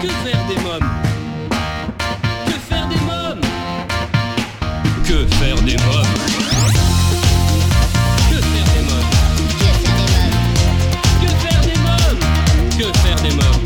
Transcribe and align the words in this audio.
Que 0.00 0.06
faire 0.06 0.46
des 0.46 0.54
mômes 0.62 0.88
Que 2.46 2.52
faire 2.68 2.86
des 2.86 3.00
mômes 3.00 3.40
Que 5.04 5.26
faire 5.34 5.56
des 5.62 5.76
mômes 5.76 6.06
Que 8.30 8.36
faire 8.36 8.68
des 8.74 8.82
mômes 8.86 9.10
Que 11.20 11.26
faire 11.42 11.62
des 11.62 11.78
mômes 11.80 12.20
Que 12.78 12.84
faire 12.84 13.20
des 13.22 13.30
mômes 13.34 13.62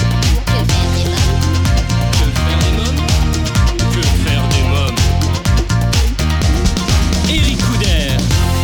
Que 2.13 2.29
faire 2.41 2.59
des 2.61 2.73
mômes 2.79 3.03
Que 3.93 4.03
faire 4.25 4.45
des 4.49 4.65
mômes 4.71 4.99
Eric 7.29 7.59
Couder. 7.59 8.17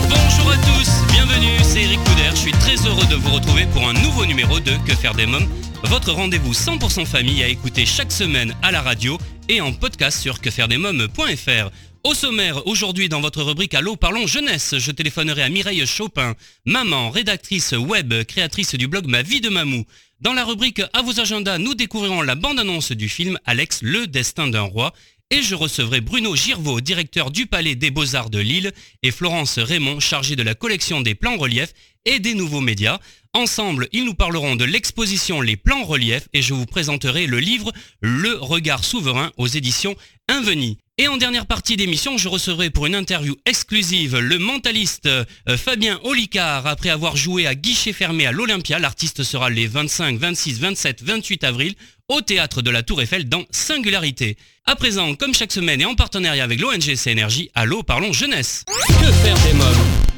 Bonjour 0.08 0.52
à 0.52 0.56
tous, 0.56 0.88
bienvenue, 1.12 1.58
c'est 1.62 1.82
Eric 1.82 2.02
Couder, 2.04 2.30
je 2.30 2.36
suis 2.36 2.52
très 2.52 2.76
heureux 2.86 3.06
de 3.10 3.16
vous 3.16 3.34
retrouver 3.34 3.66
pour 3.66 3.86
un 3.86 3.92
nouveau 3.92 4.24
numéro 4.24 4.58
de 4.58 4.72
Que 4.86 4.94
faire 4.94 5.12
des 5.12 5.26
mômes 5.26 5.46
votre 5.84 6.12
rendez-vous 6.12 6.52
100% 6.52 7.06
famille 7.06 7.42
à 7.42 7.48
écouter 7.48 7.86
chaque 7.86 8.12
semaine 8.12 8.54
à 8.62 8.72
la 8.72 8.82
radio 8.82 9.18
et 9.48 9.60
en 9.60 9.72
podcast 9.72 10.20
sur 10.20 10.40
quefairedesmômes.fr. 10.40 11.70
Au 12.04 12.14
sommaire, 12.14 12.66
aujourd'hui 12.66 13.08
dans 13.08 13.20
votre 13.20 13.42
rubrique 13.42 13.74
Allô 13.74 13.96
parlons 13.96 14.26
jeunesse, 14.26 14.76
je 14.78 14.90
téléphonerai 14.90 15.42
à 15.42 15.48
Mireille 15.48 15.86
Chopin, 15.86 16.34
maman, 16.64 17.10
rédactrice 17.10 17.72
web, 17.72 18.14
créatrice 18.24 18.74
du 18.74 18.88
blog 18.88 19.06
Ma 19.06 19.22
vie 19.22 19.40
de 19.40 19.48
Mamou. 19.48 19.84
Dans 20.20 20.32
la 20.32 20.44
rubrique 20.44 20.82
À 20.92 21.02
vos 21.02 21.20
agendas, 21.20 21.58
nous 21.58 21.74
découvrirons 21.74 22.22
la 22.22 22.34
bande-annonce 22.34 22.92
du 22.92 23.08
film 23.08 23.38
Alex, 23.44 23.80
le 23.82 24.06
destin 24.06 24.48
d'un 24.48 24.62
roi. 24.62 24.92
Et 25.30 25.42
je 25.42 25.54
recevrai 25.54 26.00
Bruno 26.00 26.34
Girvaud, 26.34 26.80
directeur 26.80 27.30
du 27.30 27.46
Palais 27.46 27.74
des 27.74 27.90
Beaux-Arts 27.90 28.30
de 28.30 28.38
Lille, 28.38 28.72
et 29.02 29.10
Florence 29.10 29.58
Raymond, 29.58 30.00
chargée 30.00 30.36
de 30.36 30.42
la 30.42 30.54
collection 30.54 31.02
des 31.02 31.14
plans 31.14 31.36
reliefs 31.36 31.74
et 32.06 32.18
des 32.18 32.34
nouveaux 32.34 32.62
médias. 32.62 32.98
Ensemble, 33.38 33.86
ils 33.92 34.04
nous 34.04 34.14
parleront 34.14 34.56
de 34.56 34.64
l'exposition 34.64 35.40
Les 35.40 35.54
plans 35.54 35.84
reliefs 35.84 36.26
et 36.32 36.42
je 36.42 36.54
vous 36.54 36.66
présenterai 36.66 37.28
le 37.28 37.38
livre 37.38 37.70
Le 38.00 38.34
regard 38.34 38.82
souverain 38.82 39.30
aux 39.36 39.46
éditions 39.46 39.94
Inveni. 40.26 40.78
Et 40.98 41.06
en 41.06 41.16
dernière 41.16 41.46
partie 41.46 41.76
d'émission, 41.76 42.18
je 42.18 42.28
recevrai 42.28 42.70
pour 42.70 42.86
une 42.86 42.96
interview 42.96 43.36
exclusive 43.46 44.18
le 44.18 44.40
mentaliste 44.40 45.06
euh, 45.06 45.24
Fabien 45.56 46.00
Olicard. 46.02 46.66
Après 46.66 46.90
avoir 46.90 47.16
joué 47.16 47.46
à 47.46 47.54
guichet 47.54 47.92
fermé 47.92 48.26
à 48.26 48.32
l'Olympia, 48.32 48.80
l'artiste 48.80 49.22
sera 49.22 49.50
les 49.50 49.68
25, 49.68 50.18
26, 50.18 50.58
27, 50.58 51.02
28 51.04 51.44
avril 51.44 51.74
au 52.08 52.20
théâtre 52.20 52.60
de 52.60 52.70
la 52.70 52.82
Tour 52.82 53.02
Eiffel 53.02 53.28
dans 53.28 53.44
Singularité. 53.52 54.36
À 54.66 54.74
présent, 54.74 55.14
comme 55.14 55.32
chaque 55.32 55.52
semaine 55.52 55.80
et 55.80 55.86
en 55.86 55.94
partenariat 55.94 56.42
avec 56.42 56.58
l'ONG 56.58 56.96
CNRJ, 56.96 57.50
Allô 57.54 57.84
parlons 57.84 58.12
jeunesse. 58.12 58.64
Que 58.88 59.12
faire 59.12 59.38
des 59.44 59.54
mômes 59.54 60.17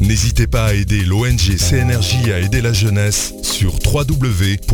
N'hésitez 0.00 0.46
pas 0.46 0.64
à 0.64 0.72
aider 0.74 1.04
l'ONG 1.04 1.58
CNRJ 1.58 2.30
à 2.30 2.38
aider 2.38 2.62
la 2.62 2.72
jeunesse 2.72 3.34
sur 3.42 3.74
www.cnrj.org. 3.84 4.70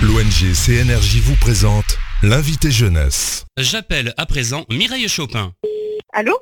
L'ONG 0.00 0.54
CNRJ 0.54 1.16
vous 1.22 1.34
présente 1.40 1.98
l'invité 2.22 2.70
jeunesse. 2.70 3.46
J'appelle 3.56 4.14
à 4.16 4.26
présent 4.26 4.64
Mireille 4.70 5.08
Chopin. 5.08 5.54
Allô? 6.12 6.38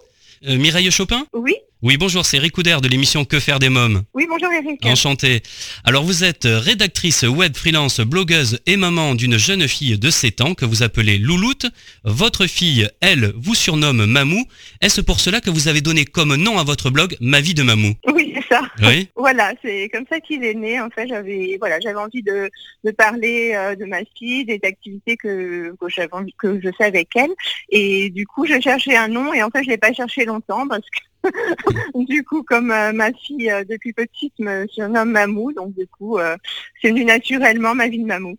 Euh, 0.46 0.58
Mireille 0.58 0.90
Chopin? 0.90 1.24
Oui 1.32 1.56
Oui, 1.84 1.98
bonjour, 1.98 2.24
c'est 2.24 2.38
Eric 2.38 2.52
Couder 2.52 2.78
de 2.82 2.88
l'émission 2.88 3.26
Que 3.26 3.38
faire 3.38 3.58
des 3.58 3.68
mômes? 3.68 4.04
Oui, 4.14 4.24
bonjour 4.26 4.50
Eric. 4.50 4.86
Enchanté. 4.86 5.42
Alors 5.84 6.02
vous 6.02 6.24
êtes 6.24 6.46
rédactrice 6.46 7.24
web 7.24 7.54
freelance, 7.54 8.00
blogueuse 8.00 8.58
et 8.64 8.78
maman 8.78 9.14
d'une 9.14 9.36
jeune 9.36 9.68
fille 9.68 9.98
de 9.98 10.08
7 10.08 10.40
ans 10.40 10.54
que 10.54 10.64
vous 10.64 10.82
appelez 10.82 11.18
Louloute. 11.18 11.66
Votre 12.04 12.46
fille, 12.46 12.88
elle, 13.02 13.34
vous 13.36 13.54
surnomme 13.54 14.06
Mamou. 14.06 14.46
Est-ce 14.80 15.02
pour 15.02 15.20
cela 15.20 15.42
que 15.42 15.50
vous 15.50 15.68
avez 15.68 15.82
donné 15.82 16.06
comme 16.06 16.36
nom 16.36 16.58
à 16.58 16.64
votre 16.64 16.88
blog 16.88 17.18
Ma 17.20 17.42
vie 17.42 17.52
de 17.52 17.62
Mamou? 17.62 17.92
Oui, 18.14 18.32
c'est 18.34 18.54
ça. 18.54 18.62
Oui 18.80 19.10
Voilà, 19.16 19.52
c'est 19.62 19.90
comme 19.92 20.06
ça 20.08 20.20
qu'il 20.20 20.42
est 20.42 20.54
né. 20.54 20.80
En 20.80 20.88
fait, 20.88 21.06
j'avais 21.06 21.58
voilà, 21.58 21.80
j'avais 21.80 22.00
envie 22.00 22.22
de, 22.22 22.48
de 22.84 22.90
parler 22.92 23.52
euh, 23.54 23.74
de 23.74 23.84
ma 23.84 24.00
fille, 24.16 24.46
des 24.46 24.58
activités 24.62 25.18
que, 25.18 25.74
que 25.78 25.88
j'avais 25.90 26.14
envie 26.14 26.34
que 26.38 26.58
je 26.64 26.70
fais 26.78 26.84
avec 26.84 27.08
elle. 27.14 27.32
Et 27.68 28.08
du 28.08 28.26
coup, 28.26 28.46
je 28.46 28.58
cherchais 28.58 28.96
un 28.96 29.08
nom 29.08 29.34
et 29.34 29.42
en 29.42 29.50
fait, 29.50 29.64
je 29.64 29.68
l'ai 29.68 29.76
pas 29.76 29.92
cherché 29.92 30.24
longtemps 30.24 30.66
parce 30.66 30.80
que 30.80 31.00
du 31.94 32.24
coup, 32.24 32.42
comme 32.42 32.70
euh, 32.70 32.92
ma 32.92 33.12
fille 33.12 33.50
euh, 33.50 33.64
depuis 33.64 33.92
petite 33.92 34.38
me 34.38 34.66
surnomme 34.68 35.10
Mamou, 35.10 35.52
donc 35.52 35.74
du 35.74 35.86
coup, 35.86 36.18
euh, 36.18 36.36
c'est 36.80 36.88
venu 36.88 37.04
naturellement 37.04 37.74
ma 37.74 37.88
vie 37.88 37.98
de 37.98 38.06
Mamou. 38.06 38.36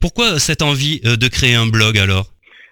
Pourquoi 0.00 0.38
cette 0.38 0.62
envie 0.62 1.00
de 1.00 1.28
créer 1.28 1.54
un 1.54 1.66
blog 1.66 1.98
alors? 1.98 2.28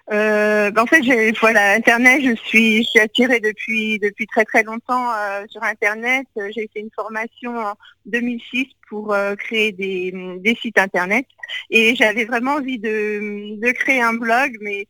Ben, 0.09 0.73
en 0.77 0.85
fait, 0.85 1.03
j'ai, 1.03 1.31
voilà, 1.39 1.73
Internet, 1.73 2.21
je 2.21 2.35
suis, 2.35 2.83
je 2.83 2.89
suis 2.89 2.99
attirée 2.99 3.39
depuis 3.39 3.97
depuis 3.99 4.27
très 4.27 4.43
très 4.43 4.61
longtemps 4.61 5.07
sur 5.47 5.63
Internet. 5.63 6.27
J'ai 6.53 6.69
fait 6.73 6.81
une 6.81 6.89
formation 6.93 7.57
en 7.57 7.73
2006 8.07 8.67
pour 8.89 9.15
créer 9.37 9.71
des, 9.71 10.13
des 10.39 10.55
sites 10.55 10.77
Internet 10.77 11.25
et 11.69 11.95
j'avais 11.95 12.25
vraiment 12.25 12.55
envie 12.55 12.77
de, 12.77 13.57
de 13.57 13.71
créer 13.71 14.01
un 14.01 14.13
blog, 14.13 14.57
mais 14.59 14.85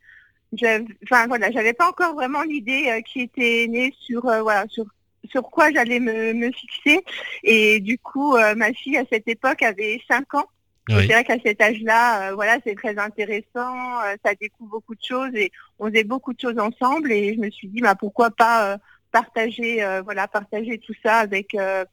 enfin 0.54 1.28
voilà, 1.28 1.52
j'avais 1.52 1.74
pas 1.74 1.90
encore 1.90 2.14
vraiment 2.14 2.44
l'idée 2.44 2.86
euh, 2.90 3.02
qui 3.02 3.22
était 3.22 3.68
née 3.70 3.94
sur 4.00 4.28
euh, 4.28 4.42
voilà 4.42 4.66
sur 4.68 4.86
sur 5.30 5.44
quoi 5.44 5.72
j'allais 5.72 6.00
me, 6.00 6.34
me 6.34 6.52
fixer. 6.52 7.04
Et 7.44 7.80
du 7.80 7.98
coup, 7.98 8.36
euh, 8.36 8.56
ma 8.56 8.74
fille 8.74 8.98
à 8.98 9.06
cette 9.12 9.28
époque 9.28 9.62
avait 9.62 10.02
5 10.10 10.34
ans. 10.36 10.46
Oui. 10.90 11.08
C'est 11.08 11.14
vrai 11.14 11.24
qu'à 11.24 11.38
cet 11.44 11.62
âge-là, 11.62 12.30
euh, 12.32 12.36
voilà, 12.36 12.58
c'est 12.66 12.76
très 12.76 12.98
intéressant, 12.98 14.02
euh, 14.02 14.16
ça 14.26 14.34
découvre 14.34 14.72
beaucoup 14.72 14.96
de 14.96 15.04
choses 15.04 15.34
et 15.36 15.52
on 15.80 15.88
faisait 15.88 16.04
beaucoup 16.04 16.34
de 16.34 16.40
choses 16.40 16.58
ensemble 16.58 17.12
et 17.12 17.36
je 17.36 17.40
me 17.40 17.50
suis 17.52 17.68
dit 17.68 17.82
bah 17.82 17.96
pourquoi 17.96 18.32
pas 18.32 18.74
euh, 18.74 18.78
partager 19.12 19.84
euh, 19.84 20.02
voilà, 20.02 20.28
partager 20.28 20.80
tout 20.80 20.96
ça 21.04 21.18
avec 21.18 21.54
euh, 21.54 21.86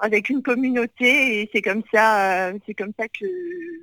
avec 0.00 0.30
une 0.30 0.40
communauté 0.40 1.42
et 1.42 1.50
c'est 1.52 1.62
comme 1.62 1.82
ça 1.92 2.48
euh, 2.48 2.58
c'est 2.64 2.74
comme 2.74 2.92
ça 2.98 3.08
que 3.08 3.26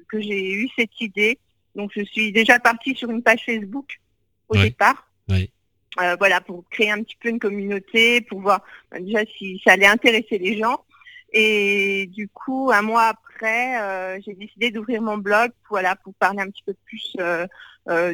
que 0.08 0.22
j'ai 0.22 0.54
eu 0.54 0.70
cette 0.78 1.00
idée. 1.02 1.38
Donc 1.76 1.92
je 1.96 2.04
suis 2.04 2.32
déjà 2.32 2.60
partie 2.60 2.96
sur 2.96 3.10
une 3.10 3.24
page 3.24 3.44
Facebook 3.46 4.00
au 4.48 4.56
Oui. 4.56 4.64
départ. 4.64 5.08
Oui. 5.30 5.52
Euh, 6.00 6.16
voilà, 6.20 6.40
pour 6.40 6.64
créer 6.70 6.92
un 6.92 7.02
petit 7.04 7.18
peu 7.20 7.30
une 7.30 7.40
communauté, 7.40 8.22
pour 8.22 8.42
voir 8.42 8.62
bah, 8.92 9.00
déjà 9.00 9.20
si 9.38 9.62
ça 9.64 9.74
allait 9.74 9.88
intéresser 9.88 10.38
les 10.38 10.58
gens. 10.58 10.84
Et 11.34 12.08
du 12.12 12.28
coup, 12.28 12.72
un 12.74 12.82
mois 12.82 13.06
après, 13.06 13.82
euh, 13.82 14.20
j'ai 14.26 14.34
décidé 14.34 14.72
d'ouvrir 14.72 15.02
mon 15.02 15.18
blog, 15.18 15.52
voilà, 15.70 15.96
pour 15.96 16.14
parler 16.16 16.40
un 16.40 16.50
petit 16.50 16.64
peu 16.66 16.74
plus 16.86 17.16
euh, 17.20 17.46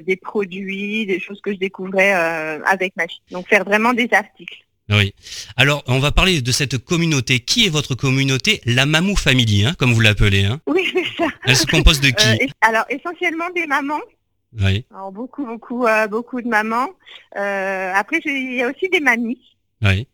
des 0.02 0.16
produits, 0.16 1.06
des 1.06 1.20
choses 1.20 1.42
que 1.42 1.52
je 1.52 1.58
découvrais 1.58 2.14
avec 2.14 2.96
ma 2.96 3.08
fille. 3.08 3.22
Donc 3.32 3.48
faire 3.48 3.66
vraiment 3.66 3.94
des 3.94 4.10
articles. 4.12 4.66
Oui. 4.90 5.14
Alors, 5.58 5.84
on 5.88 6.00
va 6.00 6.12
parler 6.12 6.42
de 6.42 6.52
cette 6.52 6.78
communauté. 6.78 7.40
Qui 7.40 7.66
est 7.66 7.70
votre 7.70 7.96
communauté? 7.96 8.62
La 8.66 8.86
Mamou 8.86 9.16
Family, 9.16 9.66
hein, 9.66 9.74
comme 9.80 9.94
vous 9.94 10.02
l'appelez. 10.02 10.46
Hein. 10.46 10.60
Oui, 10.68 10.88
c'est 10.94 11.06
ça. 11.18 11.28
Elle 11.46 11.56
se 11.56 11.66
compose 11.66 12.02
de 12.02 12.10
qui? 12.10 12.28
Euh, 12.28 12.48
alors 12.62 12.86
essentiellement 12.90 13.50
des 13.56 13.66
mamans. 13.66 14.02
Oui. 14.62 14.86
Alors 14.94 15.12
beaucoup, 15.12 15.46
beaucoup, 15.46 15.86
euh, 15.86 16.08
beaucoup 16.08 16.42
de 16.42 16.48
mamans. 16.48 16.90
Euh, 17.36 17.92
après, 17.96 18.20
il 18.26 18.54
y 18.54 18.62
a 18.62 18.70
aussi 18.70 18.88
des 18.90 19.00
mamies. 19.00 19.42
Oui. 19.82 20.08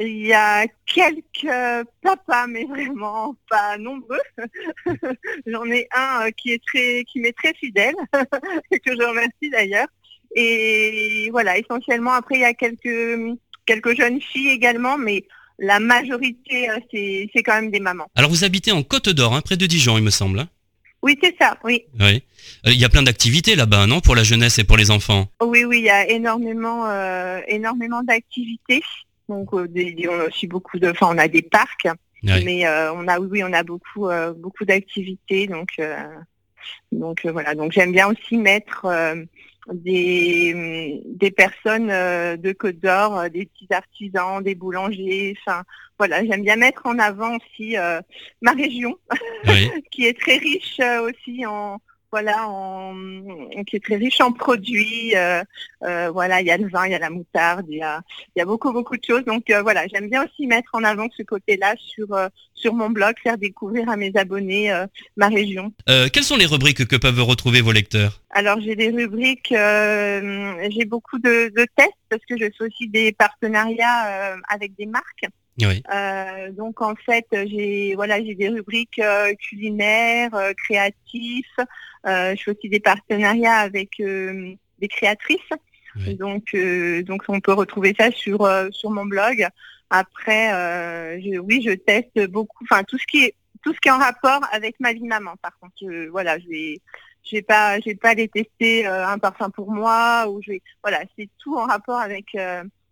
Il 0.00 0.26
y 0.26 0.32
a 0.32 0.66
quelques 0.86 1.86
papas, 2.00 2.46
mais 2.46 2.64
vraiment 2.64 3.36
pas 3.50 3.76
nombreux. 3.76 4.22
J'en 5.46 5.66
ai 5.66 5.86
un 5.94 6.30
qui 6.30 6.52
est 6.52 6.62
très, 6.64 7.04
qui 7.04 7.20
m'est 7.20 7.36
très 7.36 7.52
fidèle, 7.54 7.94
que 8.14 8.96
je 8.96 9.06
remercie 9.06 9.50
d'ailleurs. 9.50 9.88
Et 10.34 11.28
voilà, 11.30 11.58
essentiellement 11.58 12.12
après 12.12 12.36
il 12.36 12.40
y 12.40 12.44
a 12.44 12.54
quelques 12.54 13.36
quelques 13.72 13.96
jeunes 14.00 14.20
filles 14.20 14.50
également, 14.50 14.98
mais 14.98 15.24
la 15.58 15.78
majorité 15.80 16.68
euh, 16.70 16.78
c'est 16.90 17.28
c'est 17.34 17.42
quand 17.42 17.54
même 17.60 17.70
des 17.70 17.80
mamans. 17.80 18.08
Alors, 18.14 18.30
vous 18.30 18.44
habitez 18.44 18.72
en 18.72 18.82
Côte 18.82 19.08
d'Or, 19.08 19.34
hein, 19.34 19.40
près 19.42 19.56
de 19.56 19.66
Dijon, 19.66 19.96
il 19.98 20.04
me 20.04 20.10
semble. 20.10 20.40
hein. 20.40 20.48
Oui, 21.02 21.18
c'est 21.22 21.34
ça. 21.40 21.56
Oui, 21.64 21.84
Oui. 22.00 22.22
Euh, 22.66 22.70
Il 22.72 22.78
y 22.80 22.84
a 22.84 22.88
plein 22.88 23.02
d'activités 23.02 23.54
là-bas, 23.56 23.86
non 23.86 24.00
Pour 24.00 24.14
la 24.14 24.22
jeunesse 24.22 24.58
et 24.60 24.64
pour 24.64 24.76
les 24.76 24.90
enfants? 24.90 25.26
oui, 25.42 25.64
oui, 25.64 25.78
il 25.80 25.84
y 25.84 25.90
a 25.90 26.08
énormément, 26.08 26.86
euh, 26.86 27.40
énormément 27.48 28.02
d'activités. 28.04 28.82
Donc 29.28 29.52
euh, 29.54 29.66
des- 29.68 30.06
on 30.08 30.20
a 30.20 30.24
aussi 30.28 30.46
beaucoup 30.46 30.78
de, 30.78 30.88
enfin 30.90 31.08
on 31.10 31.18
a 31.18 31.28
des 31.28 31.42
parcs. 31.42 31.88
Oui. 32.24 32.44
Mais 32.44 32.58
on 32.98 33.08
a 33.08 33.18
oui, 33.18 33.42
on 33.42 33.52
a 33.52 33.62
beaucoup 33.64 34.06
beaucoup 34.44 34.64
d'activités 34.64 35.48
donc 35.48 35.70
donc 36.92 37.16
voilà 37.26 37.54
donc 37.56 37.72
j'aime 37.72 37.90
bien 37.92 38.06
aussi 38.06 38.36
mettre 38.36 38.86
des 39.72 41.02
des 41.04 41.30
personnes 41.30 41.90
euh, 41.90 42.36
de 42.36 42.52
Côte 42.52 42.78
d'Or, 42.78 43.18
euh, 43.18 43.28
des 43.28 43.46
petits 43.46 43.72
artisans, 43.72 44.42
des 44.42 44.54
boulangers, 44.54 45.34
enfin 45.40 45.62
voilà 45.98 46.24
j'aime 46.24 46.42
bien 46.42 46.56
mettre 46.56 46.86
en 46.86 46.98
avant 46.98 47.36
aussi 47.36 47.76
euh, 47.76 48.00
ma 48.40 48.52
région 48.52 48.98
Oui. 49.46 49.70
qui 49.90 50.06
est 50.06 50.18
très 50.18 50.38
riche 50.38 50.80
euh, 50.80 51.08
aussi 51.08 51.46
en 51.46 51.80
voilà, 52.12 52.46
qui 53.66 53.76
est 53.76 53.84
très 53.84 53.96
riche 53.96 54.20
en 54.20 54.32
produits. 54.32 55.16
Euh, 55.16 55.42
euh, 55.82 56.10
voilà, 56.10 56.42
il 56.42 56.46
y 56.46 56.50
a 56.50 56.58
le 56.58 56.68
vin, 56.68 56.86
il 56.86 56.92
y 56.92 56.94
a 56.94 56.98
la 56.98 57.08
moutarde, 57.08 57.64
il 57.68 57.78
y 57.78 57.82
a, 57.82 58.02
il 58.36 58.38
y 58.38 58.42
a 58.42 58.44
beaucoup 58.44 58.70
beaucoup 58.72 58.96
de 58.96 59.04
choses. 59.04 59.24
Donc 59.24 59.48
euh, 59.48 59.62
voilà, 59.62 59.86
j'aime 59.88 60.10
bien 60.10 60.24
aussi 60.24 60.46
mettre 60.46 60.70
en 60.74 60.84
avant 60.84 61.08
ce 61.16 61.22
côté-là 61.22 61.74
sur 61.78 62.08
sur 62.54 62.74
mon 62.74 62.90
blog, 62.90 63.14
faire 63.22 63.38
découvrir 63.38 63.88
à 63.88 63.96
mes 63.96 64.12
abonnés 64.14 64.70
ma 65.16 65.28
région. 65.28 65.72
quelles 65.86 66.22
sont 66.22 66.36
les 66.36 66.46
rubriques 66.46 66.86
que 66.86 66.96
peuvent 66.96 67.22
retrouver 67.22 67.62
vos 67.62 67.72
lecteurs? 67.72 68.20
Alors 68.30 68.60
j'ai 68.60 68.76
des 68.76 68.90
rubriques, 68.90 69.48
j'ai 69.52 70.84
beaucoup 70.84 71.18
de, 71.18 71.50
de, 71.56 71.66
tests 71.76 71.92
parce 72.10 72.24
que 72.26 72.36
je 72.36 72.44
fais 72.56 72.64
aussi 72.64 72.88
des 72.88 73.12
partenariats 73.12 74.36
avec 74.48 74.76
des 74.76 74.86
marques. 74.86 75.26
Euh, 75.60 76.50
donc 76.52 76.80
en 76.80 76.94
fait, 76.94 77.26
j'ai 77.30 77.94
voilà, 77.94 78.22
j'ai 78.22 78.34
des 78.34 78.48
rubriques 78.48 78.98
euh, 78.98 79.34
culinaires, 79.34 80.34
euh, 80.34 80.52
créatifs. 80.54 81.58
Je 82.04 82.40
fais 82.42 82.50
aussi 82.50 82.68
des 82.68 82.80
partenariats 82.80 83.58
avec 83.58 83.98
des 83.98 84.88
créatrices. 84.88 85.40
Donc 86.18 86.56
donc 87.04 87.22
on 87.28 87.40
peut 87.40 87.52
retrouver 87.52 87.94
ça 87.98 88.10
sur 88.10 88.48
sur 88.70 88.90
mon 88.90 89.04
blog. 89.04 89.46
Après, 89.90 91.18
oui, 91.38 91.62
je 91.66 91.72
teste 91.72 92.26
beaucoup. 92.28 92.64
Enfin 92.64 92.82
tout 92.84 92.98
ce 92.98 93.06
qui 93.06 93.24
est 93.24 93.34
tout 93.62 93.72
ce 93.72 93.78
qui 93.80 93.88
est 93.88 93.92
en 93.92 93.98
rapport 93.98 94.40
avec 94.52 94.80
ma 94.80 94.92
vie 94.92 95.00
de 95.00 95.06
maman. 95.06 95.34
Par 95.42 95.56
contre, 95.58 96.08
voilà, 96.10 96.38
je 96.38 96.48
vais 96.48 96.80
j'ai 97.22 97.42
pas 97.42 97.78
j'ai 97.80 97.94
pas 97.94 98.14
les 98.14 98.28
tester 98.28 98.86
un 98.86 99.18
parfum 99.18 99.50
pour 99.50 99.70
moi 99.70 100.26
ou 100.28 100.42
je 100.42 100.52
vais 100.52 100.62
voilà, 100.82 101.02
c'est 101.16 101.28
tout 101.38 101.56
en 101.56 101.66
rapport 101.66 101.98
avec 101.98 102.34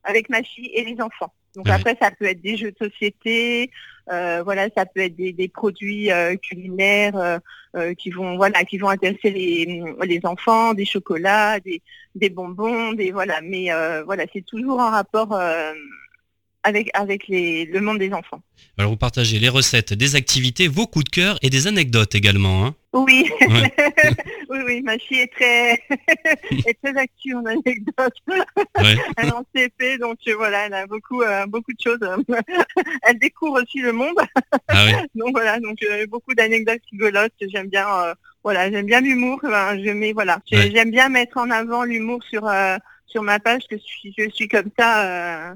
avec 0.04 0.28
ma 0.28 0.42
fille 0.42 0.70
et 0.74 0.84
les 0.84 1.00
enfants. 1.00 1.32
Donc 1.56 1.68
après, 1.68 1.96
ça 2.00 2.10
peut 2.10 2.26
être 2.26 2.40
des 2.40 2.56
jeux 2.56 2.70
de 2.70 2.76
société, 2.88 3.70
euh, 4.10 4.42
voilà, 4.42 4.68
ça 4.76 4.86
peut 4.86 5.00
être 5.00 5.16
des, 5.16 5.48
produits 5.48 6.10
euh, 6.10 6.36
culinaires 6.36 7.40
euh, 7.76 7.94
qui 7.94 8.10
vont, 8.10 8.36
voilà, 8.36 8.64
qui 8.64 8.78
vont 8.78 8.88
intéresser 8.88 9.30
les, 9.30 9.82
les 10.02 10.20
enfants, 10.24 10.74
des 10.74 10.84
chocolats, 10.84 11.60
des, 11.60 11.80
des 12.16 12.30
bonbons, 12.30 12.92
des 12.92 13.12
voilà. 13.12 13.40
Mais 13.40 13.68
voilà, 14.04 14.24
c'est 14.32 14.44
toujours 14.44 14.80
en 14.80 14.90
rapport 14.90 15.38
avec, 16.62 16.90
avec 16.94 17.28
les, 17.28 17.64
le 17.64 17.80
monde 17.80 17.98
des 17.98 18.12
enfants. 18.12 18.42
Alors 18.78 18.90
vous 18.90 18.96
partagez 18.96 19.38
les 19.38 19.48
recettes, 19.48 19.92
des 19.92 20.16
activités, 20.16 20.68
vos 20.68 20.86
coups 20.86 21.04
de 21.04 21.10
cœur 21.10 21.38
et 21.42 21.50
des 21.50 21.66
anecdotes 21.66 22.14
également. 22.14 22.64
Hein 22.66 22.74
oui. 22.92 23.30
oui, 24.50 24.58
oui, 24.66 24.82
ma 24.82 24.98
fille 24.98 25.20
est 25.20 25.32
très, 25.32 25.72
est 26.66 26.78
très 26.82 26.96
active 26.96 27.36
en 27.36 27.44
anecdotes. 27.46 28.16
elle 29.16 29.28
est 29.28 29.32
en 29.32 29.44
CP, 29.54 29.98
donc 29.98 30.18
euh, 30.26 30.34
voilà, 30.36 30.66
elle 30.66 30.74
a 30.74 30.86
beaucoup, 30.86 31.22
euh, 31.22 31.46
beaucoup 31.46 31.72
de 31.72 31.80
choses. 31.80 32.00
elle 33.02 33.18
découvre 33.18 33.62
aussi 33.62 33.80
le 33.80 33.92
monde. 33.92 34.16
Ah 34.68 34.86
donc 35.14 35.32
voilà, 35.32 35.60
donc 35.60 35.78
euh, 35.82 36.06
beaucoup 36.06 36.34
d'anecdotes 36.34 36.82
rigolotes. 36.90 37.32
J'aime 37.40 37.68
bien, 37.68 37.86
voilà, 38.42 38.70
j'aime 38.70 38.86
bien 38.86 39.00
l'humour. 39.00 39.40
je 39.42 39.90
mets, 39.92 40.12
voilà, 40.12 40.40
j'aime 40.46 40.90
bien 40.90 41.08
mettre 41.08 41.38
en 41.38 41.50
avant 41.50 41.84
l'humour 41.84 42.22
sur, 42.24 42.50
sur 43.06 43.22
ma 43.22 43.38
page, 43.38 43.62
que 43.68 43.76
je 43.76 43.82
suis, 43.82 44.14
je 44.16 44.28
suis 44.30 44.48
comme 44.48 44.70
ça 44.78 45.54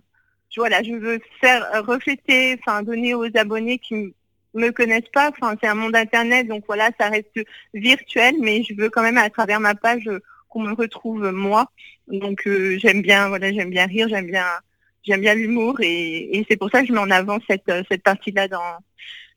voilà, 0.56 0.82
je 0.82 0.92
veux 0.92 1.20
faire 1.40 1.66
refléter, 1.86 2.58
enfin 2.60 2.82
donner 2.82 3.14
aux 3.14 3.28
abonnés 3.36 3.78
qui 3.78 4.14
me 4.54 4.70
connaissent 4.70 5.10
pas, 5.12 5.30
enfin 5.30 5.56
c'est 5.60 5.68
un 5.68 5.74
monde 5.74 5.96
internet, 5.96 6.46
donc 6.46 6.64
voilà, 6.66 6.90
ça 6.98 7.08
reste 7.08 7.40
virtuel, 7.74 8.34
mais 8.40 8.62
je 8.62 8.74
veux 8.74 8.88
quand 8.88 9.02
même 9.02 9.18
à 9.18 9.30
travers 9.30 9.60
ma 9.60 9.74
page 9.74 10.08
qu'on 10.48 10.62
me 10.62 10.74
retrouve 10.74 11.30
moi. 11.30 11.70
Donc 12.08 12.46
euh, 12.46 12.78
j'aime 12.78 13.02
bien, 13.02 13.28
voilà, 13.28 13.52
j'aime 13.52 13.70
bien 13.70 13.86
rire, 13.86 14.08
j'aime 14.08 14.26
bien, 14.26 14.46
j'aime 15.02 15.20
bien 15.20 15.34
l'humour, 15.34 15.76
et, 15.80 16.44
c'est 16.48 16.56
pour 16.56 16.70
ça 16.70 16.82
que 16.82 16.88
je 16.88 16.92
mets 16.92 16.98
en 16.98 17.10
avant 17.10 17.38
cette 17.48 17.70
cette 17.90 18.02
partie-là 18.02 18.48
dans 18.48 18.78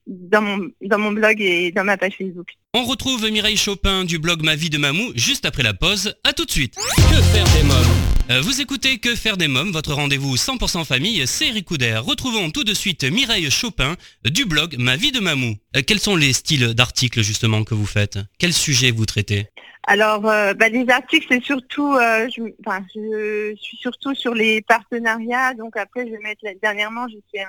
dans 0.08 0.42
mon, 0.42 0.70
dans 0.82 1.00
mon 1.00 1.12
blog 1.12 1.42
et 1.42 1.72
dans 1.72 1.84
ma 1.84 1.98
page 1.98 2.16
Facebook. 2.18 2.54
On 2.74 2.86
retrouve 2.86 3.30
Mireille 3.30 3.58
Chopin 3.58 4.06
du 4.06 4.20
blog 4.20 4.42
Ma 4.42 4.56
vie 4.56 4.70
de 4.70 4.78
Mamou 4.78 5.12
juste 5.16 5.46
après 5.46 5.64
la 5.64 5.74
pause. 5.74 6.16
À 6.24 6.32
tout 6.32 6.46
de 6.46 6.52
suite. 6.52 6.76
Que 6.76 7.22
faire 7.22 7.46
des 7.56 7.64
mômes? 7.64 8.17
Vous 8.30 8.60
écoutez 8.60 9.00
Que 9.00 9.16
faire 9.16 9.38
des 9.38 9.48
mômes, 9.48 9.72
votre 9.72 9.94
rendez-vous 9.94 10.36
100% 10.36 10.84
famille, 10.84 11.26
c'est 11.26 11.48
Eric 11.48 11.70
Retrouvons 11.70 12.52
tout 12.52 12.66
de 12.66 12.74
suite 12.74 13.06
Mireille 13.06 13.50
Chopin 13.50 13.96
du 14.26 14.44
blog 14.44 14.76
Ma 14.78 14.98
vie 14.98 15.14
de 15.14 15.22
Mamou. 15.22 15.56
Euh, 15.76 15.82
quels 15.86 16.00
sont 16.00 16.18
les 16.18 16.34
styles 16.34 16.74
d'articles 16.74 17.22
justement 17.22 17.64
que 17.64 17.74
vous 17.74 17.86
faites? 17.86 18.20
Quels 18.38 18.52
sujets 18.52 18.92
vous 18.92 19.06
traitez? 19.06 19.48
Alors, 19.90 20.28
euh, 20.28 20.54
bah, 20.54 20.68
les 20.68 20.90
articles, 20.90 21.28
c'est 21.32 21.42
surtout, 21.42 21.94
euh, 21.94 22.28
je, 22.28 23.56
suis 23.56 23.78
surtout 23.78 24.14
sur 24.14 24.34
les 24.34 24.62
partenariats. 24.62 25.54
Donc 25.54 25.78
après, 25.78 26.06
je 26.06 26.12
vais 26.12 26.20
mettre 26.20 26.44
dernièrement, 26.62 27.08
j'ai 27.08 27.24
fait 27.32 27.46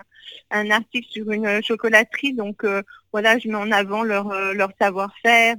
un, 0.53 0.71
article 0.71 1.09
sur 1.11 1.33
une 1.33 1.61
chocolaterie. 1.65 2.35
Donc 2.35 2.63
euh, 2.63 2.83
voilà, 3.13 3.41
je 3.41 3.49
mets 3.49 3.57
en 3.57 3.73
avant 3.73 4.05
leur 4.05 4.71
savoir-faire, 4.81 5.57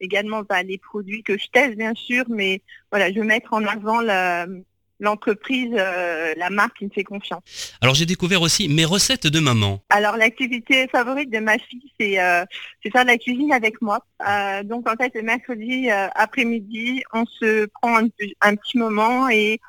également 0.00 0.42
bah, 0.42 0.62
les 0.62 0.78
produits 0.78 1.22
que 1.22 1.38
je 1.38 1.46
teste 1.52 1.76
bien 1.76 1.94
sûr, 1.94 2.24
mais 2.28 2.62
voilà, 2.90 3.10
je 3.10 3.20
vais 3.20 3.26
mettre 3.26 3.52
en 3.52 3.64
avant 3.64 4.00
la, 4.00 4.46
l'entreprise, 5.00 5.72
euh, 5.72 6.34
la 6.36 6.50
marque 6.50 6.78
qui 6.78 6.84
me 6.84 6.90
fait 6.90 7.04
confiance. 7.04 7.74
Alors 7.80 7.94
j'ai 7.94 8.06
découvert 8.06 8.42
aussi 8.42 8.68
mes 8.68 8.84
recettes 8.84 9.26
de 9.26 9.40
maman. 9.40 9.82
Alors 9.90 10.16
l'activité 10.16 10.86
favorite 10.88 11.30
de 11.30 11.38
ma 11.38 11.58
fille, 11.58 11.90
c'est 11.98 12.20
euh, 12.20 12.44
faire 12.92 13.02
de 13.02 13.08
la 13.08 13.18
cuisine 13.18 13.52
avec 13.52 13.80
moi. 13.82 14.04
Euh, 14.28 14.62
donc 14.62 14.88
en 14.88 14.94
fait 14.96 15.12
le 15.14 15.22
mercredi 15.22 15.90
après-midi, 15.90 17.02
on 17.12 17.24
se 17.26 17.66
prend 17.66 17.96
un, 17.96 18.56
petit 18.56 18.78
moment 18.78 19.28
et 19.28 19.60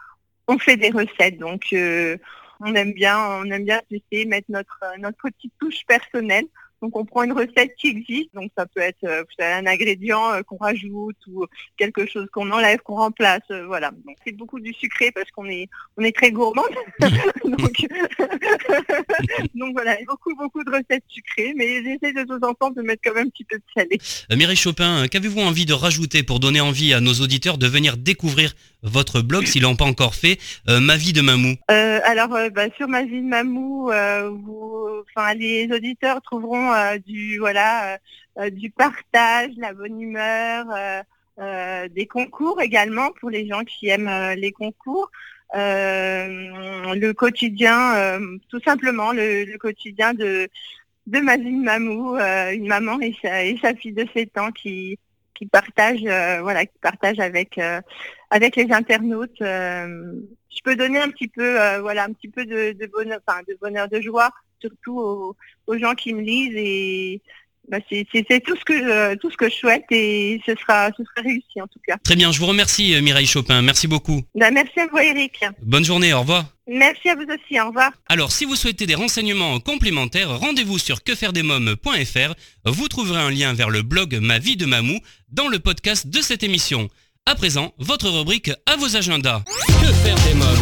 on 0.47 0.59
fait 0.59 0.77
des 0.77 0.91
recettes. 0.91 1.39
Donc 1.39 1.73
on 1.73 2.75
aime 2.75 2.93
bien, 2.93 3.17
on 3.19 3.45
aime 3.45 3.65
bien 3.65 3.81
essayer 3.89 4.25
mettre 4.25 4.47
notre 4.49 4.79
notre 4.99 5.17
petite 5.17 5.53
touche 5.59 5.85
personnelle. 5.87 6.45
Donc 6.81 6.97
on 6.97 7.05
prend 7.05 7.23
une 7.23 7.33
recette 7.33 7.75
qui 7.77 7.89
existe, 7.89 8.33
donc 8.33 8.49
ça 8.57 8.65
peut 8.65 8.81
être 8.81 9.03
euh, 9.03 9.23
un 9.39 9.67
ingrédient 9.67 10.31
euh, 10.31 10.41
qu'on 10.41 10.57
rajoute 10.57 11.17
ou 11.27 11.45
quelque 11.77 12.07
chose 12.07 12.25
qu'on 12.33 12.49
enlève, 12.49 12.79
qu'on 12.79 12.95
remplace, 12.95 13.43
euh, 13.51 13.67
voilà. 13.67 13.91
Donc 13.91 14.17
c'est 14.25 14.31
beaucoup 14.31 14.59
du 14.59 14.73
sucré 14.73 15.11
parce 15.11 15.29
qu'on 15.29 15.45
est 15.45 15.69
on 15.97 16.03
est 16.03 16.15
très 16.15 16.31
gourmand. 16.31 16.63
donc, 19.55 19.73
voilà, 19.73 19.95
beaucoup 20.07 20.35
beaucoup 20.35 20.63
de 20.63 20.71
recettes 20.71 21.03
sucrées, 21.07 21.53
mais 21.55 21.83
j'essaie 21.83 22.13
de 22.13 22.23
temps 22.23 22.49
en 22.49 22.55
temps 22.55 22.71
de 22.71 22.81
mettre 22.81 23.03
quand 23.05 23.13
même 23.13 23.27
un 23.27 23.29
petit 23.29 23.43
peu 23.43 23.57
de 23.57 23.63
salé. 23.75 23.99
Mireille 24.35 24.55
Chopin, 24.55 25.07
qu'avez-vous 25.07 25.41
envie 25.41 25.67
de 25.67 25.73
rajouter 25.73 26.23
pour 26.23 26.39
donner 26.39 26.61
envie 26.61 26.93
à 26.93 26.99
nos 26.99 27.13
auditeurs 27.13 27.59
de 27.59 27.67
venir 27.67 27.97
découvrir 27.97 28.55
votre 28.83 29.21
blog 29.21 29.45
s'ils 29.45 29.63
l'ont 29.63 29.75
pas 29.75 29.85
encore 29.85 30.15
fait, 30.15 30.37
Ma 30.67 30.97
vie 30.97 31.13
de 31.13 31.21
Mamou 31.21 31.55
Alors 31.67 32.29
bah, 32.29 32.65
sur 32.77 32.87
Ma 32.87 33.03
vie 33.03 33.21
de 33.21 33.27
Mamou, 33.27 33.91
vous, 34.43 34.71
enfin 35.15 35.33
les 35.33 35.69
auditeurs 35.71 36.21
trouveront 36.21 36.71
euh, 36.73 36.97
du 36.97 37.37
voilà 37.39 37.93
euh, 37.93 37.97
euh, 38.39 38.49
du 38.49 38.69
partage, 38.69 39.51
la 39.57 39.73
bonne 39.73 40.01
humeur, 40.01 40.65
des 41.89 42.05
concours 42.05 42.61
également 42.61 43.11
pour 43.19 43.29
les 43.29 43.47
gens 43.47 43.63
qui 43.63 43.87
aiment 43.89 44.33
les 44.37 44.51
concours. 44.51 45.09
le 45.53 47.11
quotidien, 47.13 48.19
tout 48.49 48.61
simplement 48.63 49.11
le, 49.11 49.57
quotidien 49.57 50.13
de 50.13 50.47
de 51.07 51.19
Mazine 51.19 51.63
Mamou, 51.63 52.15
une 52.15 52.67
maman 52.67 52.99
et 53.01 53.15
sa, 53.21 53.43
et 53.43 53.57
sa 53.61 53.73
fille 53.73 53.93
de 53.93 54.05
7 54.13 54.37
ans 54.37 54.51
qui 54.51 54.99
qui 55.41 55.47
partage 55.47 56.01
voilà 56.41 56.65
qui 56.67 56.77
partage 56.79 57.19
avec 57.19 57.59
avec 58.29 58.55
les 58.55 58.71
internautes. 58.71 59.37
je 59.39 60.61
peux 60.63 60.75
donner 60.75 60.99
un 60.99 61.09
petit 61.09 61.27
peu 61.27 61.55
voilà 61.79 62.03
un 62.03 62.13
petit 62.13 62.29
peu 62.29 62.45
de, 62.45 62.85
bonheur, 62.85 63.19
enfin 63.25 63.41
de 63.47 63.57
bonheur, 63.59 63.87
de 63.87 63.99
joie 63.99 64.29
surtout 64.59 65.35
aux, 65.67 65.77
gens 65.77 65.95
qui 65.95 66.13
me 66.13 66.21
lisent 66.21 66.55
et 66.55 67.21
bah, 67.71 67.77
c'est 67.89 68.05
tout 68.43 68.55
ce 68.57 68.65
que 68.65 68.77
je, 68.77 69.15
tout 69.15 69.31
ce 69.31 69.37
que 69.37 69.49
je 69.49 69.55
souhaite 69.55 69.85
et 69.91 70.41
ce 70.45 70.53
sera 70.55 70.89
ce 70.97 71.03
sera 71.03 71.21
réussi 71.23 71.61
en 71.61 71.67
tout 71.67 71.79
cas. 71.87 71.95
Très 72.03 72.17
bien, 72.17 72.31
je 72.33 72.39
vous 72.39 72.45
remercie 72.45 72.93
euh, 72.93 73.01
Mireille 73.01 73.25
Chopin, 73.25 73.61
merci 73.61 73.87
beaucoup. 73.87 74.21
Bah, 74.35 74.51
merci 74.51 74.79
à 74.81 74.87
vous 74.87 74.97
Eric. 74.97 75.39
Bonne 75.63 75.85
journée, 75.85 76.13
au 76.13 76.19
revoir. 76.19 76.45
Merci 76.67 77.09
à 77.09 77.15
vous 77.15 77.23
aussi, 77.23 77.59
au 77.61 77.67
revoir. 77.67 77.91
Alors 78.09 78.33
si 78.33 78.43
vous 78.43 78.57
souhaitez 78.57 78.85
des 78.85 78.95
renseignements 78.95 79.59
complémentaires, 79.61 80.37
rendez-vous 80.37 80.77
sur 80.77 81.01
quefairedesmoms.fr. 81.01 82.33
Vous 82.65 82.87
trouverez 82.89 83.21
un 83.21 83.31
lien 83.31 83.53
vers 83.53 83.69
le 83.69 83.81
blog 83.81 84.19
Ma 84.21 84.37
vie 84.37 84.57
de 84.57 84.65
Mamou 84.65 84.99
dans 85.31 85.47
le 85.47 85.59
podcast 85.59 86.07
de 86.07 86.21
cette 86.21 86.43
émission. 86.43 86.89
À 87.25 87.35
présent, 87.35 87.73
votre 87.77 88.09
rubrique 88.09 88.51
à 88.65 88.75
vos 88.75 88.97
agendas. 88.97 89.43
Que 89.67 89.93
faire 89.93 90.15
des 90.27 90.33
mômes? 90.33 90.60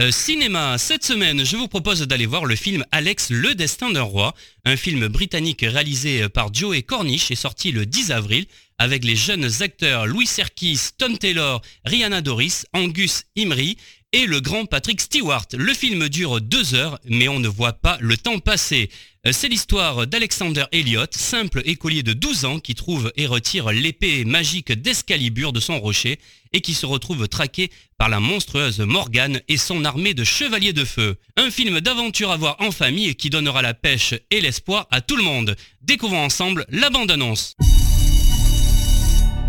Euh, 0.00 0.10
cinéma, 0.10 0.78
cette 0.78 1.04
semaine, 1.04 1.44
je 1.44 1.56
vous 1.56 1.68
propose 1.68 2.00
d'aller 2.00 2.24
voir 2.24 2.46
le 2.46 2.56
film 2.56 2.84
Alex, 2.90 3.28
le 3.30 3.54
destin 3.54 3.90
d'un 3.90 4.02
roi, 4.02 4.34
un 4.64 4.76
film 4.76 5.08
britannique 5.08 5.60
réalisé 5.60 6.28
par 6.30 6.54
Joe 6.54 6.82
Cornish 6.82 7.30
et 7.30 7.34
sorti 7.34 7.70
le 7.70 7.84
10 7.84 8.10
avril 8.10 8.46
avec 8.78 9.04
les 9.04 9.14
jeunes 9.14 9.50
acteurs 9.60 10.06
Louis 10.06 10.26
Serkis, 10.26 10.90
Tom 10.96 11.18
Taylor, 11.18 11.60
Rihanna 11.84 12.22
Doris, 12.22 12.64
Angus 12.72 13.24
Imri 13.36 13.76
et 14.12 14.26
le 14.26 14.40
grand 14.40 14.66
Patrick 14.66 15.00
Stewart. 15.00 15.46
Le 15.56 15.72
film 15.72 16.08
dure 16.08 16.40
deux 16.40 16.74
heures, 16.74 16.98
mais 17.04 17.28
on 17.28 17.38
ne 17.38 17.48
voit 17.48 17.74
pas 17.74 17.96
le 18.00 18.16
temps 18.16 18.40
passer. 18.40 18.90
Euh, 19.26 19.32
c'est 19.32 19.48
l'histoire 19.48 20.06
d'Alexander 20.06 20.64
Elliot, 20.72 21.06
simple 21.12 21.62
écolier 21.64 22.02
de 22.02 22.12
12 22.12 22.44
ans 22.44 22.58
qui 22.58 22.74
trouve 22.74 23.12
et 23.16 23.26
retire 23.26 23.70
l'épée 23.70 24.24
magique 24.24 24.72
d'Escalibur 24.72 25.52
de 25.52 25.60
son 25.60 25.78
rocher 25.78 26.18
et 26.52 26.60
qui 26.60 26.74
se 26.74 26.86
retrouve 26.86 27.28
traqué 27.28 27.70
par 27.98 28.08
la 28.08 28.18
monstrueuse 28.18 28.80
Morgane 28.80 29.40
et 29.48 29.56
son 29.56 29.84
armée 29.84 30.14
de 30.14 30.24
chevaliers 30.24 30.72
de 30.72 30.84
feu. 30.84 31.16
Un 31.36 31.50
film 31.50 31.80
d'aventure 31.80 32.32
à 32.32 32.36
voir 32.36 32.56
en 32.58 32.72
famille 32.72 33.14
qui 33.14 33.30
donnera 33.30 33.62
la 33.62 33.74
pêche 33.74 34.14
et 34.30 34.40
l'espoir 34.40 34.88
à 34.90 35.00
tout 35.00 35.16
le 35.16 35.22
monde. 35.22 35.54
Découvrons 35.82 36.24
ensemble 36.24 36.66
la 36.70 36.90
bande-annonce. 36.90 37.54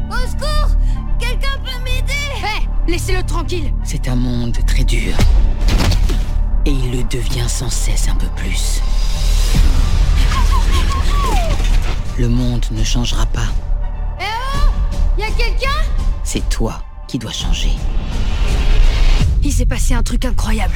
Au 0.09 0.27
secours 0.27 0.75
Quelqu'un 1.19 1.57
peut 1.63 1.83
m'aider? 1.83 2.70
Laissez-le 2.87 3.23
tranquille 3.23 3.71
C'est 3.83 4.07
un 4.07 4.15
monde 4.15 4.57
très 4.65 4.83
dur. 4.83 5.15
Et 6.65 6.71
il 6.71 6.91
le 6.91 7.03
devient 7.03 7.47
sans 7.47 7.69
cesse 7.69 8.07
un 8.09 8.15
peu 8.15 8.27
plus. 8.35 8.81
Le 12.17 12.27
monde 12.27 12.65
ne 12.71 12.83
changera 12.83 13.25
pas. 13.27 13.47
Eh 14.19 14.23
oh 14.23 15.19
Y'a 15.19 15.29
quelqu'un? 15.31 15.69
C'est 16.23 16.47
toi 16.49 16.81
qui 17.07 17.19
dois 17.19 17.31
changer. 17.31 17.71
Il 19.43 19.51
s'est 19.51 19.65
passé 19.65 19.93
un 19.93 20.03
truc 20.03 20.25
incroyable. 20.25 20.75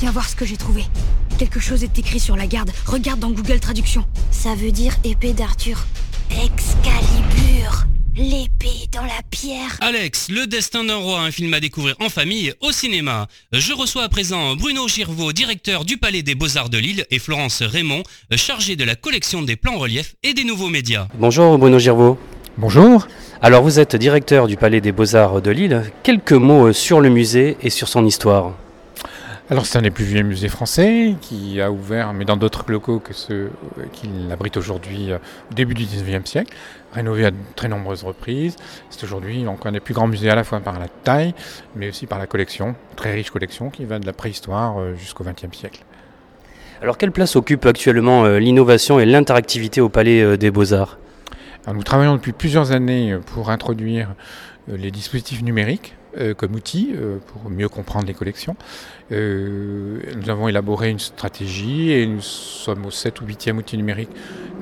Viens 0.00 0.10
voir 0.10 0.28
ce 0.28 0.36
que 0.36 0.44
j'ai 0.44 0.56
trouvé. 0.56 0.84
Quelque 1.38 1.60
chose 1.60 1.82
est 1.82 1.98
écrit 1.98 2.20
sur 2.20 2.36
la 2.36 2.46
garde. 2.46 2.70
Regarde 2.86 3.20
dans 3.20 3.30
Google 3.30 3.60
Traduction. 3.60 4.04
Ça 4.30 4.54
veut 4.54 4.70
dire 4.70 4.94
épée 5.04 5.32
d'Arthur. 5.32 5.84
Excalibur 6.30 7.86
L'épée 8.14 8.88
dans 8.92 9.02
la 9.02 9.22
pierre. 9.30 9.78
Alex, 9.80 10.28
Le 10.28 10.46
Destin 10.46 10.84
d'un 10.84 10.96
roi, 10.96 11.20
un 11.20 11.30
film 11.30 11.54
à 11.54 11.60
découvrir 11.60 11.96
en 11.98 12.10
famille 12.10 12.52
au 12.60 12.70
cinéma. 12.70 13.26
Je 13.52 13.72
reçois 13.72 14.02
à 14.02 14.08
présent 14.10 14.54
Bruno 14.54 14.86
Girvaux, 14.86 15.32
directeur 15.32 15.86
du 15.86 15.96
Palais 15.96 16.22
des 16.22 16.34
Beaux-Arts 16.34 16.68
de 16.68 16.76
Lille, 16.76 17.06
et 17.10 17.18
Florence 17.18 17.62
Raymond, 17.62 18.02
chargée 18.36 18.76
de 18.76 18.84
la 18.84 18.96
collection 18.96 19.40
des 19.40 19.56
plans 19.56 19.78
reliefs 19.78 20.14
et 20.22 20.34
des 20.34 20.44
nouveaux 20.44 20.68
médias. 20.68 21.08
Bonjour 21.14 21.56
Bruno 21.56 21.78
Girvaux. 21.78 22.18
Bonjour. 22.58 23.08
Alors 23.40 23.62
vous 23.62 23.80
êtes 23.80 23.96
directeur 23.96 24.46
du 24.46 24.58
Palais 24.58 24.82
des 24.82 24.92
Beaux-Arts 24.92 25.40
de 25.40 25.50
Lille. 25.50 25.82
Quelques 26.02 26.32
mots 26.32 26.74
sur 26.74 27.00
le 27.00 27.08
musée 27.08 27.56
et 27.62 27.70
sur 27.70 27.88
son 27.88 28.04
histoire. 28.04 28.52
Alors 29.50 29.66
c'est 29.66 29.76
un 29.76 29.82
des 29.82 29.90
plus 29.90 30.04
vieux 30.04 30.22
musées 30.22 30.48
français 30.48 31.14
qui 31.20 31.60
a 31.60 31.70
ouvert, 31.70 32.14
mais 32.14 32.24
dans 32.24 32.38
d'autres 32.38 32.64
locaux 32.68 33.00
que 33.00 33.12
ceux 33.12 33.50
qu'il 33.92 34.30
abrite 34.30 34.56
aujourd'hui 34.56 35.12
au 35.12 35.54
début 35.54 35.74
du 35.74 35.84
19e 35.84 36.24
siècle, 36.24 36.54
rénové 36.92 37.26
à 37.26 37.32
de 37.32 37.36
très 37.54 37.68
nombreuses 37.68 38.02
reprises. 38.02 38.56
C'est 38.88 39.04
aujourd'hui 39.04 39.42
donc 39.42 39.66
un 39.66 39.72
des 39.72 39.80
plus 39.80 39.92
grands 39.92 40.06
musées 40.06 40.30
à 40.30 40.36
la 40.36 40.44
fois 40.44 40.60
par 40.60 40.78
la 40.78 40.88
taille, 40.88 41.34
mais 41.76 41.88
aussi 41.88 42.06
par 42.06 42.18
la 42.18 42.26
collection, 42.26 42.76
très 42.96 43.12
riche 43.12 43.30
collection 43.30 43.68
qui 43.68 43.84
va 43.84 43.98
de 43.98 44.06
la 44.06 44.14
préhistoire 44.14 44.94
jusqu'au 44.96 45.24
20e 45.24 45.52
siècle. 45.52 45.84
Alors 46.80 46.96
quelle 46.96 47.12
place 47.12 47.36
occupe 47.36 47.66
actuellement 47.66 48.26
l'innovation 48.38 49.00
et 49.00 49.04
l'interactivité 49.04 49.80
au 49.82 49.90
Palais 49.90 50.38
des 50.38 50.50
Beaux-Arts? 50.50 50.98
Nous 51.70 51.82
travaillons 51.82 52.14
depuis 52.14 52.32
plusieurs 52.32 52.72
années 52.72 53.18
pour 53.34 53.50
introduire 53.50 54.14
les 54.68 54.90
dispositifs 54.90 55.42
numériques 55.42 55.94
comme 56.36 56.54
outil 56.54 56.94
pour 57.26 57.50
mieux 57.50 57.68
comprendre 57.68 58.06
les 58.06 58.14
collections. 58.14 58.56
Euh, 59.12 60.00
nous 60.16 60.30
avons 60.30 60.48
élaboré 60.48 60.88
une 60.88 60.98
stratégie 60.98 61.92
et 61.92 62.06
nous 62.06 62.22
sommes 62.22 62.86
au 62.86 62.90
7 62.90 63.20
ou 63.20 63.26
8e 63.26 63.58
outil 63.58 63.76
numérique 63.76 64.08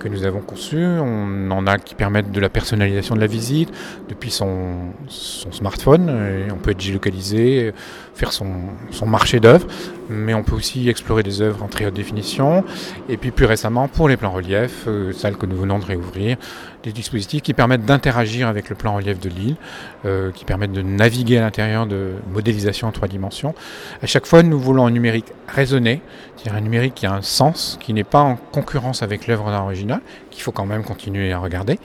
que 0.01 0.09
nous 0.09 0.25
avons 0.25 0.41
conçu. 0.41 0.77
On 0.79 1.51
en 1.51 1.67
a 1.67 1.79
qui 1.79 1.95
permettent 1.95 2.33
de 2.33 2.41
la 2.41 2.49
personnalisation 2.49 3.15
de 3.15 3.21
la 3.21 3.27
visite 3.27 3.71
depuis 4.09 4.31
son, 4.31 4.93
son 5.09 5.53
smartphone. 5.53 6.09
Et 6.09 6.51
on 6.51 6.57
peut 6.57 6.71
être 6.71 6.81
géolocalisé, 6.81 7.73
faire 8.21 8.33
son, 8.33 8.53
son 8.91 9.07
marché 9.07 9.41
d'œuvres, 9.41 9.67
mais 10.11 10.35
on 10.35 10.43
peut 10.43 10.55
aussi 10.55 10.91
explorer 10.91 11.23
des 11.23 11.41
œuvres 11.41 11.63
en 11.63 11.69
très 11.69 11.87
haute 11.87 11.95
définition. 11.95 12.65
Et 13.09 13.17
puis 13.17 13.31
plus 13.31 13.47
récemment, 13.47 13.89
pour 13.89 14.09
les 14.09 14.19
plans 14.19 14.31
reliefs, 14.31 14.85
euh, 14.87 15.13
que 15.13 15.47
nous 15.47 15.57
venons 15.57 15.79
de 15.79 15.85
réouvrir, 15.87 16.37
des 16.83 16.93
dispositifs 16.93 17.41
qui 17.41 17.55
permettent 17.55 17.87
d'interagir 17.87 18.47
avec 18.47 18.69
le 18.69 18.77
plan 18.77 18.95
relief 18.95 19.19
de 19.21 19.29
l'île, 19.31 19.57
euh, 20.05 20.33
qui 20.33 20.45
permettent 20.45 20.73
de 20.73 20.83
naviguer 20.83 21.39
à 21.39 21.41
l'intérieur 21.41 21.87
de 21.87 22.13
modélisation 22.33 22.89
en 22.89 22.93
trois 22.93 23.09
dimensions. 23.09 23.55
À 24.03 24.07
chaque 24.07 24.27
fois, 24.27 24.43
nous 24.43 24.59
voulons 24.59 24.87
un 24.87 24.91
numérique 24.91 25.33
raisonné, 25.49 26.03
c'est-à-dire 26.37 26.59
un 26.59 26.63
numérique 26.63 26.95
qui 26.95 27.07
a 27.07 27.13
un 27.13 27.23
sens, 27.23 27.79
qui 27.81 27.95
n'est 27.95 28.05
pas 28.05 28.21
en 28.21 28.37
concurrence 28.37 29.03
avec 29.03 29.27
l'œuvre 29.27 29.47
originale, 29.47 30.01
qu'il 30.31 30.43
faut 30.43 30.53
quand 30.53 30.67
même 30.67 30.85
continuer 30.85 31.33
à 31.33 31.39
regarder, 31.39 31.79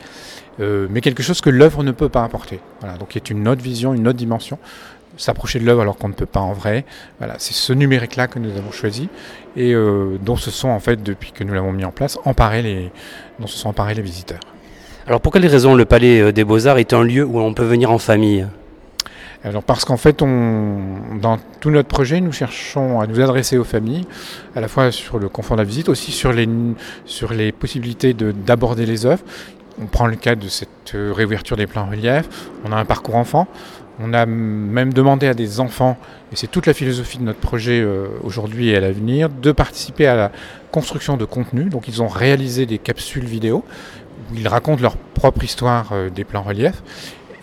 euh, 0.60 0.88
mais 0.90 1.02
quelque 1.02 1.24
chose 1.24 1.42
que 1.42 1.50
l'œuvre 1.50 1.84
ne 1.84 1.92
peut 1.92 2.10
pas 2.10 2.24
apporter. 2.24 2.60
Voilà, 2.82 2.98
donc 2.98 3.16
y 3.16 3.20
a 3.20 3.22
une 3.30 3.48
autre 3.48 3.62
vision, 3.62 3.94
une 3.94 4.08
autre 4.08 4.18
dimension, 4.18 4.58
s'approcher 5.18 5.60
de 5.60 5.66
l'œuvre 5.66 5.82
alors 5.82 5.98
qu'on 5.98 6.10
ne 6.10 6.14
peut 6.14 6.26
pas 6.26 6.40
en 6.40 6.54
vrai. 6.54 6.86
Voilà, 7.20 7.36
c'est 7.38 7.54
ce 7.54 7.74
numérique-là 7.74 8.28
que 8.28 8.40
nous 8.40 8.52
avons 8.58 8.72
choisi 8.72 9.10
et 9.56 9.74
euh, 9.74 10.18
dont 10.22 10.36
se 10.36 10.52
sont 10.52 10.70
en 10.70 10.80
fait, 10.80 11.02
depuis 11.02 11.32
que 11.32 11.44
nous 11.44 11.54
l'avons 11.54 11.72
mis 11.72 11.86
en 11.86 11.92
place, 11.92 12.18
emparés 12.26 12.62
les, 12.62 12.92
dont 13.40 13.48
se 13.48 13.58
sont 13.58 13.70
emparés 13.70 13.94
les 13.94 14.02
visiteurs. 14.02 14.42
Alors 15.08 15.22
pour 15.22 15.32
quelles 15.32 15.46
raisons 15.46 15.76
le 15.76 15.86
Palais 15.86 16.34
des 16.34 16.44
Beaux-Arts 16.44 16.80
est 16.80 16.94
un 16.94 17.04
lieu 17.04 17.24
où 17.24 17.40
on 17.40 17.54
peut 17.54 17.64
venir 17.64 17.92
en 17.92 18.00
famille? 18.00 18.48
Alors 19.44 19.62
parce 19.62 19.86
qu'en 19.86 19.98
fait, 19.98 20.24
on, 20.24 21.18
dans 21.22 21.38
tout 21.60 21.70
notre 21.70 21.88
projet, 21.88 22.20
nous 22.20 22.32
cherchons 22.32 23.00
à 23.00 23.06
nous 23.06 23.22
adresser 23.22 23.60
aux 23.60 23.64
familles, 23.64 24.08
à 24.56 24.62
la 24.62 24.68
fois 24.68 24.92
sur 24.92 25.20
le 25.20 25.30
confort 25.30 25.56
de 25.56 25.62
la 25.62 25.68
visite, 25.68 25.88
aussi 25.88 26.12
sur 26.12 26.34
les, 26.34 26.50
sur 27.06 27.32
les 27.32 27.52
possibilités 27.52 28.16
d'aborder 28.16 28.88
les 28.88 29.06
œuvres. 29.06 29.24
On 29.80 29.86
prend 29.86 30.08
le 30.08 30.16
cas 30.16 30.34
de 30.34 30.48
cette 30.48 30.96
réouverture 30.96 31.58
des 31.58 31.68
plans 31.68 31.86
reliefs. 31.86 32.28
On 32.66 32.72
a 32.72 32.76
un 32.76 32.86
parcours 32.86 33.18
enfant. 33.18 33.48
On 34.00 34.14
a 34.14 34.26
même 34.26 34.94
demandé 34.94 35.28
à 35.28 35.34
des 35.34 35.60
enfants, 35.60 35.98
et 36.32 36.36
c'est 36.36 36.48
toute 36.48 36.66
la 36.66 36.74
philosophie 36.74 37.18
de 37.18 37.24
notre 37.24 37.40
projet 37.40 37.82
euh, 37.82 38.08
aujourd'hui 38.24 38.70
et 38.70 38.76
à 38.76 38.80
l'avenir, 38.80 39.30
de 39.30 39.52
participer 39.52 40.06
à 40.06 40.16
la 40.16 40.32
construction 40.72 41.18
de 41.18 41.26
contenu. 41.26 41.66
Donc 41.66 41.88
ils 41.88 42.02
ont 42.02 42.08
réalisé 42.08 42.66
des 42.66 42.78
capsules 42.78 43.26
vidéo 43.26 43.64
où 44.32 44.36
ils 44.36 44.48
racontent 44.48 44.82
leur 44.82 44.98
propre 44.98 45.44
histoire 45.44 45.90
euh, 45.94 46.10
des 46.10 46.24
plans 46.24 46.44
reliefs 46.44 46.82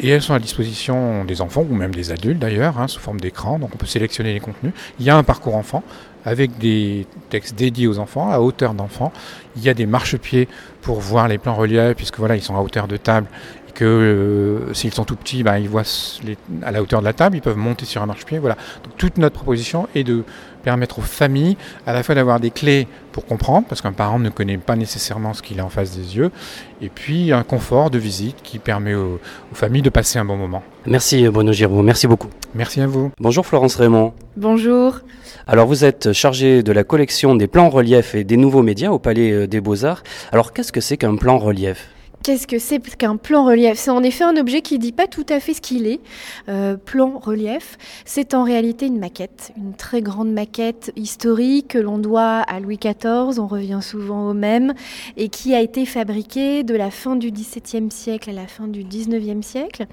et 0.03 0.09
elles 0.09 0.23
sont 0.23 0.35
à 0.35 0.39
disposition 0.39 1.25
des 1.25 1.41
enfants 1.41 1.65
ou 1.69 1.75
même 1.75 1.95
des 1.95 2.11
adultes 2.11 2.41
d'ailleurs, 2.41 2.79
hein, 2.79 2.89
sous 2.89 3.01
forme 3.01 3.21
d'écran. 3.21 3.59
Donc 3.59 3.71
on 3.75 3.79
peut 3.79 3.87
sélectionner 3.87 4.35
les 4.35 4.41
contenus. 4.41 4.73
Il 4.99 5.07
y 5.07 5.11
a 5.11 5.17
un 5.17 5.23
parcours 5.23 5.55
enfant 5.55 5.83
avec 6.25 6.59
des 6.59 7.07
textes 7.31 7.57
dédiés 7.57 7.87
aux 7.87 7.99
enfants, 7.99 8.31
à 8.31 8.41
hauteur 8.41 8.75
d'enfants. 8.75 9.13
Il 9.57 9.63
y 9.63 9.69
a 9.69 9.75
des 9.75 9.87
marchepieds 9.87 10.49
pour 10.81 11.01
voir 11.01 11.29
les 11.29 11.39
plans 11.39 11.55
reliefs, 11.55 11.95
puisque 11.97 12.19
voilà, 12.19 12.37
ils 12.37 12.43
sont 12.43 12.57
à 12.57 12.61
hauteur 12.61 12.89
de 12.89 12.97
table. 12.97 13.27
Que 13.75 13.85
euh, 13.87 14.75
s'ils 14.75 14.93
sont 14.93 15.05
tout 15.05 15.17
petits, 15.17 15.43
ben, 15.43 15.57
ils 15.57 15.69
voient 15.69 15.83
les, 16.25 16.37
à 16.63 16.73
la 16.73 16.83
hauteur 16.83 17.01
de 17.01 17.07
la 17.07 17.15
table, 17.15 17.37
ils 17.37 17.41
peuvent 17.41 17.57
monter 17.57 17.87
sur 17.87 18.03
un 18.03 18.07
marchepied. 18.07 18.39
Voilà. 18.39 18.57
Donc 18.85 18.97
toute 18.99 19.17
notre 19.17 19.37
proposition 19.37 19.89
est 19.95 20.05
de 20.05 20.25
permettre 20.63 20.99
aux 20.99 21.03
familles 21.03 21.57
à 21.87 21.95
la 21.95 22.03
fois 22.03 22.15
d'avoir 22.15 22.39
des 22.39 22.51
clés 22.51 22.87
pour 23.13 23.25
comprendre, 23.25 23.67
parce 23.67 23.81
qu'un 23.81 23.93
parent 23.93 24.19
ne 24.19 24.29
connaît 24.29 24.59
pas 24.59 24.77
nécessairement 24.77 25.33
ce 25.33 25.43
qu'il 25.43 25.59
a 25.59 25.65
en 25.65 25.71
face 25.71 25.97
des 25.97 26.17
yeux, 26.17 26.31
et 26.81 26.91
puis 26.91 27.33
un 27.33 27.43
confort 27.43 27.91
de 27.91 27.99
visite 27.99 28.37
qui 28.43 28.59
permet 28.59 28.95
aux, 28.95 29.19
aux 29.51 29.55
familles 29.55 29.83
de 29.83 29.91
passer 29.91 30.19
un 30.19 30.25
bon 30.25 30.37
moment. 30.37 30.63
Merci 30.87 31.27
Bruno 31.29 31.53
Giraud, 31.53 31.83
merci 31.83 32.07
beaucoup. 32.07 32.29
Merci 32.55 32.81
à 32.83 32.87
vous. 32.87 33.11
Bonjour 33.19 33.47
Florence 33.47 33.77
Raymond. 33.77 34.13
Bonjour. 34.37 35.01
Alors 35.47 35.67
vous 35.67 35.85
êtes 35.85 36.13
chargée 36.13 36.63
de 36.63 36.73
la 36.73 36.85
collection 36.85 37.35
des 37.35 37.49
plans 37.49 37.71
reliefs 37.71 38.15
et 38.15 38.23
des 38.23 38.37
nouveaux 38.37 38.63
médias 38.63 38.91
au 38.91 38.99
Palais 38.99 39.49
des 39.49 39.61
Beaux-Arts. 39.61 40.03
Alors 40.31 40.53
qu'est-ce 40.53 40.73
que 40.73 40.81
c'est 40.81 40.99
qu'un 40.99 41.17
plan 41.17 41.39
relief? 41.39 41.89
Qu'est-ce 42.23 42.47
que 42.47 42.61
c'est 42.61 42.79
qu'un 42.97 43.17
plan 43.17 43.45
relief? 43.45 43.77
C'est 43.77 43.91
en 43.91 44.05
effet 44.05 44.23
un 44.23 44.37
objet 44.37 44.63
qui 44.63 44.75
ne 44.75 44.79
dit 44.79 44.93
pas 44.93 45.09
tout 45.09 45.27
à 45.29 45.41
fait 45.41 45.55
ce 45.55 45.61
qu'il 45.61 45.89
est. 45.89 45.99
Euh, 46.49 46.77
plan 46.77 47.19
relief, 47.19 47.77
c'est 48.05 48.35
en 48.35 48.45
réalité 48.45 48.87
une 48.87 49.01
maquette, 49.01 49.53
une 49.57 49.75
très 49.75 50.03
grande 50.03 50.33
maquette 50.33 50.93
historique 50.95 51.69
que 51.69 51.79
l'on 51.79 51.99
doit 51.99 52.43
à 52.43 52.61
Louis 52.61 52.79
XIV, 52.79 53.41
on 53.41 53.49
revient 53.49 53.81
souvent 53.83 54.31
au 54.31 54.35
même, 54.35 54.73
et 55.17 55.31
qui 55.31 55.53
a 55.53 55.61
été 55.61 55.85
fabriquée 55.85 56.63
de 56.63 56.77
la 56.77 56.93
fin 56.93 57.17
du 57.17 57.33
XVIIe 57.33 57.91
siècle 57.91 58.31
à 58.31 58.35
la 58.35 58.47
fin 58.47 58.69
du 58.69 58.85
XIXe 58.85 59.45
siècle, 59.45 59.87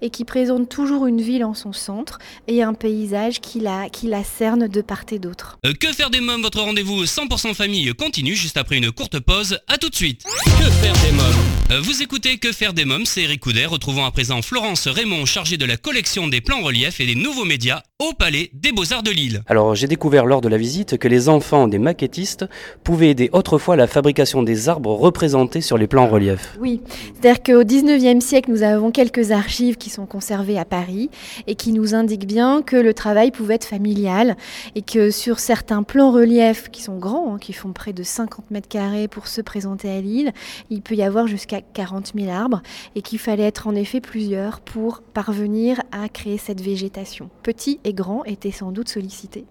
et 0.00 0.08
qui 0.08 0.24
présente 0.24 0.70
toujours 0.70 1.04
une 1.06 1.20
ville 1.20 1.44
en 1.44 1.52
son 1.52 1.74
centre 1.74 2.18
et 2.48 2.62
un 2.62 2.72
paysage 2.72 3.40
qui 3.40 3.60
la, 3.60 3.90
qui 3.90 4.06
la 4.06 4.24
cerne 4.24 4.68
de 4.68 4.80
part 4.80 5.04
et 5.12 5.18
d'autre. 5.18 5.58
Euh, 5.66 5.74
que 5.78 5.88
faire 5.88 6.08
des 6.08 6.22
mômes? 6.22 6.40
Votre 6.40 6.62
rendez-vous 6.62 7.04
100% 7.04 7.52
famille 7.52 7.92
continue 7.94 8.36
juste 8.36 8.56
après 8.56 8.78
une 8.78 8.90
courte 8.90 9.20
pause. 9.20 9.58
À 9.68 9.76
tout 9.76 9.90
de 9.90 9.94
suite. 9.94 10.24
Que 10.46 10.70
faire 10.70 10.94
des 11.04 11.12
mômes? 11.12 11.73
Vous 11.80 12.02
écoutez 12.02 12.38
Que 12.38 12.52
faire 12.52 12.72
des 12.72 12.84
mômes, 12.84 13.06
c'est 13.06 13.22
Eric 13.22 13.40
Couder, 13.40 13.66
retrouvant 13.66 14.04
à 14.04 14.10
présent 14.10 14.42
Florence 14.42 14.86
Raymond, 14.86 15.24
chargée 15.24 15.56
de 15.56 15.64
la 15.64 15.76
collection 15.76 16.28
des 16.28 16.40
plans 16.40 16.62
reliefs 16.62 17.00
et 17.00 17.06
des 17.06 17.14
nouveaux 17.14 17.44
médias 17.44 17.82
au 17.98 18.12
Palais 18.12 18.50
des 18.52 18.70
Beaux-Arts 18.70 19.02
de 19.02 19.10
Lille. 19.10 19.42
Alors 19.46 19.74
j'ai 19.74 19.86
découvert 19.86 20.26
lors 20.26 20.40
de 20.40 20.48
la 20.48 20.58
visite 20.58 20.98
que 20.98 21.08
les 21.08 21.28
enfants 21.28 21.66
des 21.66 21.78
maquettistes 21.78 22.44
pouvaient 22.82 23.10
aider 23.10 23.30
autrefois 23.32 23.74
à 23.74 23.76
la 23.76 23.86
fabrication 23.86 24.42
des 24.42 24.68
arbres 24.68 24.94
représentés 24.94 25.60
sur 25.60 25.78
les 25.78 25.86
plans 25.86 26.06
reliefs. 26.06 26.56
Oui, 26.60 26.80
c'est-à-dire 27.14 27.42
qu'au 27.42 27.64
19e 27.64 28.20
siècle, 28.20 28.50
nous 28.50 28.62
avons 28.62 28.90
quelques 28.90 29.30
archives 29.30 29.76
qui 29.76 29.90
sont 29.90 30.06
conservées 30.06 30.58
à 30.58 30.64
Paris 30.64 31.08
et 31.46 31.54
qui 31.54 31.72
nous 31.72 31.94
indiquent 31.94 32.26
bien 32.26 32.62
que 32.62 32.76
le 32.76 32.94
travail 32.94 33.30
pouvait 33.30 33.54
être 33.54 33.64
familial 33.64 34.36
et 34.74 34.82
que 34.82 35.10
sur 35.10 35.38
certains 35.38 35.82
plans 35.82 36.12
reliefs 36.12 36.68
qui 36.70 36.82
sont 36.82 36.98
grands, 36.98 37.34
hein, 37.34 37.38
qui 37.40 37.52
font 37.52 37.72
près 37.72 37.92
de 37.92 38.02
50 38.02 38.50
mètres 38.50 38.68
carrés 38.68 39.08
pour 39.08 39.28
se 39.28 39.40
présenter 39.40 39.90
à 39.90 40.00
Lille, 40.00 40.32
il 40.70 40.82
peut 40.82 40.94
y 40.94 41.02
avoir 41.02 41.26
jusqu'à 41.26 41.60
40 41.72 42.12
000 42.14 42.30
arbres 42.30 42.62
et 42.94 43.02
qu'il 43.02 43.18
fallait 43.18 43.44
être 43.44 43.66
en 43.66 43.74
effet 43.74 44.00
plusieurs 44.00 44.60
pour 44.60 45.02
parvenir 45.02 45.82
à 45.92 46.08
créer 46.08 46.38
cette 46.38 46.60
végétation. 46.60 47.30
Petit 47.42 47.80
et 47.84 47.92
grand 47.92 48.24
étaient 48.24 48.50
sans 48.50 48.72
doute 48.72 48.88
sollicités. 48.88 49.46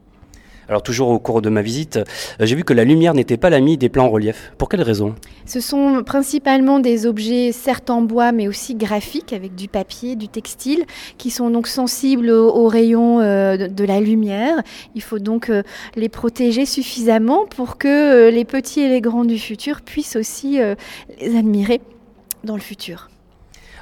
Alors 0.69 0.81
toujours 0.81 1.09
au 1.09 1.19
cours 1.19 1.41
de 1.41 1.49
ma 1.49 1.61
visite, 1.61 1.97
euh, 1.97 2.03
j'ai 2.39 2.55
vu 2.55 2.63
que 2.63 2.73
la 2.73 2.85
lumière 2.85 3.13
n'était 3.13 3.37
pas 3.37 3.49
l'ami 3.49 3.77
des 3.77 3.89
plans 3.89 4.05
en 4.05 4.09
relief. 4.09 4.53
Pour 4.57 4.69
quelle 4.69 4.81
raison? 4.81 5.15
Ce 5.45 5.59
sont 5.59 6.03
principalement 6.05 6.79
des 6.79 7.05
objets 7.05 7.51
certes 7.51 7.89
en 7.89 8.01
bois 8.01 8.31
mais 8.31 8.47
aussi 8.47 8.75
graphiques 8.75 9.33
avec 9.33 9.55
du 9.55 9.67
papier, 9.67 10.15
du 10.15 10.29
textile 10.29 10.85
qui 11.17 11.31
sont 11.31 11.49
donc 11.49 11.67
sensibles 11.67 12.29
aux, 12.29 12.67
rayons 12.67 13.19
euh, 13.19 13.67
de, 13.67 13.83
la 13.83 13.99
lumière. 13.99 14.61
Il 14.95 15.01
faut 15.01 15.19
donc 15.19 15.49
euh, 15.49 15.63
les 15.95 16.07
protéger 16.07 16.65
suffisamment 16.65 17.45
pour 17.45 17.77
que 17.77 18.29
les 18.29 18.45
petits 18.45 18.79
et 18.79 18.87
les 18.87 19.01
grands 19.01 19.25
du 19.25 19.37
futur 19.37 19.81
puissent 19.81 20.15
aussi 20.15 20.59
les 21.19 21.37
admirer 21.37 21.81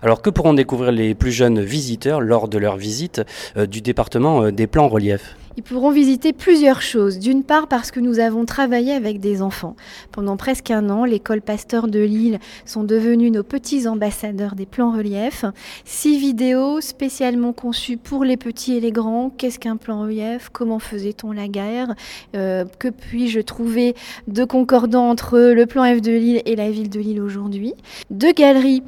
Alors 0.01 0.21
que 0.21 0.29
pourront 0.29 0.53
découvrir 0.53 0.91
les 0.91 1.13
plus 1.13 1.31
jeunes 1.31 1.61
visiteurs 1.61 2.21
lors 2.21 2.47
de 2.47 2.57
leur 2.57 2.77
visite 2.77 3.21
du 3.55 3.81
département 3.81 4.51
des 4.51 4.67
plans 4.67 4.85
en 4.85 4.89
relief 4.89 5.35
ils 5.57 5.63
pourront 5.63 5.91
visiter 5.91 6.33
plusieurs 6.33 6.81
choses. 6.81 7.19
D'une 7.19 7.43
part 7.43 7.67
parce 7.67 7.91
que 7.91 7.99
nous 7.99 8.19
avons 8.19 8.45
travaillé 8.45 8.93
avec 8.93 9.19
des 9.19 9.41
enfants. 9.41 9.75
Pendant 10.11 10.37
presque 10.37 10.71
un 10.71 10.89
an, 10.89 11.05
l'école 11.05 11.41
Pasteur 11.41 11.87
de 11.87 11.99
Lille 11.99 12.39
sont 12.65 12.83
devenus 12.83 13.31
nos 13.31 13.43
petits 13.43 13.87
ambassadeurs 13.87 14.55
des 14.55 14.65
plans 14.65 14.91
relief. 14.91 15.45
Six 15.85 16.17
vidéos 16.19 16.81
spécialement 16.81 17.53
conçues 17.53 17.97
pour 17.97 18.23
les 18.23 18.37
petits 18.37 18.75
et 18.75 18.79
les 18.79 18.91
grands. 18.91 19.29
Qu'est-ce 19.29 19.59
qu'un 19.59 19.77
plan 19.77 20.01
relief? 20.01 20.49
Comment 20.51 20.79
faisait-on 20.79 21.31
la 21.31 21.47
guerre? 21.47 21.93
Euh, 22.35 22.65
Que 22.79 22.87
puis-je 22.87 23.39
trouver 23.41 23.95
de 24.27 24.43
concordant 24.43 25.09
entre 25.09 25.39
le 25.39 25.65
plan 25.65 25.83
F 25.83 26.01
de 26.01 26.11
Lille 26.11 26.41
et 26.45 26.55
la 26.55 26.71
ville 26.71 26.89
de 26.89 26.99
Lille 26.99 27.21
aujourd'hui? 27.21 27.73
Deux 28.09 28.31
galeries 28.31 28.83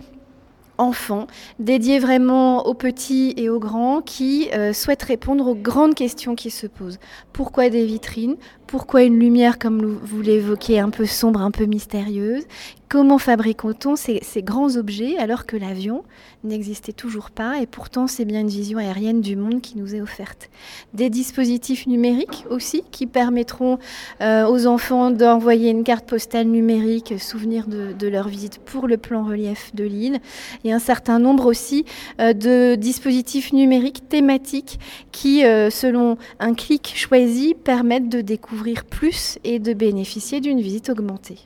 enfants, 0.78 1.28
dédiés 1.60 2.00
vraiment 2.00 2.66
aux 2.66 2.74
petits 2.74 3.34
et 3.38 3.50
aux 3.50 3.60
grands 3.60 4.02
qui 4.02 4.50
euh, 4.54 4.74
souhaitent 4.74 5.04
répondre 5.04 5.48
aux 5.48 5.56
grandes 5.56 5.96
questions 5.96 6.36
qui 6.36 6.50
se 6.50 6.68
posent. 6.68 7.00
Pourquoi 7.32 7.70
des 7.70 7.86
vitrines? 7.86 8.36
Pourquoi 8.74 9.04
une 9.04 9.20
lumière, 9.20 9.60
comme 9.60 10.00
vous 10.02 10.24
l'évoquez, 10.24 10.80
un 10.80 10.90
peu 10.90 11.06
sombre, 11.06 11.44
un 11.44 11.52
peu 11.52 11.66
mystérieuse? 11.66 12.42
Comment 12.90 13.18
fabrique-t-on 13.18 13.96
ces, 13.96 14.22
grands 14.38 14.78
objets 14.78 15.18
alors 15.18 15.48
que 15.48 15.58
l'avion 15.58 16.04
n'existait 16.44 16.92
toujours 16.92 17.32
pas 17.32 17.60
et 17.60 17.66
pourtant 17.66 18.06
c'est 18.06 18.26
bien 18.26 18.42
une 18.42 18.50
vision 18.50 18.78
aérienne 18.78 19.22
du 19.22 19.36
monde 19.36 19.62
qui 19.62 19.80
nous 19.80 19.96
est 19.96 20.02
offerte? 20.02 20.52
Des 20.94 21.10
dispositifs 21.10 21.88
numériques 21.88 22.46
aussi 22.52 22.84
qui 22.92 23.08
permettront 23.08 23.80
euh, 24.22 24.48
aux 24.48 24.68
enfants 24.68 25.10
d'envoyer 25.10 25.72
une 25.72 25.84
carte 25.84 26.06
postale 26.06 26.46
numérique, 26.46 27.16
souvenir 27.20 27.66
de, 27.68 28.08
leur 28.08 28.28
visite 28.28 28.60
pour 28.60 28.88
le 28.88 28.98
plan 28.98 29.24
relief 29.24 29.74
de 29.74 29.86
l'île. 29.86 30.20
Et 30.64 30.72
un 30.72 30.80
certain 30.80 31.18
nombre 31.18 31.48
aussi 31.48 31.86
euh, 32.20 32.34
de 32.34 32.76
dispositifs 32.76 33.54
numériques 33.54 34.08
thématiques 34.08 34.80
qui, 35.12 35.46
euh, 35.46 35.72
selon 35.72 36.18
un 36.40 36.54
clic 36.54 36.94
choisi, 36.96 37.56
permettent 37.56 38.10
de 38.10 38.22
découvrir 38.22 38.63
plus 38.90 39.38
et 39.44 39.60
de 39.60 39.74
bénéficier 39.74 40.42
d'une 40.42 40.62
visite 40.62 40.90
augmentée. 40.90 41.40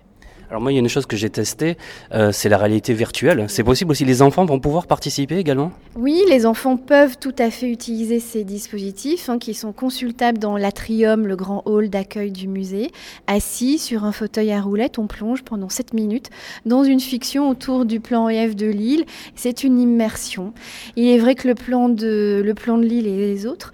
Alors 0.50 0.62
moi, 0.62 0.72
il 0.72 0.76
y 0.76 0.78
a 0.78 0.80
une 0.80 0.88
chose 0.88 1.06
que 1.06 1.18
j'ai 1.18 1.30
testée, 1.30 1.78
euh, 2.14 2.32
c'est 2.32 2.48
la 2.48 2.58
réalité 2.58 2.94
virtuelle. 2.94 3.48
C'est 3.50 3.66
possible 3.66 3.92
aussi, 3.92 4.06
les 4.06 4.22
enfants 4.22 4.46
vont 4.46 4.62
pouvoir 4.62 4.88
participer 4.88 5.38
également? 5.38 5.74
Oui, 5.98 6.24
les 6.30 6.46
enfants 6.46 6.78
peuvent 6.78 7.18
tout 7.20 7.36
à 7.38 7.52
fait 7.52 7.70
utiliser 7.70 8.22
ces 8.22 8.46
dispositifs 8.46 9.28
hein, 9.28 9.40
qui 9.40 9.54
sont 9.54 9.74
consultables 9.74 10.38
dans 10.38 10.56
l'atrium, 10.56 11.28
le 11.28 11.36
grand 11.36 11.64
hall 11.66 11.90
d'accueil 11.90 12.32
du 12.32 12.48
musée. 12.48 12.92
Assis 13.28 13.78
sur 13.78 14.06
un 14.06 14.14
fauteuil 14.14 14.54
à 14.54 14.62
roulettes, 14.62 15.00
on 15.00 15.08
plonge 15.08 15.44
pendant 15.44 15.68
7 15.68 15.94
minutes 15.94 16.30
dans 16.66 16.86
une 16.86 17.02
fiction 17.02 17.50
autour 17.50 17.84
du 17.84 18.00
plan 18.00 18.30
EF 18.30 18.56
de 18.56 18.68
Lille. 18.68 19.04
C'est 19.36 19.66
une 19.66 19.82
immersion. 19.82 20.54
Il 20.96 21.10
est 21.10 21.18
vrai 21.18 21.36
que 21.36 21.50
le 21.50 21.56
plan 21.56 21.90
de, 21.90 22.42
le 22.44 22.54
plan 22.54 22.78
de 22.78 22.86
Lille 22.86 23.08
et 23.08 23.18
les 23.18 23.46
autres 23.46 23.74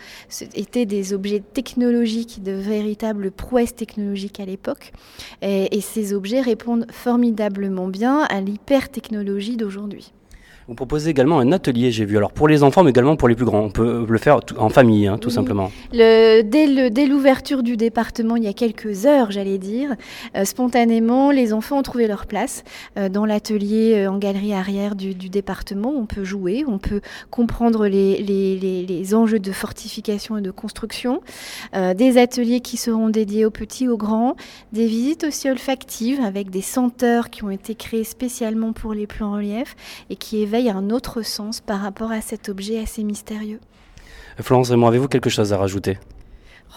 étaient 0.55 0.87
des 0.87 1.13
objets 1.13 1.43
technologiques, 1.53 2.41
de 2.41 2.53
véritables 2.53 3.29
prouesses 3.29 3.75
technologiques 3.75 4.39
à 4.39 4.45
l'époque. 4.45 4.91
Et, 5.43 5.77
et 5.77 5.81
ces 5.81 6.15
objets 6.15 6.41
répondent 6.41 6.62
formidablement 6.91 7.87
bien 7.87 8.21
à 8.23 8.41
l'hyper-technologie 8.41 9.57
d'aujourd'hui. 9.57 10.13
Vous 10.69 10.75
proposez 10.75 11.09
également 11.09 11.39
un 11.39 11.51
atelier, 11.51 11.91
j'ai 11.91 12.05
vu. 12.05 12.15
Alors 12.15 12.31
pour 12.31 12.47
les 12.47 12.63
enfants, 12.63 12.83
mais 12.83 12.91
également 12.91 13.17
pour 13.17 13.27
les 13.27 13.35
plus 13.35 13.43
grands. 13.43 13.63
On 13.63 13.69
peut 13.69 14.05
le 14.07 14.17
faire 14.17 14.39
en 14.57 14.69
famille, 14.69 15.07
hein, 15.07 15.17
tout 15.17 15.29
simplement. 15.29 15.71
Le, 15.91 16.41
dès 16.41 17.05
l'ouverture 17.05 17.63
du 17.63 17.75
département, 17.75 18.37
il 18.37 18.45
y 18.45 18.47
a 18.47 18.53
quelques 18.53 19.05
heures, 19.05 19.29
j'allais 19.29 19.57
dire, 19.57 19.95
euh, 20.37 20.45
spontanément, 20.45 21.31
les 21.31 21.51
enfants 21.51 21.79
ont 21.79 21.83
trouvé 21.83 22.07
leur 22.07 22.27
place 22.27 22.63
euh, 22.97 23.09
dans 23.09 23.25
l'atelier 23.25 23.95
euh, 23.95 24.11
en 24.11 24.17
galerie 24.17 24.53
arrière 24.53 24.95
du, 24.95 25.13
département. 25.13 25.89
On 25.89 26.05
peut 26.05 26.23
jouer, 26.23 26.63
on 26.65 26.77
peut 26.77 27.01
comprendre 27.29 27.87
les, 27.87 28.21
les, 28.21 28.85
les, 28.85 29.15
enjeux 29.15 29.39
de 29.39 29.51
fortification 29.51 30.37
et 30.37 30.41
de 30.41 30.51
construction. 30.51 31.21
des 31.73 32.17
ateliers 32.17 32.61
qui 32.61 32.77
seront 32.77 33.09
dédiés 33.09 33.45
aux 33.45 33.51
petits, 33.51 33.87
aux 33.87 33.97
grands. 33.97 34.35
Des 34.71 34.85
visites 34.85 35.25
aussi 35.25 35.49
olfactives 35.49 36.21
avec 36.21 36.49
des 36.49 36.61
senteurs 36.61 37.29
qui 37.29 37.43
ont 37.43 37.49
été 37.49 37.75
créées 37.75 38.03
spécialement 38.03 38.73
pour 38.73 38.93
les 38.93 39.07
plans 39.07 39.33
relief 39.33 39.75
et 40.09 40.15
qui 40.15 40.41
évoquent 40.41 40.52
a 40.55 40.75
un 40.75 40.89
autre 40.89 41.21
sens 41.21 41.61
par 41.61 41.81
rapport 41.81 42.11
à 42.11 42.21
cet 42.21 42.49
objet 42.49 42.79
assez 42.79 43.03
mystérieux. 43.03 43.59
Florence 44.39 44.69
Raymond, 44.69 44.87
avez-vous 44.87 45.07
quelque 45.07 45.29
chose 45.29 45.53
à 45.53 45.57
rajouter? 45.57 45.97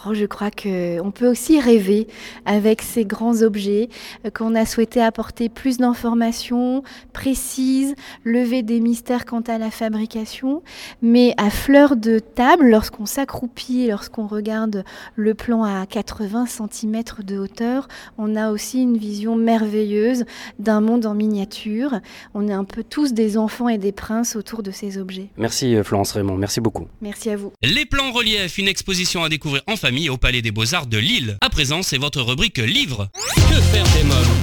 Oh, 0.05 0.13
je 0.13 0.25
crois 0.25 0.51
qu'on 0.51 1.11
peut 1.11 1.27
aussi 1.27 1.59
rêver 1.59 2.07
avec 2.45 2.83
ces 2.83 3.03
grands 3.03 3.41
objets, 3.41 3.89
euh, 4.25 4.29
qu'on 4.29 4.53
a 4.53 4.65
souhaité 4.65 5.01
apporter 5.01 5.49
plus 5.49 5.77
d'informations 5.77 6.83
précises, 7.13 7.95
lever 8.23 8.61
des 8.61 8.79
mystères 8.79 9.25
quant 9.25 9.41
à 9.41 9.57
la 9.57 9.71
fabrication, 9.71 10.61
mais 11.01 11.33
à 11.37 11.49
fleur 11.49 11.95
de 11.95 12.19
table, 12.19 12.69
lorsqu'on 12.69 13.07
s'accroupit, 13.07 13.87
lorsqu'on 13.87 14.27
regarde 14.27 14.83
le 15.15 15.33
plan 15.33 15.63
à 15.63 15.85
80 15.87 16.45
cm 16.45 17.01
de 17.23 17.39
hauteur, 17.39 17.87
on 18.19 18.35
a 18.35 18.51
aussi 18.51 18.83
une 18.83 18.97
vision 18.97 19.35
merveilleuse 19.35 20.25
d'un 20.59 20.79
monde 20.79 21.07
en 21.07 21.15
miniature. 21.15 21.99
On 22.35 22.47
est 22.47 22.53
un 22.53 22.65
peu 22.65 22.83
tous 22.83 23.13
des 23.13 23.35
enfants 23.37 23.67
et 23.67 23.79
des 23.79 23.91
princes 23.91 24.35
autour 24.35 24.61
de 24.61 24.69
ces 24.69 24.99
objets. 24.99 25.29
Merci 25.37 25.75
euh, 25.75 25.83
Florence 25.83 26.11
Raymond, 26.11 26.37
merci 26.37 26.61
beaucoup. 26.61 26.87
Merci 27.01 27.31
à 27.31 27.35
vous. 27.35 27.51
Les 27.63 27.85
plans 27.85 28.11
relief, 28.11 28.59
une 28.59 28.67
exposition 28.67 29.23
à 29.23 29.29
découvrir 29.29 29.63
en 29.65 29.75
au 30.09 30.17
Palais 30.17 30.41
des 30.41 30.51
Beaux-Arts 30.51 30.87
de 30.87 30.97
Lille. 30.97 31.37
À 31.39 31.49
présent, 31.49 31.81
c'est 31.81 31.97
votre 31.97 32.21
rubrique 32.21 32.57
livre. 32.57 33.09
Que 33.49 33.61
faire 33.61 33.85
des 33.93 34.03
mômes 34.03 34.37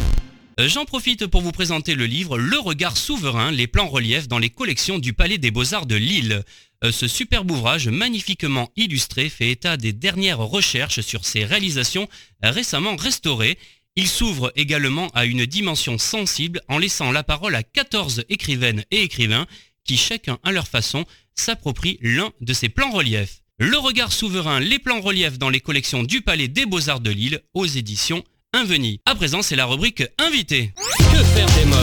euh, 0.59 0.69
J'en 0.69 0.87
profite 0.87 1.27
pour 1.27 1.43
vous 1.43 1.53
présenter 1.53 1.95
le 1.95 2.07
livre 2.07 2.39
Le 2.39 2.59
regard 2.59 2.97
souverain, 2.97 3.51
les 3.51 3.67
plans 3.67 3.87
reliefs 3.87 4.27
dans 4.27 4.39
les 4.39 4.49
collections 4.49 4.99
du 4.99 5.13
Palais 5.13 5.37
des 5.37 5.51
Beaux-Arts 5.51 5.85
de 5.85 5.97
Lille. 5.97 6.43
Euh, 6.83 6.93
ce 6.93 7.07
superbe 7.07 7.51
ouvrage 7.51 7.89
magnifiquement 7.89 8.71
illustré 8.77 9.29
fait 9.29 9.51
état 9.51 9.77
des 9.77 9.93
dernières 9.93 10.39
recherches 10.39 11.03
sur 11.03 11.27
ses 11.27 11.45
réalisations 11.45 12.09
récemment 12.43 12.97
restaurées. 12.97 13.59
Il 13.97 14.09
s'ouvre 14.09 14.51
également 14.57 15.09
à 15.09 15.27
une 15.27 15.45
dimension 15.45 15.99
sensible 15.99 16.63
en 16.69 16.79
laissant 16.79 17.13
la 17.13 17.23
parole 17.23 17.55
à 17.55 17.63
14 17.63 18.25
écrivaines 18.31 18.85
et 18.91 19.03
écrivains 19.03 19.47
qui 19.85 19.99
chacun 19.99 20.39
à 20.43 20.53
leur 20.53 20.69
façon 20.69 21.05
s'approprient 21.35 21.99
l'un 22.01 22.33
de 22.41 22.55
ces 22.55 22.71
plans 22.71 22.91
reliefs. 22.91 23.44
Le 23.61 23.79
regard 23.79 24.11
souverain, 24.11 24.59
les 24.59 24.81
plans 24.81 25.01
reliefs 25.01 25.39
dans 25.39 25.49
les 25.49 25.61
collections 25.61 26.03
du 26.03 26.23
Palais 26.23 26.49
des 26.49 26.67
Beaux-Arts 26.67 26.99
de 26.99 27.13
Lille 27.13 27.39
aux 27.55 27.67
éditions 27.67 28.25
Inveni. 28.53 29.01
À 29.07 29.15
présent, 29.15 29.43
c'est 29.43 29.55
la 29.55 29.65
rubrique 29.65 30.03
Invité. 30.19 30.73
Que 30.99 31.23
faire 31.23 31.47
des 31.47 31.65
mômes 31.65 31.79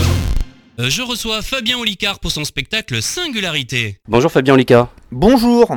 euh, 0.80 0.90
Je 0.90 1.00
reçois 1.00 1.40
Fabien 1.40 1.78
Olicard 1.78 2.20
pour 2.20 2.30
son 2.30 2.44
spectacle 2.44 3.00
Singularité. 3.00 3.96
Bonjour 4.06 4.30
Fabien 4.30 4.52
Olicard. 4.52 4.94
Bonjour. 5.10 5.74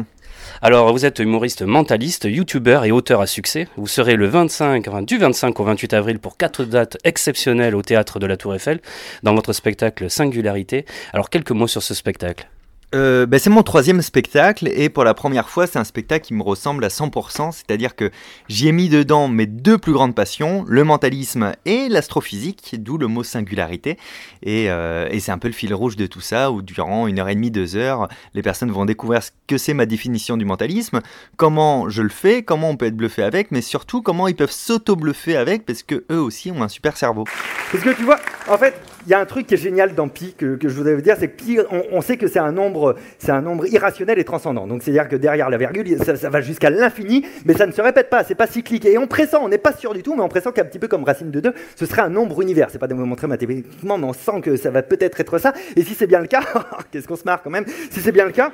Alors, 0.62 0.92
vous 0.92 1.06
êtes 1.06 1.20
humoriste 1.20 1.62
mentaliste, 1.62 2.26
youtubeur 2.26 2.84
et 2.84 2.92
auteur 2.92 3.22
à 3.22 3.26
succès. 3.26 3.70
Vous 3.78 3.88
serez 3.88 4.18
le 4.18 4.28
25, 4.28 5.06
du 5.06 5.18
25 5.18 5.58
au 5.62 5.64
28 5.64 5.94
avril 5.94 6.20
pour 6.20 6.36
quatre 6.36 6.66
dates 6.66 6.98
exceptionnelles 7.06 7.74
au 7.74 7.84
théâtre 7.84 8.20
de 8.20 8.26
la 8.26 8.36
Tour 8.36 8.54
Eiffel 8.54 8.82
dans 9.24 9.34
votre 9.34 9.54
spectacle 9.54 10.10
Singularité. 10.10 10.86
Alors, 11.14 11.30
quelques 11.30 11.52
mots 11.52 11.68
sur 11.68 11.84
ce 11.84 11.94
spectacle. 11.94 12.50
Euh, 12.96 13.26
ben, 13.26 13.38
c'est 13.40 13.50
mon 13.50 13.62
troisième 13.62 14.02
spectacle 14.02 14.70
et 14.74 14.88
pour 14.88 15.04
la 15.04 15.14
première 15.14 15.50
fois 15.50 15.68
c'est 15.68 15.78
un 15.78 15.84
spectacle 15.84 16.26
qui 16.26 16.34
me 16.34 16.42
ressemble 16.42 16.86
à 16.86 16.88
100%, 16.88 17.52
c'est-à-dire 17.52 17.94
que 17.94 18.10
j'y 18.48 18.70
ai 18.70 18.72
mis 18.72 18.88
dedans 18.88 19.28
mes 19.28 19.48
deux 19.48 19.78
plus 19.78 19.92
grandes 19.92 20.16
passions, 20.16 20.64
le 20.66 20.86
mentalisme 20.86 21.52
et 21.66 21.90
l'astrophysique, 21.90 22.76
d'où 22.80 22.98
le 22.98 23.08
mot 23.08 23.24
singularité. 23.24 23.98
Et, 24.44 24.70
euh, 24.70 25.10
et 25.12 25.20
c'est 25.20 25.34
un 25.34 25.38
peu 25.38 25.50
le 25.50 25.54
fil 25.54 25.74
rouge 25.74 25.98
de 25.98 26.08
tout 26.08 26.22
ça, 26.22 26.52
où 26.52 26.62
durant 26.62 27.08
une 27.08 27.20
heure 27.20 27.28
et 27.28 27.36
demie, 27.36 27.52
deux 27.52 27.76
heures, 27.76 28.08
les 28.34 28.42
personnes 28.42 28.72
vont 28.72 28.86
découvrir 28.86 29.22
ce 29.24 29.32
que 29.48 29.58
c'est 29.58 29.74
ma 29.74 29.86
définition 29.86 30.38
du 30.38 30.46
mentalisme, 30.46 31.02
comment 31.36 31.90
je 31.90 32.02
le 32.02 32.10
fais, 32.10 32.44
comment 32.44 32.70
on 32.70 32.78
peut 32.78 32.86
être 32.86 32.96
bluffé 32.96 33.24
avec, 33.24 33.52
mais 33.52 33.62
surtout 33.62 34.02
comment 34.02 34.30
ils 34.30 34.36
peuvent 34.36 34.52
s'auto-bluffer 34.52 35.36
avec, 35.36 35.66
parce 35.66 35.84
que 35.84 36.06
eux 36.10 36.22
aussi 36.22 36.50
ont 36.50 36.64
un 36.64 36.70
super 36.70 36.96
cerveau. 36.96 37.26
Parce 37.74 37.84
que 37.84 37.90
tu 37.90 38.04
vois, 38.04 38.20
en 38.48 38.58
fait, 38.58 38.80
il 39.06 39.12
y 39.12 39.14
a 39.14 39.20
un 39.20 39.26
truc 39.26 39.48
qui 39.48 39.54
est 39.54 39.58
génial 39.58 39.94
dans 39.94 40.08
pi 40.08 40.34
que, 40.38 40.58
je 40.62 40.68
voudrais 40.70 40.96
vous 40.96 41.02
dire, 41.02 41.16
c'est 41.20 41.28
que 41.28 41.36
pi, 41.36 41.60
on, 41.92 42.02
sait 42.02 42.18
que 42.18 42.28
c'est 42.28 42.40
un 42.40 42.52
nombre, 42.52 42.96
un 43.28 43.42
nombre 43.42 43.68
irrationnel 43.68 44.18
et 44.18 44.24
transcendant. 44.24 44.68
Donc 44.68 44.84
c'est-à-dire 44.84 45.08
que 45.08 45.16
derrière 45.16 45.50
la 45.50 45.58
virgule, 45.58 45.98
ça, 46.04 46.30
va 46.30 46.42
jusqu'à 46.42 46.70
l'infini, 46.70 47.26
mais 47.46 47.54
ça 47.54 47.68
ne 47.68 47.72
se 47.72 47.82
répète 47.82 48.10
pas, 48.10 48.24
c'est 48.24 48.36
pas 48.36 48.48
cyclique. 48.48 48.86
Et 48.86 48.98
on 48.98 49.08
pressent, 49.08 49.40
on 49.42 49.50
n'est 49.50 49.58
pas 49.58 49.74
sûr 49.74 49.94
du 49.94 50.02
tout, 50.02 50.16
mais 50.16 50.22
on 50.22 50.28
pressent 50.28 50.52
qu'un 50.52 50.66
petit 50.66 50.80
peu 50.80 50.88
comme 50.88 51.04
racine 51.04 51.32
de 51.32 51.40
2, 51.40 51.54
ce 51.76 51.86
serait 51.86 52.02
un 52.02 52.10
nombre 52.10 52.42
univers. 52.42 52.70
C'est 52.72 52.80
pas 52.80 52.88
démontré 52.88 53.28
mathématiquement, 53.28 53.98
mais 53.98 54.06
on 54.06 54.14
sent 54.14 54.42
que 54.42 54.56
ça 54.56 54.72
va 54.72 54.82
peut-être 54.82 55.20
être 55.20 55.38
ça. 55.38 55.54
Et 55.76 55.84
si 55.84 55.94
c'est 55.94 56.08
bien 56.08 56.20
le 56.20 56.28
cas, 56.28 56.42
qu'est-ce 56.92 57.08
qu'on 57.08 57.16
se 57.16 57.26
marre 57.26 57.44
quand 57.44 57.52
même 57.52 57.66
Si 57.92 58.00
c'est 58.00 58.12
bien 58.12 58.26
le 58.26 58.32
cas, 58.32 58.52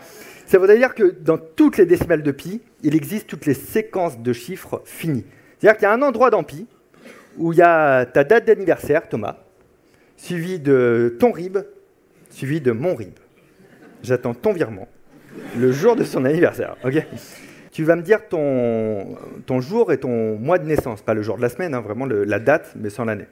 Ça 0.48 0.58
veut 0.58 0.78
dire 0.78 0.94
que 0.96 1.16
dans 1.22 1.38
toutes 1.38 1.78
les 1.78 1.86
décimales 1.86 2.24
de 2.24 2.32
pi, 2.32 2.62
il 2.84 2.96
existe 2.96 3.28
toutes 3.28 3.46
les 3.46 3.54
séquences 3.54 4.20
de 4.20 4.34
chiffres 4.34 4.82
finis. 4.86 5.26
C'est-à-dire 5.60 5.78
qu'il 5.78 5.88
y 5.88 5.92
a 5.92 5.94
un 5.94 6.02
endroit 6.02 6.30
dans 6.30 6.44
pi 6.44 6.68
où 7.38 7.54
il 7.54 7.60
y 7.60 7.62
a 7.62 8.06
ta 8.06 8.24
date 8.24 8.46
d'anniversaire, 8.46 9.08
Thomas, 9.08 9.38
suivi 10.22 10.60
de 10.60 11.16
ton 11.20 11.32
RIB, 11.32 11.58
suivi 12.30 12.62
de 12.62 12.72
mon 12.72 12.96
RIB. 12.96 13.16
J'attends 14.04 14.34
ton 14.34 14.54
virement 14.54 14.88
le 15.58 15.72
jour 15.72 15.96
de 15.96 16.04
son 16.04 16.26
anniversaire. 16.26 16.76
ok? 16.84 17.06
Tu 17.72 17.84
vas 17.84 17.96
me 17.96 18.02
dire 18.02 18.28
ton, 18.28 19.16
ton 19.46 19.62
jour 19.62 19.92
et 19.92 19.98
ton 19.98 20.38
mois 20.38 20.60
de 20.60 20.66
naissance, 20.66 21.02
pas 21.02 21.14
le 21.14 21.22
jour 21.22 21.38
de 21.38 21.42
la 21.42 21.50
semaine, 21.50 21.74
hein, 21.74 21.82
vraiment 21.82 22.06
la 22.06 22.40
date, 22.40 22.74
mais 22.76 22.90
sans 22.90 23.06
l'année. 23.06 23.28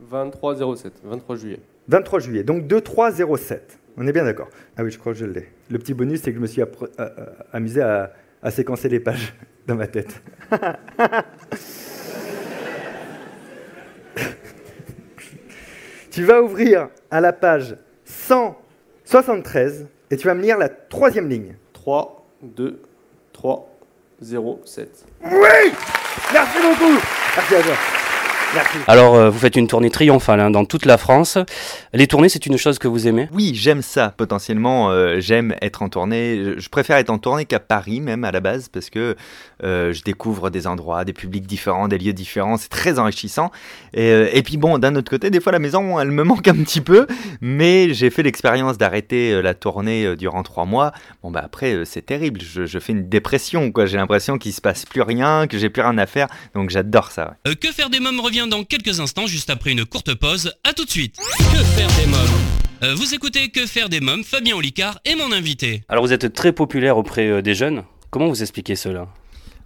23 0.00 0.76
07, 0.76 0.92
23 1.02 1.36
juillet. 1.36 1.58
23 1.88 2.20
juillet, 2.20 2.44
donc 2.44 2.66
2307. 2.66 3.78
On 3.96 4.06
est 4.06 4.12
bien 4.12 4.24
d'accord? 4.24 4.48
Ah 4.76 4.84
oui, 4.84 4.90
je 4.90 4.98
crois 4.98 5.12
que 5.12 5.18
je 5.18 5.24
l'ai. 5.24 5.48
Le 5.70 5.78
petit 5.78 5.94
bonus, 5.94 6.20
c'est 6.22 6.30
que 6.30 6.36
je 6.36 6.42
me 6.42 6.46
suis 6.46 6.62
euh, 6.62 6.66
euh, 7.00 7.08
amusé 7.52 7.80
à, 7.80 8.12
à 8.42 8.50
séquencer 8.50 8.88
les 8.88 9.00
pages 9.00 9.34
dans 9.66 9.74
ma 9.74 9.86
tête. 9.86 10.22
tu 16.12 16.24
vas 16.24 16.42
ouvrir 16.42 16.88
à 17.10 17.20
la 17.20 17.32
page 17.32 17.74
173 18.04 19.86
et 20.10 20.16
tu 20.16 20.26
vas 20.26 20.34
me 20.34 20.42
lire 20.42 20.58
la 20.58 20.68
troisième 20.68 21.28
ligne. 21.28 21.56
3, 21.72 22.26
2, 22.42 22.82
3, 23.32 23.68
0, 24.20 24.60
7. 24.64 25.06
Oui 25.24 25.72
Merci 26.32 26.58
beaucoup 26.62 27.00
Merci 27.34 27.54
à 27.54 27.62
toi. 27.62 28.01
Alors, 28.86 29.14
euh, 29.14 29.30
vous 29.30 29.38
faites 29.38 29.56
une 29.56 29.66
tournée 29.66 29.90
triomphale 29.90 30.40
hein, 30.40 30.50
dans 30.50 30.64
toute 30.64 30.84
la 30.84 30.98
France. 30.98 31.38
Les 31.92 32.06
tournées, 32.06 32.28
c'est 32.28 32.46
une 32.46 32.58
chose 32.58 32.78
que 32.78 32.88
vous 32.88 33.06
aimez? 33.06 33.28
Oui, 33.32 33.52
j'aime 33.54 33.82
ça. 33.82 34.12
Potentiellement, 34.16 34.90
euh, 34.90 35.20
j'aime 35.20 35.54
être 35.62 35.82
en 35.82 35.88
tournée. 35.88 36.54
Je 36.58 36.68
préfère 36.68 36.96
être 36.96 37.10
en 37.10 37.18
tournée 37.18 37.44
qu'à 37.44 37.60
Paris, 37.60 38.00
même 38.00 38.24
à 38.24 38.32
la 38.32 38.40
base, 38.40 38.68
parce 38.68 38.90
que 38.90 39.16
euh, 39.64 39.92
je 39.92 40.02
découvre 40.02 40.50
des 40.50 40.66
endroits, 40.66 41.04
des 41.04 41.12
publics 41.12 41.46
différents, 41.46 41.88
des 41.88 41.98
lieux 41.98 42.12
différents. 42.12 42.56
C'est 42.56 42.68
très 42.68 42.98
enrichissant. 42.98 43.50
Et, 43.94 44.42
puis, 44.44 44.56
bon, 44.56 44.78
d'un 44.78 44.96
autre 44.96 45.10
côté, 45.10 45.30
des 45.30 45.40
fois, 45.40 45.52
la 45.52 45.58
maison, 45.58 45.98
elle 45.98 46.10
me 46.10 46.24
manque 46.24 46.48
un 46.48 46.56
petit 46.56 46.80
peu. 46.80 47.06
Mais 47.40 47.94
j'ai 47.94 48.10
fait 48.10 48.22
l'expérience 48.22 48.78
d'arrêter 48.78 49.40
la 49.40 49.54
tournée 49.54 50.16
durant 50.16 50.42
trois 50.42 50.64
mois. 50.64 50.92
Bon, 51.22 51.30
bah 51.30 51.42
après, 51.44 51.84
c'est 51.84 52.04
terrible. 52.04 52.40
Je, 52.40 52.78
fais 52.78 52.92
une 52.92 53.08
dépression, 53.08 53.72
quoi. 53.72 53.86
J'ai 53.86 53.96
l'impression 53.96 54.38
qu'il 54.38 54.52
se 54.52 54.60
passe 54.60 54.84
plus 54.84 55.02
rien, 55.02 55.46
que 55.46 55.58
j'ai 55.58 55.70
plus 55.70 55.82
rien 55.82 55.96
à 55.98 56.06
faire. 56.06 56.28
Donc, 56.54 56.70
j'adore 56.70 57.10
ça. 57.10 57.36
que 57.44 57.68
faire 57.68 57.88
des 57.88 58.00
mômes? 58.00 58.20
Revient 58.20 58.41
dans 58.46 58.64
quelques 58.64 59.00
instants, 59.00 59.26
juste 59.26 59.50
après 59.50 59.72
une 59.72 59.84
courte 59.84 60.14
pause. 60.14 60.52
A 60.64 60.72
tout 60.72 60.84
de 60.84 60.90
suite. 60.90 61.16
Que 61.16 61.64
faire 61.64 61.88
des 61.98 62.06
mômes 62.06 62.40
euh, 62.82 62.96
vous 62.96 63.14
écoutez 63.14 63.48
Que 63.50 63.64
faire 63.64 63.88
des 63.88 64.00
mômes, 64.00 64.24
Fabien 64.24 64.56
Olicard 64.56 64.98
est 65.04 65.14
mon 65.14 65.30
invité. 65.30 65.84
Alors 65.88 66.04
vous 66.04 66.12
êtes 66.12 66.32
très 66.32 66.50
populaire 66.52 66.98
auprès 66.98 67.28
euh, 67.28 67.40
des 67.40 67.54
jeunes. 67.54 67.84
Comment 68.10 68.26
vous 68.26 68.42
expliquez 68.42 68.74
cela? 68.74 69.06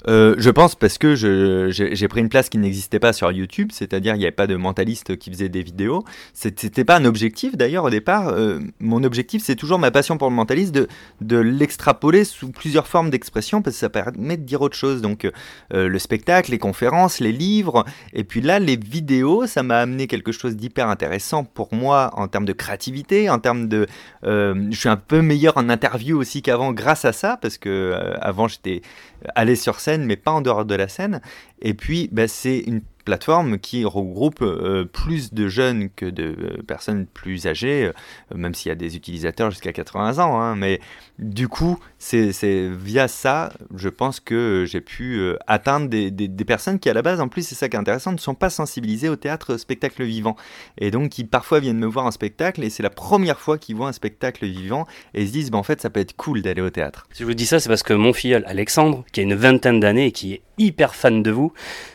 Euh, 0.08 0.34
je 0.38 0.50
pense 0.50 0.74
parce 0.74 0.98
que 0.98 1.14
j'ai 1.16 2.08
pris 2.08 2.20
une 2.20 2.28
place 2.28 2.48
qui 2.48 2.58
n'existait 2.58 2.98
pas 2.98 3.12
sur 3.12 3.30
YouTube, 3.32 3.70
c'est-à-dire 3.72 4.14
il 4.14 4.18
n'y 4.18 4.24
avait 4.24 4.32
pas 4.32 4.46
de 4.46 4.56
mentaliste 4.56 5.16
qui 5.16 5.30
faisait 5.30 5.48
des 5.48 5.62
vidéos. 5.62 6.04
C'était 6.32 6.84
pas 6.84 6.96
un 6.96 7.04
objectif 7.04 7.56
d'ailleurs 7.56 7.84
au 7.84 7.90
départ. 7.90 8.28
Euh, 8.28 8.60
mon 8.78 9.02
objectif, 9.04 9.42
c'est 9.42 9.56
toujours 9.56 9.78
ma 9.78 9.90
passion 9.90 10.16
pour 10.16 10.30
le 10.30 10.36
mentaliste 10.36 10.74
de, 11.20 11.36
l'extrapoler 11.36 12.24
sous 12.24 12.50
plusieurs 12.50 12.86
formes 12.86 13.10
d'expression 13.10 13.62
parce 13.62 13.76
que 13.76 13.80
ça 13.80 13.88
permet 13.88 14.36
de 14.36 14.42
dire 14.42 14.62
autre 14.62 14.76
chose. 14.76 15.02
Donc 15.02 15.24
euh, 15.72 15.88
le 15.88 15.98
spectacle, 15.98 16.50
les 16.50 16.58
conférences, 16.58 17.20
les 17.20 17.32
livres, 17.32 17.84
et 18.12 18.24
puis 18.24 18.40
là 18.40 18.58
les 18.58 18.76
vidéos, 18.76 19.46
ça 19.46 19.62
m'a 19.62 19.78
amené 19.78 20.06
quelque 20.06 20.32
chose 20.32 20.56
d'hyper 20.56 20.88
intéressant 20.88 21.44
pour 21.44 21.74
moi 21.74 22.10
en 22.14 22.28
termes 22.28 22.44
de 22.44 22.52
créativité, 22.52 23.28
en 23.28 23.38
termes 23.38 23.68
de, 23.68 23.86
je 24.22 24.66
suis 24.72 24.88
un 24.88 24.96
peu 24.96 25.20
meilleur 25.20 25.56
en 25.56 25.68
interview 25.68 26.18
aussi 26.18 26.42
qu'avant 26.42 26.72
grâce 26.72 27.04
à 27.04 27.12
ça 27.12 27.38
parce 27.40 27.58
que 27.58 27.94
avant 28.20 28.48
j'étais 28.48 28.82
allé 29.34 29.56
sur 29.56 29.80
scène 29.80 30.04
mais 30.04 30.16
pas 30.16 30.30
en 30.30 30.40
dehors 30.40 30.64
de 30.64 30.74
la 30.74 30.88
scène. 30.88 31.20
Et 31.60 31.74
puis, 31.74 32.08
bah, 32.12 32.28
c'est 32.28 32.58
une 32.58 32.82
plateforme 33.06 33.58
qui 33.58 33.86
regroupe 33.86 34.42
euh, 34.42 34.84
plus 34.84 35.32
de 35.32 35.48
jeunes 35.48 35.88
que 35.88 36.04
de 36.04 36.24
euh, 36.24 36.62
personnes 36.66 37.06
plus 37.06 37.46
âgées, 37.46 37.86
euh, 37.86 38.36
même 38.36 38.52
s'il 38.52 38.68
y 38.68 38.72
a 38.72 38.74
des 38.74 38.96
utilisateurs 38.96 39.50
jusqu'à 39.50 39.72
80 39.72 40.18
ans. 40.18 40.38
Hein, 40.38 40.56
mais 40.56 40.80
du 41.18 41.48
coup, 41.48 41.78
c'est 41.98 42.68
via 42.68 43.08
ça, 43.08 43.52
je 43.74 43.88
pense 43.88 44.20
que 44.20 44.64
j'ai 44.68 44.82
pu 44.82 45.32
atteindre 45.46 45.88
des, 45.88 46.28
personnes 46.44 46.78
qui, 46.78 46.90
à 46.90 46.94
la 46.94 47.02
base, 47.02 47.20
en 47.20 47.28
plus, 47.28 47.46
c'est 47.46 47.54
ça 47.54 47.68
qui 47.68 47.76
est 47.76 47.78
intéressant, 47.78 48.12
ne 48.12 48.18
sont 48.18 48.34
pas 48.34 48.50
sensibilisées 48.50 49.08
au 49.08 49.16
théâtre 49.16 49.56
spectacle 49.56 50.04
vivant. 50.04 50.36
Et 50.76 50.90
donc, 50.90 51.10
qui 51.10 51.24
parfois 51.24 51.60
viennent 51.60 51.78
me 51.78 51.86
voir 51.86 52.06
un 52.06 52.10
spectacle 52.10 52.62
et 52.62 52.70
c'est 52.70 52.82
la 52.82 52.90
première 52.90 53.40
fois 53.40 53.56
qu'ils 53.56 53.76
voient 53.76 53.88
un 53.88 53.92
spectacle 53.92 54.44
vivant 54.44 54.86
et 55.14 55.26
se 55.26 55.32
disent, 55.32 55.50
bah, 55.50 55.58
en 55.58 55.62
fait, 55.62 55.80
ça 55.80 55.88
peut 55.88 56.00
être 56.00 56.16
cool 56.16 56.42
d'aller 56.42 56.60
au 56.60 56.70
théâtre. 56.70 57.06
Si 57.12 57.22
je 57.22 57.24
vous 57.24 57.34
dis 57.34 57.46
ça, 57.46 57.60
c'est 57.60 57.68
parce 57.68 57.82
que 57.82 57.94
mon 57.94 58.12
filleul, 58.12 58.44
Alexandre, 58.46 59.04
qui 59.12 59.20
a 59.20 59.22
une 59.22 59.34
vingtaine 59.34 59.80
d'années 59.80 60.06
et 60.06 60.12
qui 60.12 60.34
est 60.34 60.42
hyper 60.58 60.94
fan 60.94 61.22
de 61.22 61.30
vous, 61.30 61.52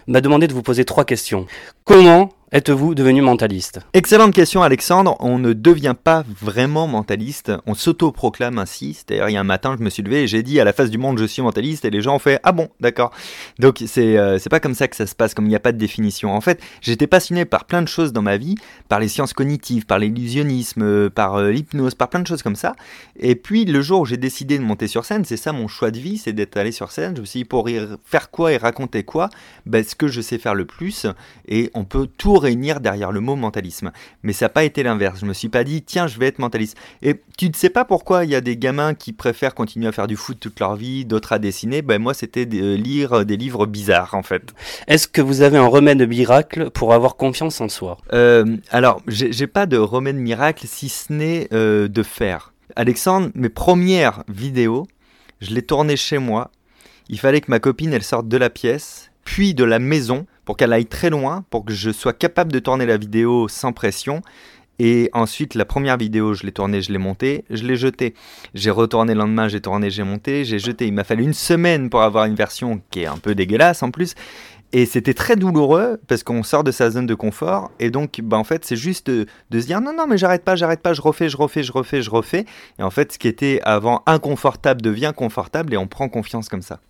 m'a 0.07 0.21
demandé 0.21 0.47
de 0.47 0.53
vous 0.53 0.61
poser 0.63 0.85
trois 0.85 1.05
questions. 1.05 1.47
Comment 1.83 2.29
Êtes-vous 2.53 2.95
devenu 2.95 3.21
mentaliste? 3.21 3.79
Excellente 3.93 4.33
question 4.33 4.61
Alexandre, 4.61 5.15
on 5.21 5.39
ne 5.39 5.53
devient 5.53 5.95
pas 5.95 6.25
vraiment 6.41 6.85
mentaliste, 6.85 7.53
on 7.65 7.73
s'auto-proclame 7.73 8.59
ainsi, 8.59 8.93
c'est-à-dire 8.93 9.29
il 9.29 9.31
y 9.31 9.37
a 9.37 9.39
un 9.39 9.45
matin 9.45 9.77
je 9.79 9.81
me 9.85 9.89
suis 9.89 10.03
levé 10.03 10.23
et 10.23 10.27
j'ai 10.27 10.43
dit 10.43 10.59
à 10.59 10.65
la 10.65 10.73
face 10.73 10.89
du 10.89 10.97
monde 10.97 11.17
je 11.17 11.23
suis 11.23 11.41
mentaliste. 11.41 11.85
Et 11.85 11.89
les 11.89 12.01
gens 12.01 12.15
ont 12.15 12.19
fait 12.19 12.41
ah 12.43 12.51
bon 12.51 12.67
d'accord. 12.81 13.11
Donc 13.59 13.81
c'est 13.87 14.17
euh, 14.17 14.37
pas 14.49 14.59
comme 14.59 14.73
ça 14.73 14.89
que 14.89 14.97
ça 14.97 15.07
se 15.07 15.15
passe, 15.15 15.33
comme 15.33 15.45
il 15.45 15.47
n'y 15.47 15.55
a 15.55 15.61
pas 15.61 15.71
de 15.71 15.77
définition. 15.77 16.35
En 16.35 16.41
fait 16.41 16.61
j'étais 16.81 17.07
passionné 17.07 17.45
par 17.45 17.63
plein 17.63 17.81
de 17.81 17.87
choses 17.87 18.11
dans 18.11 18.21
ma 18.21 18.35
vie, 18.35 18.55
par 18.89 18.99
les 18.99 19.07
sciences 19.07 19.31
cognitives, 19.31 19.85
par 19.85 19.99
l'illusionnisme, 19.99 20.83
euh, 20.83 21.09
par 21.09 21.35
euh, 21.35 21.51
l'hypnose, 21.51 21.95
par 21.95 22.09
plein 22.09 22.19
de 22.19 22.27
choses 22.27 22.43
comme 22.43 22.57
ça. 22.57 22.75
Et 23.17 23.35
puis 23.35 23.63
le 23.63 23.81
jour 23.81 24.01
où 24.01 24.05
j'ai 24.05 24.17
décidé 24.17 24.57
de 24.57 24.63
monter 24.63 24.87
sur 24.87 25.05
scène, 25.05 25.23
c'est 25.23 25.37
ça 25.37 25.53
mon 25.53 25.69
choix 25.69 25.89
de 25.89 25.99
vie, 25.99 26.17
c'est 26.17 26.33
d'être 26.33 26.57
allé 26.57 26.73
sur 26.73 26.91
scène, 26.91 27.15
je 27.15 27.21
me 27.21 27.25
suis 27.25 27.39
dit 27.39 27.45
pour 27.45 27.69
faire 28.03 28.29
quoi 28.29 28.51
et 28.51 28.57
raconter 28.57 29.03
quoi, 29.03 29.29
ben, 29.65 29.85
ce 29.85 29.95
que 29.95 30.09
je 30.09 30.19
sais 30.19 30.37
faire 30.37 30.53
le 30.53 30.65
plus 30.65 31.07
et 31.47 31.71
on 31.73 31.85
peut 31.85 32.09
tout 32.17 32.40
réunir 32.41 32.79
derrière 32.79 33.11
le 33.11 33.19
mot 33.19 33.35
mentalisme. 33.35 33.91
Mais 34.23 34.33
ça 34.33 34.45
n'a 34.45 34.49
pas 34.49 34.63
été 34.63 34.83
l'inverse. 34.83 35.19
Je 35.21 35.25
me 35.25 35.33
suis 35.33 35.49
pas 35.49 35.63
dit, 35.63 35.81
tiens, 35.81 36.07
je 36.07 36.19
vais 36.19 36.27
être 36.27 36.39
mentaliste. 36.39 36.77
Et 37.01 37.21
tu 37.37 37.47
ne 37.47 37.53
sais 37.53 37.69
pas 37.69 37.85
pourquoi 37.85 38.25
il 38.25 38.31
y 38.31 38.35
a 38.35 38.41
des 38.41 38.57
gamins 38.57 38.93
qui 38.93 39.13
préfèrent 39.13 39.55
continuer 39.55 39.87
à 39.87 39.91
faire 39.91 40.07
du 40.07 40.15
foot 40.15 40.39
toute 40.39 40.59
leur 40.59 40.75
vie, 40.75 41.05
d'autres 41.05 41.33
à 41.33 41.39
dessiner. 41.39 41.81
Ben, 41.81 42.01
moi, 42.01 42.13
c'était 42.13 42.45
de 42.45 42.75
lire 42.75 43.25
des 43.25 43.37
livres 43.37 43.65
bizarres, 43.65 44.13
en 44.13 44.23
fait. 44.23 44.53
Est-ce 44.87 45.07
que 45.07 45.21
vous 45.21 45.41
avez 45.41 45.57
un 45.57 45.67
remède 45.67 46.07
miracle 46.07 46.69
pour 46.71 46.93
avoir 46.93 47.15
confiance 47.15 47.61
en 47.61 47.69
soi? 47.69 47.97
Euh, 48.13 48.57
Alors, 48.69 49.01
j'ai 49.07 49.47
pas 49.47 49.65
de 49.65 49.77
remède 49.77 50.15
miracle 50.17 50.65
si 50.67 50.89
ce 50.89 51.13
n'est 51.13 51.47
euh, 51.53 51.87
de 51.87 52.03
faire. 52.03 52.53
Alexandre, 52.75 53.29
mes 53.35 53.49
premières 53.49 54.23
vidéos, 54.27 54.87
je 55.41 55.53
les 55.53 55.61
tournais 55.61 55.97
chez 55.97 56.17
moi. 56.17 56.51
Il 57.09 57.19
fallait 57.19 57.41
que 57.41 57.51
ma 57.51 57.59
copine, 57.59 57.93
elle 57.93 58.03
sorte 58.03 58.27
de 58.27 58.37
la 58.37 58.49
pièce 58.49 59.11
puis 59.23 59.53
de 59.53 59.63
la 59.63 59.79
maison 59.79 60.25
pour 60.51 60.57
qu'elle 60.57 60.73
aille 60.73 60.85
très 60.85 61.09
loin, 61.09 61.45
pour 61.49 61.63
que 61.63 61.71
je 61.71 61.91
sois 61.91 62.11
capable 62.11 62.51
de 62.51 62.59
tourner 62.59 62.85
la 62.85 62.97
vidéo 62.97 63.47
sans 63.47 63.71
pression. 63.71 64.21
Et 64.79 65.09
ensuite, 65.13 65.55
la 65.55 65.63
première 65.63 65.95
vidéo, 65.95 66.33
je 66.33 66.43
l'ai 66.45 66.51
tournée, 66.51 66.81
je 66.81 66.91
l'ai 66.91 66.97
montée, 66.97 67.45
je 67.49 67.63
l'ai 67.63 67.77
jetée. 67.77 68.15
J'ai 68.53 68.69
retourné 68.69 69.13
le 69.13 69.21
lendemain, 69.21 69.47
j'ai 69.47 69.61
tourné, 69.61 69.89
j'ai 69.89 70.03
monté, 70.03 70.43
j'ai 70.43 70.59
jeté. 70.59 70.87
Il 70.87 70.93
m'a 70.93 71.05
fallu 71.05 71.23
une 71.23 71.31
semaine 71.31 71.89
pour 71.89 72.01
avoir 72.01 72.25
une 72.25 72.35
version 72.35 72.81
qui 72.91 73.03
est 73.03 73.05
un 73.05 73.15
peu 73.15 73.33
dégueulasse 73.33 73.81
en 73.81 73.91
plus. 73.91 74.13
Et 74.73 74.85
c'était 74.85 75.13
très 75.13 75.37
douloureux 75.37 76.01
parce 76.09 76.21
qu'on 76.21 76.43
sort 76.43 76.65
de 76.65 76.71
sa 76.71 76.91
zone 76.91 77.05
de 77.05 77.15
confort. 77.15 77.71
Et 77.79 77.89
donc, 77.89 78.19
bah, 78.21 78.35
en 78.35 78.43
fait, 78.43 78.65
c'est 78.65 78.75
juste 78.75 79.09
de, 79.09 79.27
de, 79.51 79.59
se 79.61 79.67
dire 79.67 79.79
non, 79.79 79.93
non, 79.93 80.05
mais 80.05 80.17
j'arrête 80.17 80.43
pas, 80.43 80.57
j'arrête 80.57 80.81
pas, 80.81 80.91
je 80.91 81.01
refais, 81.01 81.29
je 81.29 81.37
refais, 81.37 81.63
je 81.63 81.71
refais, 81.71 82.01
je 82.01 82.09
refais. 82.09 82.45
Et 82.77 82.83
en 82.83 82.89
fait, 82.89 83.13
ce 83.13 83.17
qui 83.17 83.29
était 83.29 83.61
avant 83.63 84.03
inconfortable 84.05 84.81
devient 84.81 85.13
confortable 85.15 85.73
et 85.73 85.77
on 85.77 85.87
prend 85.87 86.09
confiance 86.09 86.49
comme 86.49 86.61
ça. 86.61 86.81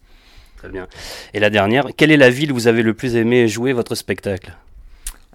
Très 0.61 0.69
bien. 0.69 0.85
Et 1.33 1.39
la 1.39 1.49
dernière, 1.49 1.87
quelle 1.97 2.11
est 2.11 2.17
la 2.17 2.29
ville 2.29 2.51
où 2.51 2.53
vous 2.53 2.67
avez 2.67 2.83
le 2.83 2.93
plus 2.93 3.15
aimé 3.15 3.47
jouer 3.47 3.73
votre 3.73 3.95
spectacle? 3.95 4.55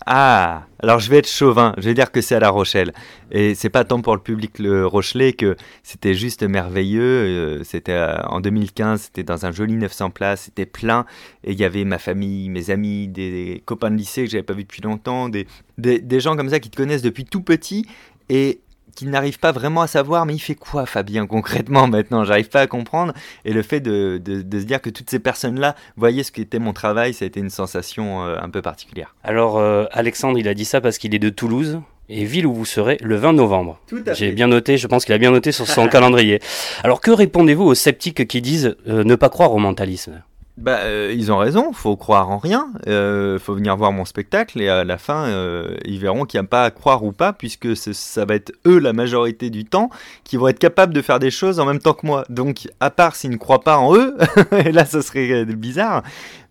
Ah, 0.07 0.67
alors 0.79 1.01
je 1.01 1.11
vais 1.11 1.19
être 1.19 1.29
chauvin, 1.29 1.75
je 1.79 1.83
vais 1.83 1.95
dire 1.95 2.13
que 2.13 2.21
c'est 2.21 2.37
à 2.37 2.39
La 2.39 2.51
Rochelle. 2.51 2.93
Et 3.33 3.57
c'est 3.57 3.69
pas 3.69 3.83
tant 3.83 4.03
pour 4.03 4.15
le 4.15 4.23
public 4.23 4.61
le 4.61 4.87
Rochelet 4.87 5.33
que 5.33 5.57
c'était 5.83 6.15
juste 6.15 6.45
merveilleux. 6.45 7.03
Euh, 7.03 7.65
c'était 7.65 7.91
euh, 7.91 8.23
en 8.29 8.41
2015, 8.41 9.01
c'était 9.01 9.25
dans 9.25 9.47
un 9.47 9.51
joli 9.51 9.75
900 9.75 10.11
places, 10.11 10.43
c'était 10.43 10.65
plein. 10.65 11.07
Et 11.43 11.51
il 11.51 11.59
y 11.59 11.65
avait 11.65 11.85
ma 11.85 11.99
famille, 11.99 12.49
mes 12.49 12.71
amis, 12.71 13.09
des 13.09 13.65
copains 13.65 13.91
de 13.91 13.97
lycée 13.97 14.27
que 14.27 14.31
j'avais 14.31 14.45
pas 14.45 14.55
vu 14.55 14.63
depuis 14.63 14.83
longtemps, 14.83 15.29
des, 15.29 15.49
des, 15.77 15.99
des, 15.99 16.21
gens 16.21 16.37
comme 16.37 16.51
ça 16.51 16.61
qui 16.61 16.71
te 16.71 16.77
connaissent 16.77 17.03
depuis 17.03 17.25
tout 17.25 17.43
petit. 17.43 17.85
Et 18.29 18.61
qui 18.97 19.07
n'arrive 19.07 19.39
pas 19.39 19.53
vraiment 19.53 19.83
à 19.83 19.87
savoir, 19.87 20.27
mais 20.27 20.35
il 20.35 20.41
fait 20.41 20.55
quoi 20.57 20.87
Fabien 20.87 21.27
concrètement 21.27 21.87
maintenant? 21.87 22.25
J'arrive 22.25 22.49
pas 22.49 22.63
à 22.63 22.67
comprendre. 22.67 23.13
Et 23.45 23.53
le 23.53 23.63
fait 23.63 23.81
de, 23.81 24.21
se 24.27 24.65
dire 24.65 24.81
que 24.81 24.91
toutes 24.91 25.11
ces 25.11 25.21
personnes-là 25.21 25.77
voyaient 25.97 26.25
ce 26.25 26.33
qu'était 26.33 26.59
mon 26.59 26.73
travail, 26.73 27.15
ça 27.15 27.25
a 27.25 27.29
été 27.29 27.39
une 27.39 27.51
sensation 27.51 28.25
euh, 28.25 28.37
un 28.41 28.49
peu 28.49 28.63
particulière. 28.63 29.15
Alors 29.23 29.59
euh, 29.59 29.85
Alexandre, 29.93 30.39
il 30.39 30.49
a 30.49 30.55
dit 30.55 30.65
ça 30.65 30.81
parce 30.81 30.99
qu'il 30.99 31.15
est 31.15 31.21
de 31.21 31.29
Toulouse. 31.29 31.81
Et 32.09 32.25
ville 32.25 32.47
où 32.47 32.55
vous 32.55 32.65
serez 32.65 32.99
le 33.03 33.17
20 33.17 33.33
novembre. 33.33 33.81
J'ai 34.13 34.31
bien 34.31 34.47
noté, 34.47 34.79
je 34.79 34.87
pense 34.87 35.05
qu'il 35.05 35.13
a 35.13 35.19
bien 35.19 35.33
noté 35.33 35.51
sur 35.51 35.67
son 35.67 35.89
calendrier. 35.89 36.41
Alors 36.85 37.01
que 37.01 37.11
répondez-vous 37.11 37.65
aux 37.65 37.75
sceptiques 37.75 38.29
qui 38.29 38.41
disent 38.41 38.77
euh, 38.87 39.03
ne 39.03 39.17
pas 39.17 39.29
croire 39.29 39.53
au 39.53 39.59
mentalisme? 39.59 40.23
Bah, 40.57 40.79
euh, 40.85 41.13
ils 41.15 41.31
ont 41.31 41.37
raison, 41.37 41.75
faut 41.75 41.97
croire 41.97 42.31
en 42.31 42.39
rien. 42.39 42.71
Euh, 42.87 43.39
faut 43.39 43.55
venir 43.55 43.77
voir 43.77 43.93
mon 43.93 44.07
spectacle 44.07 44.59
et 44.63 44.71
à 44.71 44.85
la 44.85 44.97
fin, 44.97 45.27
euh, 45.27 45.77
ils 45.85 46.01
verront 46.01 46.25
qu'il 46.25 46.41
n'y 46.41 46.47
a 46.47 46.49
pas 46.49 46.65
à 46.65 46.71
croire 46.71 47.05
ou 47.05 47.13
pas, 47.13 47.35
puisque 47.35 47.77
ça 47.77 48.25
va 48.25 48.37
être 48.37 48.53
eux 48.67 48.79
la 48.79 48.95
majorité 48.95 49.51
du 49.51 49.67
temps 49.67 49.91
qui 50.25 50.39
vont 50.39 50.49
être 50.49 50.59
capables 50.59 50.95
de 50.95 51.03
faire 51.03 51.19
des 51.19 51.31
choses 51.31 51.61
en 51.61 51.67
même 51.67 51.79
temps 51.79 51.93
que 51.93 52.07
moi. 52.07 52.25
Donc, 52.31 52.69
à 52.81 52.89
part 52.89 53.17
s'ils 53.17 53.33
ne 53.33 53.37
croient 53.37 53.61
pas 53.61 53.77
en 53.77 53.95
eux, 53.95 54.17
et 54.53 54.73
là, 54.73 54.87
ça 54.87 55.03
serait 55.03 55.45
bizarre. 55.45 56.03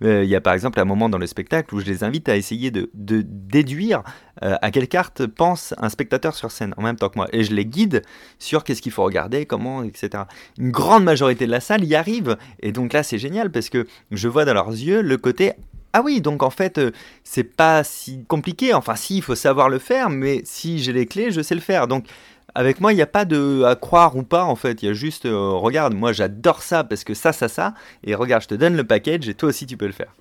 Il 0.02 0.26
y 0.26 0.36
a 0.36 0.41
par 0.41 0.54
exemple 0.54 0.80
un 0.80 0.86
moment 0.86 1.10
dans 1.10 1.18
le 1.18 1.26
spectacle 1.26 1.74
où 1.74 1.80
je 1.80 1.86
les 1.86 2.04
invite 2.04 2.30
à 2.30 2.36
essayer 2.36 2.70
de, 2.70 2.89
déduire 2.94 4.04
euh, 4.44 4.56
à 4.62 4.72
quelle 4.72 4.88
carte 4.89 5.26
pense 5.26 5.74
un 5.78 5.88
spectateur 5.88 6.36
sur 6.36 6.52
scène 6.52 6.74
en 6.78 6.82
même 6.82 6.98
temps 6.98 7.10
que 7.10 7.18
moi. 7.18 7.28
Et 7.32 7.44
je 7.44 7.54
les 7.54 7.65
guide 7.65 8.02
sur 8.38 8.63
qu'est-ce 8.63 8.82
qu'il 8.82 8.91
faut 8.91 9.04
regarder, 9.04 9.46
comment, 9.46 9.84
etc. 9.84 10.24
Une 10.60 10.72
grande 10.72 11.06
majorité 11.06 11.46
de 11.46 11.52
la 11.52 11.62
salle 11.62 11.86
y 11.86 11.96
arrive. 11.96 12.38
Et 12.60 12.72
donc 12.72 12.91
là, 12.91 13.04
c'est 13.04 13.18
génial 13.18 13.52
parce 13.52 13.70
que 13.70 13.88
je 14.12 14.27
vois 14.27 14.45
dans 14.45 14.53
leurs 14.53 14.71
yeux 14.71 15.01
le 15.01 15.17
côté 15.17 15.53
ah 15.97 16.01
oui, 16.03 16.19
donc 16.19 16.43
en 16.43 16.49
fait, 16.49 16.77
euh, 16.77 16.91
c'est 17.23 17.45
pas 17.45 17.86
si 17.86 18.25
compliqué. 18.25 18.73
Enfin, 18.73 18.97
si, 18.97 19.15
il 19.15 19.21
faut 19.21 19.34
savoir 19.34 19.69
le 19.69 19.79
faire, 19.79 20.10
mais 20.10 20.41
si 20.43 20.79
j'ai 20.79 20.91
les 20.91 21.05
clés, 21.05 21.31
je 21.31 21.39
sais 21.39 21.55
le 21.55 21.62
faire. 21.62 21.88
Donc, 21.88 22.05
avec 22.53 22.81
moi, 22.81 22.91
il 22.91 22.97
n'y 22.97 23.01
a 23.01 23.08
pas 23.08 23.23
de 23.23 23.63
à 23.63 23.75
croire 23.77 24.17
ou 24.17 24.23
pas, 24.23 24.43
en 24.43 24.58
fait. 24.58 24.84
Il 24.84 24.88
y 24.88 24.89
a 24.89 24.93
juste, 24.93 25.25
euh, 25.25 25.51
regarde, 25.51 25.93
moi 25.93 26.12
j'adore 26.12 26.63
ça 26.63 26.84
parce 26.84 27.05
que 27.05 27.13
ça, 27.13 27.31
ça, 27.31 27.47
ça. 27.47 27.73
Et 28.03 28.13
regarde, 28.13 28.43
je 28.43 28.49
te 28.49 28.55
donne 28.55 28.75
le 28.75 28.84
package 28.84 29.29
et 29.29 29.36
toi 29.36 29.47
aussi 29.47 29.67
tu 29.67 29.77
peux 29.77 29.88
le 29.88 29.93
faire. 29.93 30.13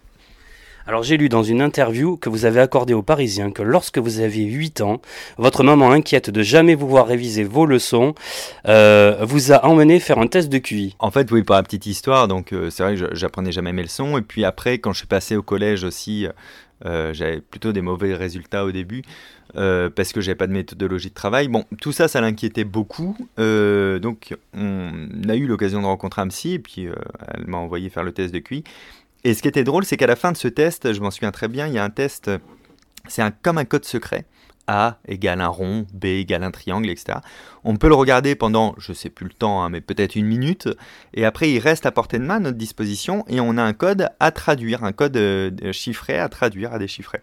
Alors 0.86 1.02
j'ai 1.02 1.16
lu 1.16 1.30
dans 1.30 1.42
une 1.42 1.62
interview 1.62 2.18
que 2.18 2.28
vous 2.28 2.44
avez 2.44 2.60
accordé 2.60 2.92
aux 2.92 3.02
Parisiens 3.02 3.50
que 3.50 3.62
lorsque 3.62 3.96
vous 3.96 4.20
aviez 4.20 4.44
8 4.44 4.82
ans, 4.82 5.00
votre 5.38 5.64
maman 5.64 5.90
inquiète 5.90 6.28
de 6.28 6.42
jamais 6.42 6.74
vous 6.74 6.86
voir 6.86 7.06
réviser 7.06 7.42
vos 7.42 7.64
leçons, 7.64 8.14
euh, 8.68 9.16
vous 9.22 9.50
a 9.52 9.64
emmené 9.64 9.98
faire 9.98 10.18
un 10.18 10.26
test 10.26 10.50
de 10.50 10.58
QI. 10.58 10.94
En 10.98 11.10
fait, 11.10 11.30
oui, 11.32 11.42
pour 11.42 11.54
la 11.54 11.62
petite 11.62 11.86
histoire, 11.86 12.28
donc 12.28 12.52
euh, 12.52 12.68
c'est 12.68 12.82
vrai 12.82 12.96
que 12.96 13.14
j'apprenais 13.14 13.50
jamais 13.50 13.72
mes 13.72 13.82
leçons. 13.82 14.18
Et 14.18 14.22
puis 14.22 14.44
après, 14.44 14.78
quand 14.78 14.92
je 14.92 14.98
suis 14.98 15.06
passé 15.06 15.36
au 15.36 15.42
collège 15.42 15.84
aussi, 15.84 16.28
euh, 16.84 17.14
j'avais 17.14 17.40
plutôt 17.40 17.72
des 17.72 17.80
mauvais 17.80 18.14
résultats 18.14 18.66
au 18.66 18.72
début. 18.72 19.04
parce 19.54 20.12
que 20.12 20.20
j'avais 20.20 20.34
pas 20.34 20.48
de 20.48 20.52
méthodologie 20.52 21.08
de 21.08 21.14
travail. 21.14 21.48
Bon, 21.48 21.64
tout 21.80 21.92
ça, 21.92 22.08
ça 22.08 22.20
l'inquiétait 22.20 22.64
beaucoup. 22.64 23.16
donc, 23.38 24.34
on 24.52 25.08
a 25.28 25.34
eu 25.34 25.46
l'occasion 25.46 25.80
de 25.80 25.86
rencontrer 25.86 26.20
un 26.20 26.28
et 26.28 26.58
puis 26.58 26.88
elle 27.28 27.46
m'a 27.46 27.56
envoyé 27.56 27.88
faire 27.88 28.02
le 28.02 28.12
test 28.12 28.34
de 28.34 28.40
QI. 28.40 28.64
Et 29.24 29.32
ce 29.32 29.40
qui 29.40 29.48
était 29.48 29.64
drôle, 29.64 29.84
c'est 29.86 29.96
qu'à 29.96 30.06
la 30.06 30.16
fin 30.16 30.32
de 30.32 30.36
ce 30.36 30.48
test, 30.48 30.92
je 30.92 31.00
m'en 31.00 31.10
souviens 31.10 31.32
très 31.32 31.48
bien, 31.48 31.66
il 31.66 31.72
y 31.72 31.78
a 31.78 31.84
un 31.84 31.90
test, 31.90 32.30
c'est 33.08 33.22
un, 33.22 33.30
comme 33.30 33.58
un 33.58 33.64
code 33.64 33.84
secret. 33.84 34.26
A 34.66 34.96
égale 35.06 35.42
un 35.42 35.48
rond, 35.48 35.86
B 35.92 36.06
égale 36.06 36.42
un 36.42 36.50
triangle, 36.50 36.88
etc. 36.88 37.18
On 37.64 37.76
peut 37.76 37.88
le 37.88 37.94
regarder 37.94 38.34
pendant, 38.34 38.74
je 38.78 38.94
sais 38.94 39.10
plus 39.10 39.26
le 39.26 39.32
temps, 39.32 39.62
hein, 39.62 39.68
mais 39.68 39.82
peut-être 39.82 40.16
une 40.16 40.24
minute, 40.24 40.70
et 41.12 41.26
après 41.26 41.50
il 41.50 41.58
reste 41.58 41.84
à 41.84 41.92
portée 41.92 42.18
de 42.18 42.24
main 42.24 42.36
à 42.36 42.40
notre 42.40 42.56
disposition, 42.56 43.26
et 43.28 43.40
on 43.40 43.58
a 43.58 43.62
un 43.62 43.74
code 43.74 44.08
à 44.20 44.30
traduire, 44.30 44.82
un 44.82 44.92
code 44.92 45.18
euh, 45.18 45.50
chiffré 45.72 46.18
à 46.18 46.30
traduire, 46.30 46.72
à 46.72 46.78
déchiffrer. 46.78 47.20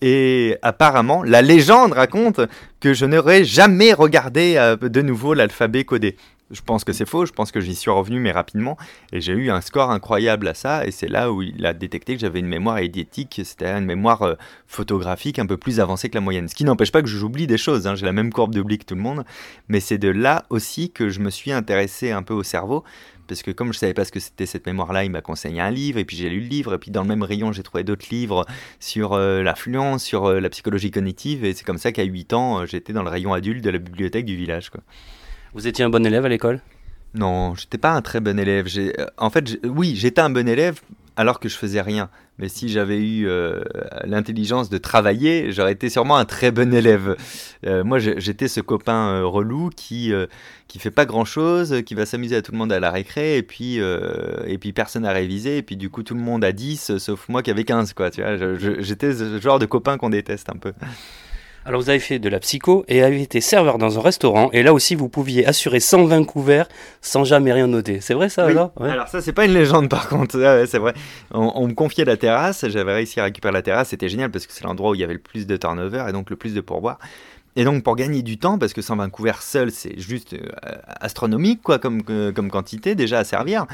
Et 0.00 0.58
apparemment, 0.62 1.24
la 1.24 1.42
légende 1.42 1.92
raconte 1.92 2.40
que 2.78 2.94
je 2.94 3.04
n'aurais 3.04 3.44
jamais 3.44 3.92
regardé 3.92 4.54
euh, 4.56 4.76
de 4.76 5.02
nouveau 5.02 5.34
l'alphabet 5.34 5.82
codé. 5.84 6.16
Je 6.50 6.60
pense 6.62 6.84
que 6.84 6.92
c'est 6.92 7.06
faux, 7.06 7.26
je 7.26 7.32
pense 7.32 7.52
que 7.52 7.60
j'y 7.60 7.74
suis 7.74 7.90
revenu, 7.90 8.18
mais 8.18 8.32
rapidement. 8.32 8.76
Et 9.12 9.20
j'ai 9.20 9.32
eu 9.32 9.50
un 9.50 9.60
score 9.60 9.90
incroyable 9.90 10.48
à 10.48 10.54
ça. 10.54 10.84
Et 10.86 10.90
c'est 10.90 11.08
là 11.08 11.32
où 11.32 11.42
il 11.42 11.64
a 11.64 11.72
détecté 11.72 12.14
que 12.14 12.20
j'avais 12.20 12.40
une 12.40 12.48
mémoire 12.48 12.78
édiétique, 12.78 13.40
c'est-à-dire 13.44 13.76
une 13.76 13.84
mémoire 13.84 14.22
euh, 14.22 14.34
photographique 14.66 15.38
un 15.38 15.46
peu 15.46 15.56
plus 15.56 15.78
avancée 15.78 16.08
que 16.08 16.14
la 16.14 16.20
moyenne. 16.20 16.48
Ce 16.48 16.54
qui 16.54 16.64
n'empêche 16.64 16.90
pas 16.90 17.02
que 17.02 17.08
j'oublie 17.08 17.46
des 17.46 17.58
choses. 17.58 17.86
Hein. 17.86 17.94
J'ai 17.94 18.06
la 18.06 18.12
même 18.12 18.32
courbe 18.32 18.54
d'oubli 18.54 18.78
que 18.78 18.84
tout 18.84 18.96
le 18.96 19.00
monde. 19.00 19.24
Mais 19.68 19.80
c'est 19.80 19.98
de 19.98 20.08
là 20.08 20.44
aussi 20.50 20.90
que 20.90 21.08
je 21.08 21.20
me 21.20 21.30
suis 21.30 21.52
intéressé 21.52 22.10
un 22.10 22.22
peu 22.22 22.34
au 22.34 22.42
cerveau. 22.42 22.82
Parce 23.28 23.44
que 23.44 23.52
comme 23.52 23.72
je 23.72 23.78
savais 23.78 23.94
pas 23.94 24.04
ce 24.04 24.10
que 24.10 24.18
c'était 24.18 24.44
cette 24.44 24.66
mémoire-là, 24.66 25.04
il 25.04 25.10
m'a 25.12 25.20
conseillé 25.20 25.60
un 25.60 25.70
livre, 25.70 26.00
et 26.00 26.04
puis 26.04 26.16
j'ai 26.16 26.28
lu 26.28 26.40
le 26.40 26.48
livre, 26.48 26.74
et 26.74 26.78
puis 26.78 26.90
dans 26.90 27.02
le 27.02 27.08
même 27.08 27.22
rayon, 27.22 27.52
j'ai 27.52 27.62
trouvé 27.62 27.84
d'autres 27.84 28.06
livres 28.10 28.44
sur 28.80 29.12
euh, 29.12 29.44
l'influence, 29.44 30.02
sur 30.02 30.24
euh, 30.24 30.40
la 30.40 30.50
psychologie 30.50 30.90
cognitive, 30.90 31.44
et 31.44 31.54
c'est 31.54 31.62
comme 31.62 31.78
ça 31.78 31.92
qu'à 31.92 32.02
8 32.02 32.32
ans, 32.32 32.66
j'étais 32.66 32.92
dans 32.92 33.04
le 33.04 33.08
rayon 33.08 33.32
adulte 33.32 33.62
de 33.62 33.70
la 33.70 33.78
bibliothèque 33.78 34.24
du 34.24 34.34
village. 34.34 34.72
Vous 35.52 35.66
étiez 35.66 35.84
un 35.84 35.90
bon 35.90 36.06
élève 36.06 36.24
à 36.24 36.28
l'école? 36.28 36.60
Non, 37.14 37.54
j'étais 37.56 37.78
pas 37.78 37.90
un 37.90 38.02
très 38.02 38.20
bon 38.20 38.38
élève. 38.38 38.68
Euh, 38.76 39.06
en 39.18 39.30
fait, 39.30 39.58
oui, 39.64 39.94
j'étais 39.96 40.20
un 40.20 40.30
bon 40.30 40.48
élève 40.48 40.80
alors 41.16 41.40
que 41.40 41.48
je 41.48 41.56
faisais 41.56 41.80
rien. 41.80 42.08
Mais 42.38 42.48
si 42.48 42.68
j'avais 42.68 42.98
eu 42.98 43.26
euh, 43.28 43.62
l'intelligence 44.04 44.70
de 44.70 44.78
travailler, 44.78 45.50
j'aurais 45.50 45.72
été 45.72 45.90
sûrement 45.90 46.16
un 46.16 46.24
très 46.24 46.52
bon 46.52 46.72
élève. 46.72 47.16
Euh, 47.66 47.82
moi, 47.82 47.98
j'étais 47.98 48.46
ce 48.46 48.60
copain 48.60 49.22
relou 49.22 49.70
qui 49.74 50.12
qui 50.68 50.78
fait 50.78 50.92
pas 50.92 51.04
grand 51.04 51.24
chose, 51.24 51.82
qui 51.84 51.94
va 51.94 52.06
s'amuser 52.06 52.36
à 52.36 52.42
tout 52.42 52.52
le 52.52 52.58
monde 52.58 52.72
à 52.72 52.78
la 52.78 52.92
récré, 52.92 53.36
et 53.36 53.42
puis 53.42 53.76
et 53.76 54.58
puis 54.58 54.72
personne 54.72 55.02
n'a 55.02 55.12
révisé, 55.12 55.58
et 55.58 55.62
puis 55.62 55.76
du 55.76 55.90
coup 55.90 56.02
tout 56.02 56.14
le 56.14 56.20
monde 56.20 56.44
a 56.44 56.52
10, 56.52 56.96
sauf 56.96 57.28
moi 57.28 57.42
qui 57.42 57.50
avait 57.50 57.64
15 57.64 57.92
quoi. 57.92 58.10
Tu 58.10 58.22
vois, 58.22 58.36
j'étais 58.78 59.12
ce 59.12 59.38
genre 59.40 59.58
de 59.58 59.66
copain 59.66 59.98
qu'on 59.98 60.10
déteste 60.10 60.48
un 60.48 60.56
peu. 60.56 60.72
Alors 61.70 61.82
vous 61.82 61.88
avez 61.88 62.00
fait 62.00 62.18
de 62.18 62.28
la 62.28 62.40
psycho 62.40 62.84
et 62.88 63.00
avez 63.00 63.22
été 63.22 63.40
serveur 63.40 63.78
dans 63.78 63.96
un 63.96 64.02
restaurant 64.02 64.50
et 64.50 64.64
là 64.64 64.74
aussi 64.74 64.96
vous 64.96 65.08
pouviez 65.08 65.46
assurer 65.46 65.78
120 65.78 66.24
couverts 66.24 66.66
sans 67.00 67.22
jamais 67.22 67.52
rien 67.52 67.68
noter. 67.68 68.00
C'est 68.00 68.12
vrai 68.12 68.28
ça 68.28 68.46
alors? 68.46 68.72
Alors 68.80 69.06
ça 69.06 69.20
c'est 69.20 69.32
pas 69.32 69.44
une 69.44 69.54
légende 69.54 69.88
par 69.88 70.08
contre, 70.08 70.32
c'est 70.66 70.78
vrai. 70.78 70.94
On, 71.30 71.68
me 71.68 71.72
confiait 71.72 72.04
la 72.04 72.16
terrasse, 72.16 72.66
j'avais 72.66 72.94
réussi 72.94 73.20
à 73.20 73.22
récupérer 73.22 73.52
la 73.52 73.62
terrasse, 73.62 73.90
c'était 73.90 74.08
génial 74.08 74.32
parce 74.32 74.48
que 74.48 74.52
c'est 74.52 74.64
l'endroit 74.64 74.90
où 74.90 74.94
il 74.96 75.00
y 75.00 75.04
avait 75.04 75.12
le 75.12 75.20
plus 75.20 75.46
de 75.46 75.56
turnover 75.56 76.06
et 76.08 76.12
donc 76.12 76.30
le 76.30 76.34
plus 76.34 76.54
de 76.54 76.60
pourboire. 76.60 76.98
Et 77.56 77.64
donc 77.64 77.82
pour 77.82 77.96
gagner 77.96 78.22
du 78.22 78.38
temps, 78.38 78.58
parce 78.58 78.72
que 78.72 78.80
120 78.80 79.10
couverts 79.10 79.42
seul, 79.42 79.72
c'est 79.72 79.98
juste 79.98 80.34
euh, 80.34 80.38
astronomique 81.00 81.62
quoi, 81.62 81.78
comme, 81.78 82.00
euh, 82.08 82.32
comme 82.32 82.50
quantité 82.50 82.94
déjà 82.94 83.18
à 83.18 83.24
servir. 83.24 83.66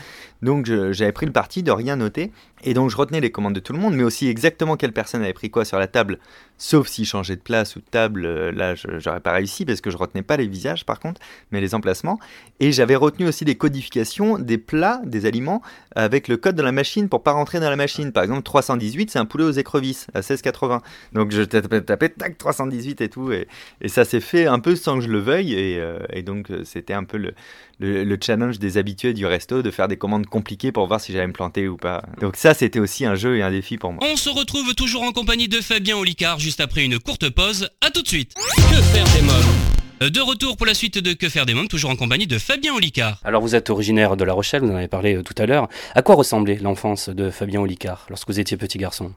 Donc 0.42 0.66
j'avais 0.66 1.12
pris 1.12 1.26
le 1.26 1.32
parti 1.32 1.62
de 1.62 1.70
rien 1.70 1.96
noter. 1.96 2.32
Et 2.64 2.72
donc 2.72 2.90
je 2.90 2.96
retenais 2.96 3.20
les 3.20 3.30
commandes 3.30 3.54
de 3.54 3.60
tout 3.60 3.74
le 3.74 3.78
monde, 3.78 3.94
mais 3.94 4.02
aussi 4.02 4.28
exactement 4.28 4.76
quelle 4.76 4.92
personne 4.92 5.22
avait 5.22 5.34
pris 5.34 5.50
quoi 5.50 5.64
sur 5.64 5.78
la 5.78 5.86
table, 5.86 6.18
sauf 6.58 6.88
s'il 6.88 7.06
changeait 7.06 7.36
de 7.36 7.40
place 7.40 7.76
ou 7.76 7.80
de 7.80 7.84
table, 7.84 8.24
euh, 8.24 8.52
là 8.52 8.74
j'aurais 8.74 9.20
pas 9.20 9.32
réussi 9.32 9.64
parce 9.64 9.80
que 9.80 9.90
je 9.90 9.96
retenais 9.96 10.22
pas 10.22 10.36
les 10.36 10.46
visages 10.46 10.84
par 10.84 11.00
contre, 11.00 11.20
mais 11.50 11.60
les 11.60 11.74
emplacements. 11.74 12.18
Et 12.60 12.72
j'avais 12.72 12.96
retenu 12.96 13.26
aussi 13.26 13.44
les 13.44 13.56
codifications 13.56 14.38
des 14.38 14.58
plats, 14.58 15.00
des 15.04 15.26
aliments, 15.26 15.62
avec 15.94 16.28
le 16.28 16.36
code 16.36 16.56
de 16.56 16.62
la 16.62 16.72
machine 16.72 17.08
pour 17.08 17.22
pas 17.22 17.32
rentrer 17.32 17.60
dans 17.60 17.70
la 17.70 17.76
machine. 17.76 18.12
Par 18.12 18.22
exemple 18.22 18.42
318 18.42 19.10
c'est 19.10 19.18
un 19.18 19.26
poulet 19.26 19.44
aux 19.44 19.50
écrevisses 19.50 20.06
à 20.14 20.20
16,80. 20.20 20.80
Donc 21.12 21.32
je 21.32 21.42
tapais, 21.42 22.08
tac 22.08 22.38
318 22.38 23.00
et 23.00 23.08
tout, 23.08 23.32
et, 23.32 23.46
ça 23.86 24.04
s'est 24.04 24.20
fait 24.20 24.46
un 24.46 24.58
peu 24.58 24.76
sans 24.76 24.96
que 24.98 25.04
je 25.04 25.08
le 25.08 25.18
veuille, 25.18 25.54
et, 25.54 25.78
euh, 25.80 25.98
et 26.12 26.22
donc 26.22 26.50
euh, 26.50 26.62
c'était 26.64 26.94
un 26.94 27.04
peu 27.04 27.16
le, 27.18 27.34
le, 27.78 28.16
challenge 28.20 28.58
des 28.58 28.78
habitués 28.78 29.12
du 29.12 29.26
resto 29.26 29.62
de 29.62 29.70
faire 29.70 29.88
des 29.88 29.96
commandes 29.96 30.26
compliquées 30.26 30.72
pour 30.72 30.86
voir 30.86 31.00
si 31.00 31.12
j'allais 31.12 31.26
me 31.26 31.32
planter 31.32 31.68
ou 31.68 31.76
pas. 31.76 32.02
Donc 32.20 32.36
ça, 32.36 32.54
c'était 32.54 32.78
aussi 32.78 33.04
un 33.04 33.14
jeu 33.14 33.36
et 33.36 33.42
un 33.42 33.50
défi 33.50 33.78
pour 33.78 33.92
moi. 33.92 34.02
On 34.06 34.16
se 34.16 34.30
retrouve 34.30 34.74
toujours 34.74 35.02
en 35.02 35.12
compagnie 35.12 35.48
de 35.48 35.60
Fabien 35.60 35.96
Olicard 35.96 36.38
juste 36.38 36.60
après 36.60 36.84
une 36.84 36.98
courte 36.98 37.28
pause. 37.30 37.68
À 37.80 37.90
tout 37.90 38.02
de 38.02 38.08
suite. 38.08 38.34
Que 38.34 38.82
faire 38.82 39.04
des 39.14 39.22
mômes? 39.22 39.76
Euh, 40.02 40.10
de 40.10 40.20
retour 40.20 40.56
pour 40.56 40.66
la 40.66 40.74
suite 40.74 40.98
de 40.98 41.14
Que 41.14 41.28
faire 41.28 41.46
des 41.46 41.54
mômes, 41.54 41.68
toujours 41.68 41.90
en 41.90 41.96
compagnie 41.96 42.26
de 42.26 42.38
Fabien 42.38 42.74
Olicard. 42.74 43.20
Alors 43.24 43.40
vous 43.40 43.54
êtes 43.54 43.70
originaire 43.70 44.16
de 44.16 44.24
La 44.24 44.34
Rochelle, 44.34 44.62
vous 44.62 44.70
en 44.70 44.76
avez 44.76 44.88
parlé 44.88 45.16
euh, 45.16 45.22
tout 45.22 45.34
à 45.38 45.46
l'heure. 45.46 45.68
À 45.94 46.02
quoi 46.02 46.16
ressemblait 46.16 46.56
l'enfance 46.56 47.08
de 47.08 47.30
Fabien 47.30 47.60
Olicard 47.60 48.06
lorsque 48.10 48.28
vous 48.28 48.38
étiez 48.38 48.56
petit 48.56 48.78
garçon? 48.78 49.12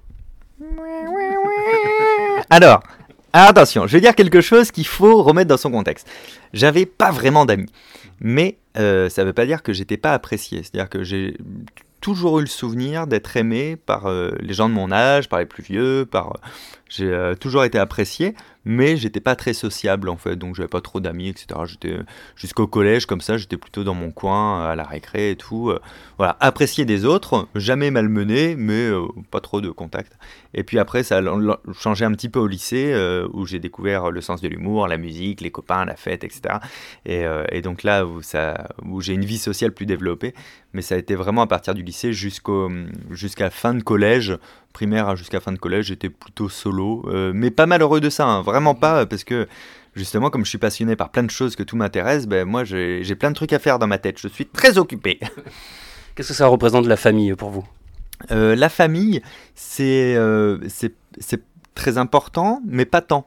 Alors, 2.50 2.82
attention, 3.34 3.88
je 3.88 3.94
vais 3.94 4.02
dire 4.02 4.16
quelque 4.16 4.42
chose 4.42 4.72
qu'il 4.72 4.88
faut 4.88 5.24
remettre 5.24 5.50
dans 5.50 5.58
son 5.58 5.72
contexte. 5.72 6.08
J'avais 6.54 6.86
pas 6.86 7.12
vraiment 7.12 7.46
d'amis. 7.46 7.72
Mais 8.20 8.58
euh, 8.78 9.10
ça 9.10 9.24
veut 9.24 9.34
pas 9.34 9.46
dire 9.46 9.64
que 9.64 9.74
j'étais 9.74 9.98
pas 9.98 10.14
apprécié. 10.14 10.64
C'est-à-dire 10.64 10.90
que 10.90 11.04
j'ai 11.04 11.38
toujours 12.02 12.40
eu 12.40 12.42
le 12.42 12.48
souvenir 12.48 13.08
d'être 13.08 13.36
aimé 13.38 13.76
par 13.76 14.08
euh, 14.08 14.32
les 14.40 14.54
gens 14.54 14.70
de 14.70 14.74
mon 14.74 14.92
âge, 14.92 15.30
par 15.30 15.40
les 15.40 15.46
plus 15.46 15.64
vieux, 15.64 16.06
par 16.10 16.38
euh, 17.00 17.32
j'ai 17.32 17.38
toujours 17.38 17.64
été 17.64 17.78
apprécié 17.78 18.36
mais 18.66 18.98
j'étais 18.98 19.20
pas 19.20 19.36
très 19.36 19.54
sociable 19.54 20.10
en 20.10 20.18
fait, 20.18 20.36
donc 20.36 20.56
j'avais 20.56 20.68
pas 20.68 20.82
trop 20.82 21.00
d'amis, 21.00 21.30
etc. 21.30 21.62
J'étais 21.66 21.98
jusqu'au 22.36 22.68
collège 22.68 23.06
comme 23.06 23.22
ça, 23.22 23.38
j'étais 23.38 23.58
plutôt 23.58 23.84
dans 23.84 23.94
mon 23.94 24.12
coin 24.12 24.64
à 24.64 24.76
la 24.76 24.84
récré 24.84 25.32
et 25.32 25.36
tout. 25.36 25.70
Euh, 25.70 25.80
voilà, 26.18 26.38
apprécier 26.40 26.86
des 26.86 27.06
autres, 27.06 27.48
jamais 27.56 27.90
malmené, 27.90 28.56
mais 28.56 28.90
euh, 28.90 29.08
pas 29.32 29.40
trop 29.40 29.62
de 29.62 29.70
contact. 29.70 30.18
Et 30.54 30.64
puis 30.64 30.78
après, 30.78 31.04
ça 31.04 31.20
a 31.20 31.58
changé 31.74 32.06
un 32.06 32.12
petit 32.12 32.30
peu 32.30 32.40
au 32.40 32.48
lycée 32.48 32.92
euh, 32.94 33.28
où 33.34 33.46
j'ai 33.46 33.60
découvert 33.60 34.12
le 34.12 34.22
sens 34.22 34.42
de 34.42 34.48
l'humour, 34.48 34.88
la 34.88 34.98
musique, 34.98 35.42
les 35.42 35.52
copains, 35.52 35.86
la 35.86 35.96
fête, 35.96 36.24
etc. 36.24 36.56
Et, 37.06 37.62
donc 37.62 37.84
là 37.84 38.06
où 38.06 39.02
j'ai 39.02 39.14
une 39.14 39.26
vie 39.26 39.38
sociale 39.38 39.72
plus 39.72 39.86
développée, 39.86 40.34
mais 40.74 40.82
ça 40.82 40.96
a 40.96 40.98
été 40.98 41.16
vraiment 41.16 41.42
à 41.42 41.48
partir 41.48 41.74
du 41.74 41.84
lycée 41.84 42.14
jusqu'à 42.14 43.50
fin 43.50 43.74
de 43.74 43.84
collège 43.84 44.38
primaire 44.80 45.18
jusqu'à 45.18 45.42
fin 45.42 45.52
de 45.52 45.58
collège, 45.58 45.88
j'étais 45.88 46.08
plutôt 46.08 46.48
solo, 46.48 47.04
euh, 47.10 47.34
mais 47.36 47.52
pas 47.52 47.66
malheureux 47.66 48.00
de 48.00 48.10
ça, 48.10 48.26
hein, 48.26 48.42
vraiment 48.44 48.76
pas, 48.76 49.06
parce 49.06 49.26
que 49.26 49.46
justement, 49.94 50.30
comme 50.30 50.46
je 50.46 50.50
suis 50.50 50.58
passionné 50.58 50.96
par 50.96 51.10
plein 51.10 51.24
de 51.24 51.30
choses 51.30 51.58
que 51.58 51.64
tout 51.64 51.76
m'intéresse, 51.76 52.28
ben 52.28 52.46
moi 52.46 52.64
j'ai 52.64 53.16
plein 53.16 53.30
de 53.32 53.36
trucs 53.36 53.52
à 53.52 53.60
faire 53.60 53.78
dans 53.78 53.88
ma 53.88 53.98
tête, 53.98 54.18
je 54.22 54.30
suis 54.30 54.46
très 54.46 54.78
occupé. 54.78 55.20
Qu'est-ce 56.16 56.30
que 56.30 56.34
ça 56.34 56.48
représente 56.48 56.86
la 56.88 56.96
famille 56.96 57.34
pour 57.34 57.50
vous? 57.50 57.68
Euh, 58.32 58.56
La 58.56 58.70
famille, 58.70 59.22
c'est 59.54 60.16
euh, 60.16 60.58
très 61.76 61.98
important, 61.98 62.62
mais 62.66 62.86
pas 62.86 63.02
tant. 63.02 63.26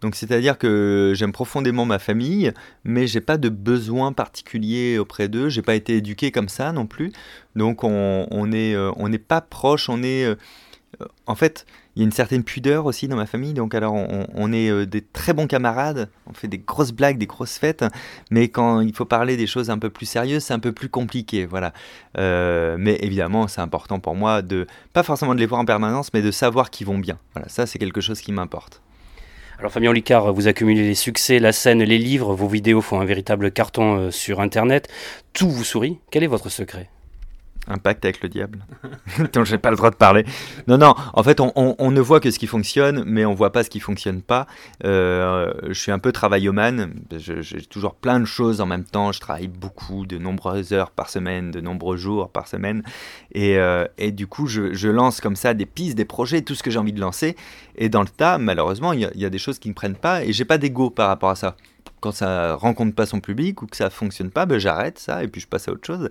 Donc 0.00 0.14
c'est-à-dire 0.14 0.58
que 0.58 1.12
j'aime 1.16 1.32
profondément 1.32 1.84
ma 1.84 1.98
famille, 1.98 2.52
mais 2.84 3.06
j'ai 3.06 3.20
pas 3.20 3.36
de 3.36 3.48
besoin 3.48 4.12
particulier 4.12 4.98
auprès 4.98 5.28
d'eux. 5.28 5.48
J'ai 5.48 5.62
pas 5.62 5.74
été 5.74 5.96
éduqué 5.96 6.30
comme 6.30 6.48
ça 6.48 6.72
non 6.72 6.86
plus. 6.86 7.12
Donc 7.56 7.82
on, 7.82 8.26
on 8.30 8.52
est 8.52 8.74
euh, 8.74 8.92
on 8.96 9.08
n'est 9.08 9.18
pas 9.18 9.40
proche. 9.40 9.88
On 9.88 10.02
est 10.02 10.24
euh, 10.24 10.36
en 11.26 11.34
fait 11.34 11.66
il 11.94 12.00
y 12.00 12.02
a 12.02 12.06
une 12.06 12.12
certaine 12.12 12.44
pudeur 12.44 12.86
aussi 12.86 13.08
dans 13.08 13.16
ma 13.16 13.26
famille. 13.26 13.54
Donc 13.54 13.74
alors 13.74 13.94
on, 13.94 14.52
est 14.52 14.70
euh, 14.70 14.86
des 14.86 15.02
très 15.02 15.32
bons 15.32 15.46
camarades. 15.46 16.08
On 16.26 16.32
fait 16.32 16.48
des 16.48 16.58
grosses 16.58 16.92
blagues, 16.92 17.18
des 17.18 17.26
grosses 17.26 17.58
fêtes. 17.58 17.84
Mais 18.30 18.48
quand 18.48 18.80
il 18.80 18.94
faut 18.94 19.04
parler 19.04 19.36
des 19.36 19.46
choses 19.46 19.70
un 19.70 19.78
peu 19.78 19.90
plus 19.90 20.06
sérieuses, 20.06 20.44
c'est 20.44 20.54
un 20.54 20.58
peu 20.58 20.72
plus 20.72 20.88
compliqué. 20.88 21.46
Voilà. 21.46 21.72
mais 22.16 22.98
évidemment 23.00 23.48
c'est 23.48 23.60
important 23.60 24.00
pour 24.00 24.14
moi 24.14 24.42
de 24.42 24.66
pas 24.92 25.02
forcément 25.02 25.34
de 25.34 25.40
les 25.40 25.46
voir 25.46 25.60
en 25.60 25.64
permanence, 25.64 26.12
mais 26.14 26.22
de 26.22 26.30
savoir 26.30 26.70
qu'ils 26.70 26.86
vont 26.86 26.98
bien. 26.98 27.18
Voilà. 27.34 27.48
Ça 27.48 27.66
c'est 27.66 27.78
quelque 27.78 28.00
chose 28.00 28.20
qui 28.20 28.32
m'importe. 28.32 28.82
Alors 29.58 29.72
Fabien 29.72 29.92
Licard, 29.92 30.32
vous 30.32 30.46
accumulez 30.46 30.82
les 30.82 30.94
succès, 30.94 31.40
la 31.40 31.50
scène, 31.50 31.82
les 31.82 31.98
livres, 31.98 32.32
vos 32.32 32.46
vidéos 32.46 32.80
font 32.80 33.00
un 33.00 33.04
véritable 33.04 33.50
carton 33.50 33.96
euh, 33.96 34.10
sur 34.12 34.40
Internet. 34.40 34.88
Tout 35.32 35.50
vous 35.50 35.64
sourit. 35.64 35.98
Quel 36.12 36.22
est 36.22 36.28
votre 36.28 36.48
secret? 36.48 36.88
Un 37.68 37.78
pacte 37.78 38.04
avec 38.04 38.22
le 38.22 38.28
diable 38.28 38.64
dont 39.32 39.44
j'ai 39.44 39.58
pas 39.58 39.70
le 39.70 39.76
droit 39.76 39.90
de 39.90 39.96
parler. 39.96 40.24
Non, 40.66 40.78
non, 40.78 40.94
en 41.12 41.22
fait, 41.22 41.40
on, 41.40 41.90
ne 41.90 42.00
voit 42.00 42.20
que 42.20 42.30
ce 42.30 42.38
qui 42.38 42.46
fonctionne, 42.46 43.04
mais 43.06 43.24
on 43.24 43.34
voit 43.34 43.52
pas 43.52 43.62
ce 43.62 43.70
qui 43.70 43.80
fonctionne 43.80 44.22
pas. 44.22 44.46
Euh, 44.84 45.52
je 45.68 45.78
suis 45.78 45.92
un 45.92 45.98
peu 45.98 46.12
travaillomane, 46.12 46.94
j'ai 47.16 47.62
toujours 47.66 47.94
plein 47.94 48.20
de 48.20 48.24
choses 48.24 48.60
en 48.60 48.66
même 48.66 48.84
temps, 48.84 49.12
je 49.12 49.20
travaille 49.20 49.48
beaucoup, 49.48 50.06
de 50.06 50.18
nombreuses 50.18 50.72
heures 50.72 50.90
par 50.90 51.10
semaine, 51.10 51.50
de 51.50 51.60
nombreux 51.60 51.96
jours 51.96 52.30
par 52.30 52.48
semaine, 52.48 52.82
et, 53.32 53.58
euh, 53.58 53.86
du 53.98 54.26
coup, 54.26 54.46
je, 54.46 54.88
lance 54.88 55.20
comme 55.20 55.36
ça 55.36 55.54
des 55.54 55.66
pistes, 55.66 55.96
des 55.96 56.06
projets, 56.06 56.42
tout 56.42 56.54
ce 56.54 56.62
que 56.62 56.70
j'ai 56.70 56.78
envie 56.78 56.92
de 56.92 57.00
lancer, 57.00 57.36
et 57.76 57.88
dans 57.88 58.02
le 58.02 58.08
tas, 58.08 58.38
malheureusement, 58.38 58.92
il 58.92 59.00
y, 59.00 59.20
y, 59.20 59.24
a 59.24 59.30
des 59.30 59.38
choses 59.38 59.58
qui 59.58 59.68
ne 59.68 59.74
prennent 59.74 59.96
pas, 59.96 60.24
et 60.24 60.32
j'ai 60.32 60.44
pas 60.44 60.58
d'ego 60.58 60.90
par 60.90 61.08
rapport 61.08 61.30
à 61.30 61.36
ça 61.36 61.56
quand 62.00 62.12
ça 62.12 62.54
rencontre 62.54 62.94
pas 62.94 63.06
son 63.06 63.20
public 63.20 63.62
ou 63.62 63.66
que 63.66 63.76
ça 63.76 63.90
fonctionne 63.90 64.30
pas, 64.30 64.46
ben 64.46 64.58
j'arrête 64.58 64.98
ça 64.98 65.22
et 65.22 65.28
puis 65.28 65.40
je 65.40 65.46
passe 65.46 65.68
à 65.68 65.72
autre 65.72 65.86
chose. 65.86 66.08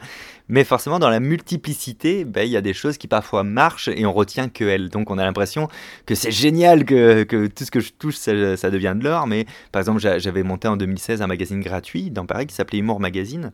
Mais 0.49 0.63
forcément, 0.63 0.99
dans 0.99 1.09
la 1.09 1.19
multiplicité, 1.19 2.25
ben, 2.25 2.43
il 2.43 2.51
y 2.51 2.57
a 2.57 2.61
des 2.61 2.73
choses 2.73 2.97
qui 2.97 3.07
parfois 3.07 3.43
marchent 3.43 3.87
et 3.87 4.05
on 4.05 4.13
retient 4.13 4.49
que 4.49 4.63
elles. 4.63 4.89
Donc 4.89 5.09
on 5.11 5.17
a 5.17 5.23
l'impression 5.23 5.67
que 6.05 6.15
c'est 6.15 6.31
génial, 6.31 6.85
que, 6.85 7.23
que, 7.23 7.47
tout 7.47 7.63
ce 7.63 7.71
que 7.71 7.79
je 7.79 7.91
touche, 7.93 8.15
ça, 8.15 8.57
ça 8.57 8.69
devient 8.69 8.95
de 8.97 9.03
l'or. 9.03 9.27
Mais 9.27 9.45
par 9.71 9.79
exemple, 9.79 9.99
j'avais 9.99 10.43
monté 10.43 10.67
en 10.67 10.77
2016 10.77 11.21
un 11.21 11.27
magazine 11.27 11.61
gratuit 11.61 12.11
dans 12.11 12.25
Paris 12.25 12.47
qui 12.47 12.55
s'appelait 12.55 12.79
Humour 12.79 12.99
Magazine. 12.99 13.51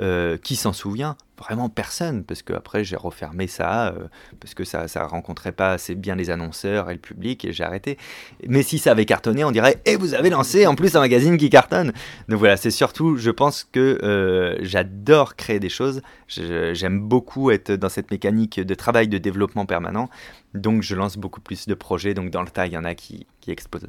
Euh, 0.00 0.38
qui 0.38 0.56
s'en 0.56 0.72
souvient 0.72 1.18
Vraiment 1.36 1.68
personne, 1.68 2.24
parce 2.24 2.42
qu'après 2.42 2.82
j'ai 2.82 2.96
refermé 2.96 3.46
ça, 3.46 3.88
euh, 3.88 4.06
parce 4.40 4.54
que 4.54 4.64
ça 4.64 4.84
ne 4.84 5.04
rencontrait 5.04 5.52
pas 5.52 5.72
assez 5.72 5.94
bien 5.94 6.14
les 6.14 6.30
annonceurs 6.30 6.88
et 6.88 6.94
le 6.94 7.00
public, 7.00 7.44
et 7.44 7.52
j'ai 7.52 7.64
arrêté. 7.64 7.98
Mais 8.46 8.62
si 8.62 8.78
ça 8.78 8.92
avait 8.92 9.04
cartonné, 9.04 9.44
on 9.44 9.50
dirait 9.50 9.82
«Et 9.84 9.96
vous 9.96 10.14
avez 10.14 10.30
lancé 10.30 10.66
en 10.66 10.76
plus 10.76 10.96
un 10.96 11.00
magazine 11.00 11.36
qui 11.36 11.50
cartonne!» 11.50 11.92
Donc 12.28 12.38
voilà, 12.38 12.56
c'est 12.56 12.70
surtout, 12.70 13.16
je 13.16 13.30
pense 13.30 13.64
que 13.70 13.98
euh, 14.02 14.56
j'adore 14.62 15.36
créer 15.36 15.58
des 15.58 15.68
choses, 15.68 16.00
j'aime 16.28 17.00
beaucoup 17.00 17.50
être 17.50 17.72
dans 17.72 17.88
cette 17.90 18.10
mécanique 18.12 18.60
de 18.60 18.74
travail, 18.74 19.08
de 19.08 19.18
développement 19.18 19.66
permanent, 19.66 20.08
donc 20.54 20.82
je 20.82 20.94
lance 20.94 21.18
beaucoup 21.18 21.40
plus 21.40 21.66
de 21.66 21.74
projets, 21.74 22.14
donc 22.14 22.30
dans 22.30 22.42
le 22.42 22.48
tas, 22.48 22.66
il 22.66 22.72
y 22.72 22.78
en 22.78 22.84
a 22.84 22.94
qui, 22.94 23.26
qui 23.40 23.50
explosent. 23.50 23.88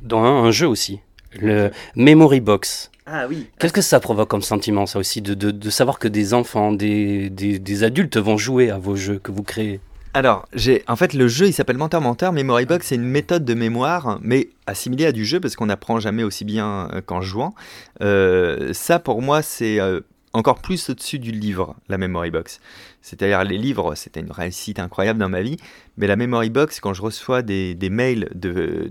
Dans 0.00 0.22
un 0.22 0.50
jeu 0.50 0.66
aussi, 0.66 1.00
le 1.32 1.70
Memory 1.96 2.40
Box. 2.40 2.90
Ah 3.06 3.26
oui. 3.28 3.46
Qu'est-ce 3.58 3.72
que 3.72 3.80
ça 3.80 4.00
provoque 4.00 4.28
comme 4.28 4.42
sentiment, 4.42 4.86
ça 4.86 4.98
aussi, 4.98 5.22
de, 5.22 5.34
de, 5.34 5.70
savoir 5.70 5.98
que 5.98 6.08
des 6.08 6.34
enfants, 6.34 6.72
des, 6.72 7.30
des, 7.30 7.58
des, 7.58 7.82
adultes 7.82 8.18
vont 8.18 8.36
jouer 8.36 8.70
à 8.70 8.76
vos 8.76 8.96
jeux 8.96 9.18
que 9.18 9.32
vous 9.32 9.42
créez? 9.42 9.80
Alors, 10.12 10.46
j'ai, 10.52 10.82
en 10.88 10.96
fait, 10.96 11.14
le 11.14 11.28
jeu, 11.28 11.46
il 11.46 11.52
s'appelle 11.52 11.78
Menteur 11.78 12.00
Menteur. 12.00 12.32
Memory 12.32 12.66
Box, 12.66 12.88
c'est 12.88 12.96
une 12.96 13.04
méthode 13.04 13.44
de 13.44 13.54
mémoire, 13.54 14.18
mais 14.22 14.48
assimilée 14.66 15.06
à 15.06 15.12
du 15.12 15.24
jeu, 15.24 15.40
parce 15.40 15.56
qu'on 15.56 15.66
n'apprend 15.66 16.00
jamais 16.00 16.22
aussi 16.22 16.44
bien 16.44 16.88
euh, 16.92 17.00
qu'en 17.00 17.20
jouant. 17.20 17.54
Euh, 18.02 18.72
ça, 18.72 18.98
pour 18.98 19.22
moi, 19.22 19.42
c'est 19.42 19.80
euh, 19.80 20.00
encore 20.32 20.60
plus 20.60 20.90
au-dessus 20.90 21.18
du 21.18 21.30
livre, 21.30 21.76
la 21.88 21.98
Memory 21.98 22.30
Box. 22.30 22.60
C'est-à-dire 23.02 23.44
les 23.44 23.58
livres, 23.58 23.94
c'était 23.94 24.20
une 24.20 24.30
réussite 24.30 24.78
incroyable 24.78 25.18
dans 25.18 25.28
ma 25.28 25.42
vie, 25.42 25.56
mais 25.96 26.06
la 26.06 26.16
Memory 26.16 26.50
Box, 26.50 26.80
quand 26.80 26.94
je 26.94 27.02
reçois 27.02 27.42
des, 27.42 27.76
mails 27.90 28.28
de, 28.34 28.90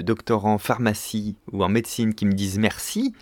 doctorants 0.00 0.54
en 0.54 0.58
pharmacie 0.58 1.36
ou 1.52 1.62
en 1.62 1.68
médecine 1.68 2.14
qui 2.14 2.26
me 2.26 2.32
disent 2.32 2.58
merci, 2.58 3.14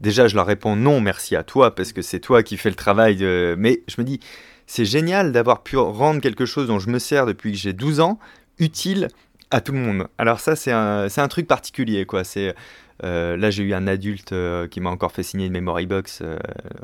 déjà 0.00 0.28
je 0.28 0.36
leur 0.36 0.46
réponds 0.46 0.76
non, 0.76 1.00
merci 1.00 1.36
à 1.36 1.42
toi, 1.42 1.74
parce 1.74 1.92
que 1.92 2.02
c'est 2.02 2.20
toi 2.20 2.42
qui 2.42 2.56
fais 2.56 2.70
le 2.70 2.76
travail, 2.76 3.18
mais 3.58 3.82
je 3.88 3.96
me 3.98 4.04
dis, 4.04 4.20
c'est 4.66 4.84
génial 4.84 5.32
d'avoir 5.32 5.62
pu 5.62 5.76
rendre 5.76 6.20
quelque 6.20 6.46
chose 6.46 6.68
dont 6.68 6.78
je 6.78 6.90
me 6.90 7.00
sers 7.00 7.26
depuis 7.26 7.52
que 7.52 7.58
j'ai 7.58 7.72
12 7.72 8.00
ans 8.00 8.18
utile 8.58 9.08
à 9.50 9.60
tout 9.60 9.72
le 9.72 9.78
monde. 9.78 10.08
Alors 10.18 10.40
ça, 10.40 10.56
c'est 10.56 10.72
un, 10.72 11.28
truc 11.28 11.46
particulier, 11.46 12.06
quoi. 12.06 12.24
C'est 12.24 12.54
euh, 13.02 13.36
là, 13.36 13.50
j'ai 13.50 13.62
eu 13.62 13.74
un 13.74 13.86
adulte 13.86 14.32
euh, 14.32 14.68
qui 14.68 14.80
m'a 14.80 14.90
encore 14.90 15.12
fait 15.12 15.22
signer 15.22 15.46
une 15.46 15.52
memory 15.52 15.86
box 15.86 16.20
euh, 16.22 16.38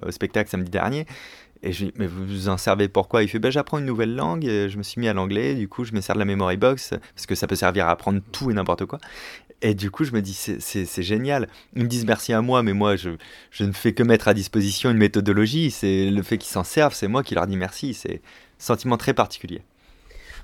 au 0.05 0.11
spectacle 0.11 0.51
samedi 0.51 0.71
dernier. 0.71 1.07
Et 1.63 1.73
je 1.73 1.87
lui 1.87 1.95
mais 1.97 2.07
vous 2.07 2.27
vous 2.27 2.49
en 2.49 2.59
servez 2.59 2.89
pourquoi? 2.89 3.23
Il 3.23 3.29
fait, 3.29 3.39
bah, 3.39 3.51
j'apprends 3.51 3.79
une 3.79 3.87
nouvelle 3.87 4.15
langue, 4.15 4.45
je 4.45 4.77
me 4.77 4.83
suis 4.83 5.01
mis 5.01 5.09
à 5.09 5.15
l'anglais, 5.15 5.55
du 5.55 5.69
coup, 5.69 5.85
je 5.85 5.93
me 5.93 6.01
sers 6.01 6.15
de 6.15 6.19
la 6.19 6.27
memory 6.27 6.59
box, 6.59 6.95
parce 7.15 7.27
que 7.27 7.35
ça 7.35 7.47
peut 7.47 7.57
servir 7.57 7.89
à 7.89 7.93
apprendre 7.93 8.21
tout 8.31 8.51
et 8.51 8.55
n'importe 8.55 8.85
quoi. 8.85 8.99
Et 9.63 9.75
du 9.75 9.91
coup, 9.91 10.05
je 10.05 10.13
me 10.13 10.21
dis, 10.21 10.35
c'est 10.35 11.03
génial. 11.03 11.49
Ils 11.75 11.85
me 11.85 11.89
disent 11.89 12.05
merci 12.05 12.35
à 12.35 12.43
moi, 12.43 12.63
mais 12.63 12.75
moi, 12.75 12.97
je, 12.97 13.11
je 13.51 13.65
ne 13.65 13.73
fais 13.73 13.95
que 13.95 14.03
mettre 14.03 14.29
à 14.29 14.35
disposition 14.35 14.91
une 14.91 14.99
méthodologie. 14.99 15.71
C'est 15.71 16.11
le 16.11 16.23
fait 16.23 16.37
qu'ils 16.37 16.51
s'en 16.51 16.65
servent, 16.65 16.95
c'est 16.95 17.09
moi 17.09 17.23
qui 17.23 17.35
leur 17.35 17.47
dis 17.47 17.57
merci. 17.57 17.95
C'est 17.95 18.17
un 18.17 18.19
sentiment 18.59 18.99
très 18.99 19.15
particulier. 19.15 19.63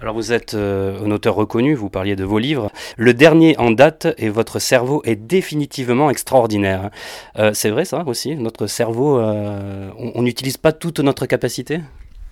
Alors 0.03 0.17
vous 0.17 0.33
êtes 0.33 0.55
euh, 0.55 1.07
un 1.07 1.13
auteur 1.13 1.37
reconnu, 1.37 1.75
vous 1.75 1.89
parliez 1.89 2.17
de 2.17 2.25
vos 2.25 2.41
livres. 2.41 2.73
Le 2.97 3.15
dernier 3.15 3.57
en 3.59 3.71
date 3.71 4.09
et 4.19 4.31
votre 4.31 4.59
cerveau 4.59 5.01
est 5.05 5.15
définitivement 5.15 6.11
extraordinaire. 6.11 6.91
Euh, 7.39 7.53
c'est 7.55 7.71
vrai 7.71 7.85
ça 7.85 8.03
aussi 8.05 8.35
Notre 8.35 8.67
cerveau, 8.67 9.21
euh, 9.21 9.91
on 9.97 10.23
n'utilise 10.23 10.57
pas 10.57 10.73
toute 10.73 10.99
notre 10.99 11.27
capacité? 11.27 11.83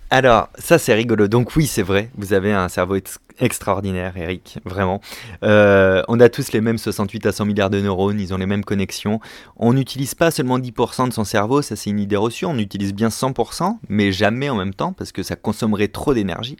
Alors, 0.09 0.49
ça 0.55 0.77
c'est 0.77 0.93
rigolo. 0.93 1.29
Donc 1.29 1.55
oui, 1.55 1.65
c'est 1.65 1.81
vrai, 1.81 2.09
vous 2.17 2.33
avez 2.33 2.51
un 2.51 2.67
cerveau 2.67 2.97
extraordinaire, 3.39 4.17
Eric, 4.17 4.59
vraiment. 4.65 4.99
On 5.41 6.19
a 6.19 6.27
tous 6.27 6.51
les 6.51 6.59
mêmes 6.59 6.77
68 6.77 7.25
à 7.27 7.31
100 7.31 7.45
milliards 7.45 7.69
de 7.69 7.79
neurones, 7.79 8.19
ils 8.19 8.33
ont 8.33 8.37
les 8.37 8.45
mêmes 8.45 8.65
connexions. 8.65 9.21
On 9.55 9.71
n'utilise 9.71 10.13
pas 10.13 10.29
seulement 10.29 10.59
10% 10.59 11.07
de 11.07 11.13
son 11.13 11.23
cerveau, 11.23 11.61
ça 11.61 11.77
c'est 11.77 11.89
une 11.89 12.01
idée 12.01 12.17
reçue, 12.17 12.43
on 12.43 12.57
utilise 12.57 12.93
bien 12.93 13.07
100%, 13.07 13.77
mais 13.87 14.11
jamais 14.11 14.49
en 14.49 14.57
même 14.57 14.73
temps, 14.73 14.91
parce 14.91 15.13
que 15.13 15.23
ça 15.23 15.37
consommerait 15.37 15.87
trop 15.87 16.13
d'énergie. 16.13 16.57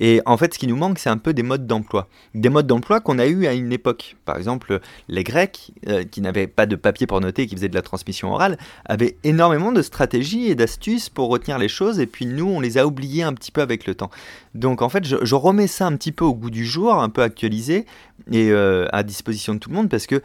Et 0.00 0.20
en 0.26 0.36
fait, 0.36 0.54
ce 0.54 0.58
qui 0.58 0.66
nous 0.66 0.76
manque, 0.76 0.98
c'est 0.98 1.10
un 1.10 1.18
peu 1.18 1.32
des 1.32 1.42
modes 1.42 1.66
d'emploi. 1.66 2.08
Des 2.34 2.48
modes 2.48 2.66
d'emploi 2.66 3.00
qu'on 3.00 3.18
a 3.18 3.26
eu 3.26 3.46
à 3.46 3.52
une 3.52 3.72
époque. 3.72 4.16
Par 4.24 4.36
exemple, 4.36 4.80
les 5.08 5.22
Grecs, 5.22 5.72
euh, 5.88 6.04
qui 6.04 6.20
n'avaient 6.20 6.46
pas 6.46 6.66
de 6.66 6.76
papier 6.76 7.06
pour 7.06 7.20
noter, 7.20 7.46
qui 7.46 7.54
faisaient 7.54 7.68
de 7.68 7.74
la 7.74 7.82
transmission 7.82 8.32
orale, 8.32 8.58
avaient 8.84 9.16
énormément 9.22 9.72
de 9.72 9.82
stratégies 9.82 10.46
et 10.46 10.54
d'astuces 10.54 11.08
pour 11.08 11.28
retenir 11.28 11.58
les 11.58 11.68
choses, 11.68 12.00
et 12.00 12.06
puis 12.06 12.26
nous, 12.26 12.46
on 12.46 12.60
les 12.60 12.78
a 12.78 12.86
oubliées 12.86 13.22
un 13.22 13.34
petit 13.34 13.52
peu 13.52 13.60
avec 13.60 13.86
le 13.86 13.94
temps. 13.94 14.10
Donc 14.54 14.82
en 14.82 14.88
fait, 14.88 15.04
je, 15.04 15.34
remets 15.34 15.66
ça 15.66 15.86
un 15.86 15.96
petit 15.96 16.12
peu 16.12 16.24
au 16.24 16.34
goût 16.34 16.50
du 16.50 16.64
jour, 16.64 16.94
un 16.94 17.08
peu 17.08 17.22
actualisé, 17.22 17.86
et 18.30 18.50
euh, 18.50 18.86
à 18.92 19.02
disposition 19.02 19.54
de 19.54 19.58
tout 19.58 19.70
le 19.70 19.76
monde, 19.76 19.88
parce 19.88 20.06
que 20.06 20.22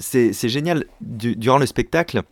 c'est 0.00 0.48
génial. 0.48 0.84
durant 1.00 1.58
le 1.58 1.66
spectacle, 1.66 2.22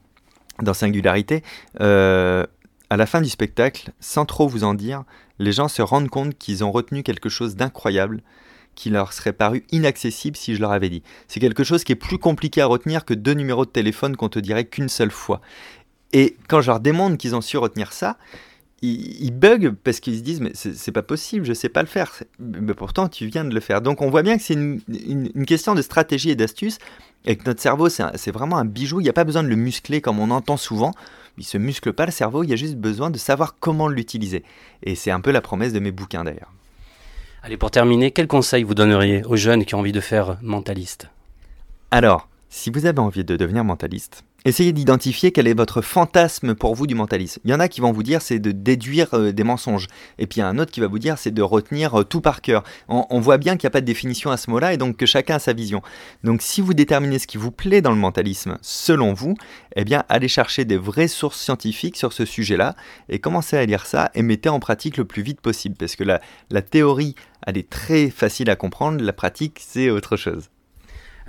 dans 0.63 0.75
Singularité, 0.75 1.43
euh, 1.81 2.45
à 2.91 2.97
la 2.97 3.07
fin 3.07 3.21
du 3.21 3.29
spectacle, 3.29 3.93
sans 4.01 4.25
trop 4.25 4.49
vous 4.49 4.65
en 4.65 4.75
dire, 4.75 5.05
les 5.39 5.53
gens 5.53 5.69
se 5.69 5.83
rendent 5.83 6.09
compte 6.09 6.37
qu'ils 6.39 6.65
ont 6.65 6.73
retenu 6.73 7.03
quelque 7.03 7.29
chose 7.29 7.57
d'incroyable 7.57 8.23
qui 8.75 8.91
leur 8.91 9.13
serait 9.13 9.33
paru 9.33 9.65
inaccessible 9.73 10.37
si 10.37 10.55
je 10.55 10.61
leur 10.61 10.71
avais 10.71 10.91
dit. 10.91 11.03
C'est 11.29 11.41
quelque 11.41 11.65
chose 11.65 11.83
qui 11.83 11.93
est 11.93 11.97
plus 11.97 12.19
compliqué 12.19 12.61
à 12.61 12.67
retenir 12.67 13.05
que 13.05 13.15
deux 13.15 13.33
numéros 13.33 13.65
de 13.65 13.71
téléphone 13.71 14.17
qu'on 14.17 14.29
te 14.29 14.39
dirait 14.39 14.67
qu'une 14.67 14.89
seule 14.89 15.11
fois. 15.11 15.41
Et 16.13 16.37
quand 16.49 16.61
je 16.61 16.69
leur 16.71 16.81
démontre 16.81 17.17
qu'ils 17.17 17.35
ont 17.35 17.41
su 17.41 17.57
retenir 17.57 17.93
ça, 17.93 18.19
ils, 18.83 19.31
bug 19.33 19.75
parce 19.83 20.01
qu'ils 20.01 20.19
se 20.19 20.23
disent 20.23 20.41
mais 20.41 20.53
c'est 20.55 20.93
pas 20.93 21.03
possible, 21.03 21.47
je 21.47 21.55
sais 21.55 21.71
pas 21.71 21.81
le 21.81 21.89
faire. 21.89 22.13
Mais 22.39 22.75
pourtant 22.75 23.09
tu 23.09 23.27
viens 23.27 23.45
de 23.45 23.55
le 23.55 23.61
faire. 23.61 23.81
Donc 23.81 24.03
on 24.03 24.11
voit 24.11 24.23
bien 24.23 24.37
que 24.37 24.43
c'est 24.43 24.55
une, 24.55 25.47
question 25.47 25.75
de 25.75 25.83
stratégie 25.83 26.31
et 26.31 26.37
d'astuce 26.37 26.79
et 27.25 27.37
que 27.37 27.45
notre 27.47 27.61
cerveau 27.61 27.89
c'est 27.89 28.31
vraiment 28.31 28.59
un 28.59 28.67
bijou. 28.67 29.01
Il 29.01 29.05
n'y 29.05 29.09
a 29.09 29.15
pas 29.15 29.25
besoin 29.25 29.43
de 29.43 29.49
le 29.49 29.57
muscler 29.57 30.01
comme 30.01 30.21
on 30.21 30.31
entend 30.31 30.59
souvent 30.59 30.93
il 31.39 31.45
se 31.45 31.59
muscle 31.59 31.93
pas 31.93 32.07
le 32.07 32.13
cerveau, 32.13 32.43
il 32.45 32.51
y 32.51 32.53
a 32.53 32.57
juste 32.57 32.77
besoin 32.77 33.11
de 33.11 33.19
savoir 33.19 33.57
comment 33.59 33.89
l'utiliser. 33.89 34.45
Et 34.83 34.95
c'est 34.95 35.11
un 35.11 35.21
peu 35.21 35.31
la 35.31 35.41
promesse 35.41 35.73
de 35.73 35.81
mes 35.81 35.93
bouquins 35.93 36.25
d'ailleurs. 36.25 36.53
Allez, 37.43 37.57
pour 37.57 37.71
terminer, 37.71 38.11
quel 38.11 38.27
conseil 38.27 38.65
vous 38.65 38.75
donneriez 38.75 39.23
aux 39.25 39.37
jeunes 39.37 39.65
qui 39.65 39.75
ont 39.75 39.79
envie 39.79 39.93
de 39.93 40.01
faire 40.01 40.37
mentaliste? 40.43 41.09
Alors, 41.91 42.29
si 42.51 42.71
vous 42.71 42.87
avez 42.87 42.99
envie 42.99 43.25
de 43.25 43.37
devenir 43.37 43.65
mentaliste, 43.65 44.25
Essayez 44.45 44.73
d'identifier 44.73 45.33
quel 45.33 45.49
est 45.49 45.55
votre 45.55 45.83
fantasme 45.83 46.55
pour 46.55 46.77
vous 46.77 46.87
du 46.87 46.95
mentalisme. 46.95 47.41
Il 47.45 47.51
y 47.51 47.55
en 47.55 47.59
a 47.59 47.67
qui 47.67 47.81
vont 47.81 47.91
vous 47.91 48.05
dire 48.05 48.23
c'est 48.23 48.39
de 48.39 48.53
déduire 48.53 49.13
euh, 49.15 49.33
des 49.33 49.43
mensonges. 49.43 49.89
Et 50.19 50.29
puis 50.29 50.39
il 50.39 50.41
y 50.41 50.45
a 50.45 50.49
un 50.49 50.59
autre 50.59 50.71
qui 50.71 50.79
va 50.79 50.87
vous 50.87 51.01
dire 51.01 51.19
c'est 51.19 51.33
de 51.33 51.43
retenir 51.43 51.99
euh, 51.99 52.05
tout 52.05 52.21
par 52.21 52.41
cœur. 52.43 52.63
On, 52.89 53.19
voit 53.19 53.39
bien 53.39 53.57
qu'il 53.57 53.67
n'y 53.67 53.69
a 53.69 53.73
pas 53.73 53.81
de 53.81 53.87
définition 53.87 54.31
à 54.31 54.37
ce 54.37 54.49
mot-là 54.51 54.73
et 54.73 54.77
donc 54.77 54.97
que 54.99 55.07
chacun 55.07 55.37
a 55.37 55.39
sa 55.41 55.53
vision. 55.53 55.83
Donc 56.23 56.43
si 56.43 56.61
vous 56.61 56.75
déterminez 56.75 57.19
ce 57.19 57.27
qui 57.27 57.39
vous 57.39 57.51
plaît 57.51 57.81
dans 57.81 57.91
le 57.91 57.97
mentalisme 57.97 58.57
selon 58.63 59.15
vous, 59.15 59.35
eh 59.75 59.85
bien 59.85 60.05
allez 60.09 60.29
chercher 60.29 60.65
des 60.65 60.77
vraies 60.77 61.09
sources 61.09 61.41
scientifiques 61.41 61.97
sur 61.97 62.13
ce 62.13 62.25
sujet-là 62.25 62.77
et 63.09 63.19
commencez 63.19 63.57
à 63.57 63.67
lire 63.67 63.85
ça 63.85 64.13
et 64.15 64.23
mettez 64.23 64.49
en 64.49 64.61
pratique 64.61 64.97
le 64.97 65.05
plus 65.05 65.23
vite 65.23 65.41
possible. 65.41 65.75
Parce 65.77 65.97
que 65.97 66.05
la, 66.05 66.21
la 66.51 66.63
théorie, 66.63 67.17
elle 67.47 67.59
est 67.59 67.69
très 67.69 68.11
facile 68.11 68.49
à 68.49 68.55
comprendre, 68.55 69.03
la 69.03 69.13
pratique, 69.13 69.61
c'est 69.61 69.91
autre 69.91 70.17
chose. 70.17 70.51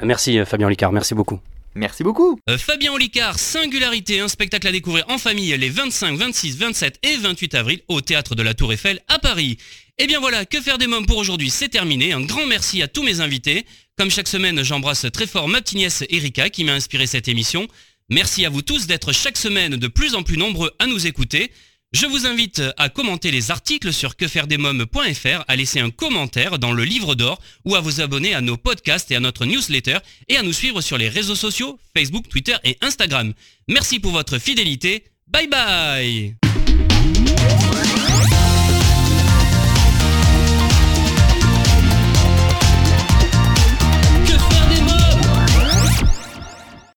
Merci 0.03 0.39
Fabien 0.45 0.69
Licard, 0.69 0.91
merci 0.91 1.15
beaucoup. 1.15 1.39
Merci 1.77 2.03
beaucoup. 2.03 2.39
Euh, 2.49 2.57
Fabien 2.57 2.91
Olicard, 2.91 3.37
Singularité, 3.37 4.19
un 4.19 4.27
spectacle 4.27 4.67
à 4.67 4.71
découvrir 4.71 5.05
en 5.09 5.17
famille 5.17 5.55
les 5.55 5.69
25, 5.69 6.17
26, 6.17 6.57
27 6.57 6.99
et 7.03 7.17
28 7.17 7.55
avril 7.55 7.81
au 7.87 8.01
théâtre 8.01 8.33
de 8.35 8.41
la 8.41 8.53
Tour 8.53 8.73
Eiffel 8.73 8.99
à 9.07 9.19
Paris. 9.19 9.57
Et 9.99 10.07
bien 10.07 10.19
voilà, 10.19 10.45
que 10.45 10.59
faire 10.59 10.77
des 10.77 10.87
mômes 10.87 11.05
pour 11.05 11.17
aujourd'hui, 11.17 11.49
c'est 11.49 11.69
terminé. 11.69 12.13
Un 12.13 12.21
grand 12.21 12.45
merci 12.47 12.81
à 12.81 12.87
tous 12.87 13.03
mes 13.03 13.21
invités. 13.21 13.65
Comme 13.97 14.09
chaque 14.09 14.27
semaine, 14.27 14.63
j'embrasse 14.63 15.05
très 15.13 15.27
fort 15.27 15.47
ma 15.47 15.61
petite 15.61 15.77
nièce 15.77 16.03
Erika 16.09 16.49
qui 16.49 16.63
m'a 16.63 16.73
inspiré 16.73 17.07
cette 17.07 17.27
émission. 17.27 17.67
Merci 18.09 18.45
à 18.45 18.49
vous 18.49 18.61
tous 18.61 18.87
d'être 18.87 19.11
chaque 19.11 19.37
semaine 19.37 19.75
de 19.75 19.87
plus 19.87 20.15
en 20.15 20.23
plus 20.23 20.37
nombreux 20.37 20.71
à 20.79 20.87
nous 20.87 21.05
écouter. 21.05 21.51
Je 21.93 22.05
vous 22.05 22.25
invite 22.25 22.61
à 22.77 22.89
commenter 22.89 23.31
les 23.31 23.49
articles 23.49 23.93
sur 23.93 24.17
quefairedesmoms.fr, 24.17 25.45
à 25.47 25.55
laisser 25.55 25.79
un 25.79 25.89
commentaire 25.89 26.59
dans 26.59 26.73
le 26.73 26.83
livre 26.83 27.15
d'or 27.15 27.39
ou 27.63 27.75
à 27.75 27.79
vous 27.79 28.01
abonner 28.01 28.33
à 28.33 28.41
nos 28.41 28.57
podcasts 28.57 29.09
et 29.11 29.15
à 29.15 29.21
notre 29.21 29.45
newsletter 29.45 29.99
et 30.27 30.35
à 30.35 30.43
nous 30.43 30.53
suivre 30.53 30.81
sur 30.81 30.97
les 30.97 31.07
réseaux 31.07 31.35
sociaux, 31.35 31.79
Facebook, 31.95 32.27
Twitter 32.27 32.55
et 32.65 32.77
Instagram. 32.81 33.33
Merci 33.69 33.99
pour 33.99 34.11
votre 34.11 34.37
fidélité. 34.37 35.05
Bye 35.27 35.47
bye 35.47 36.46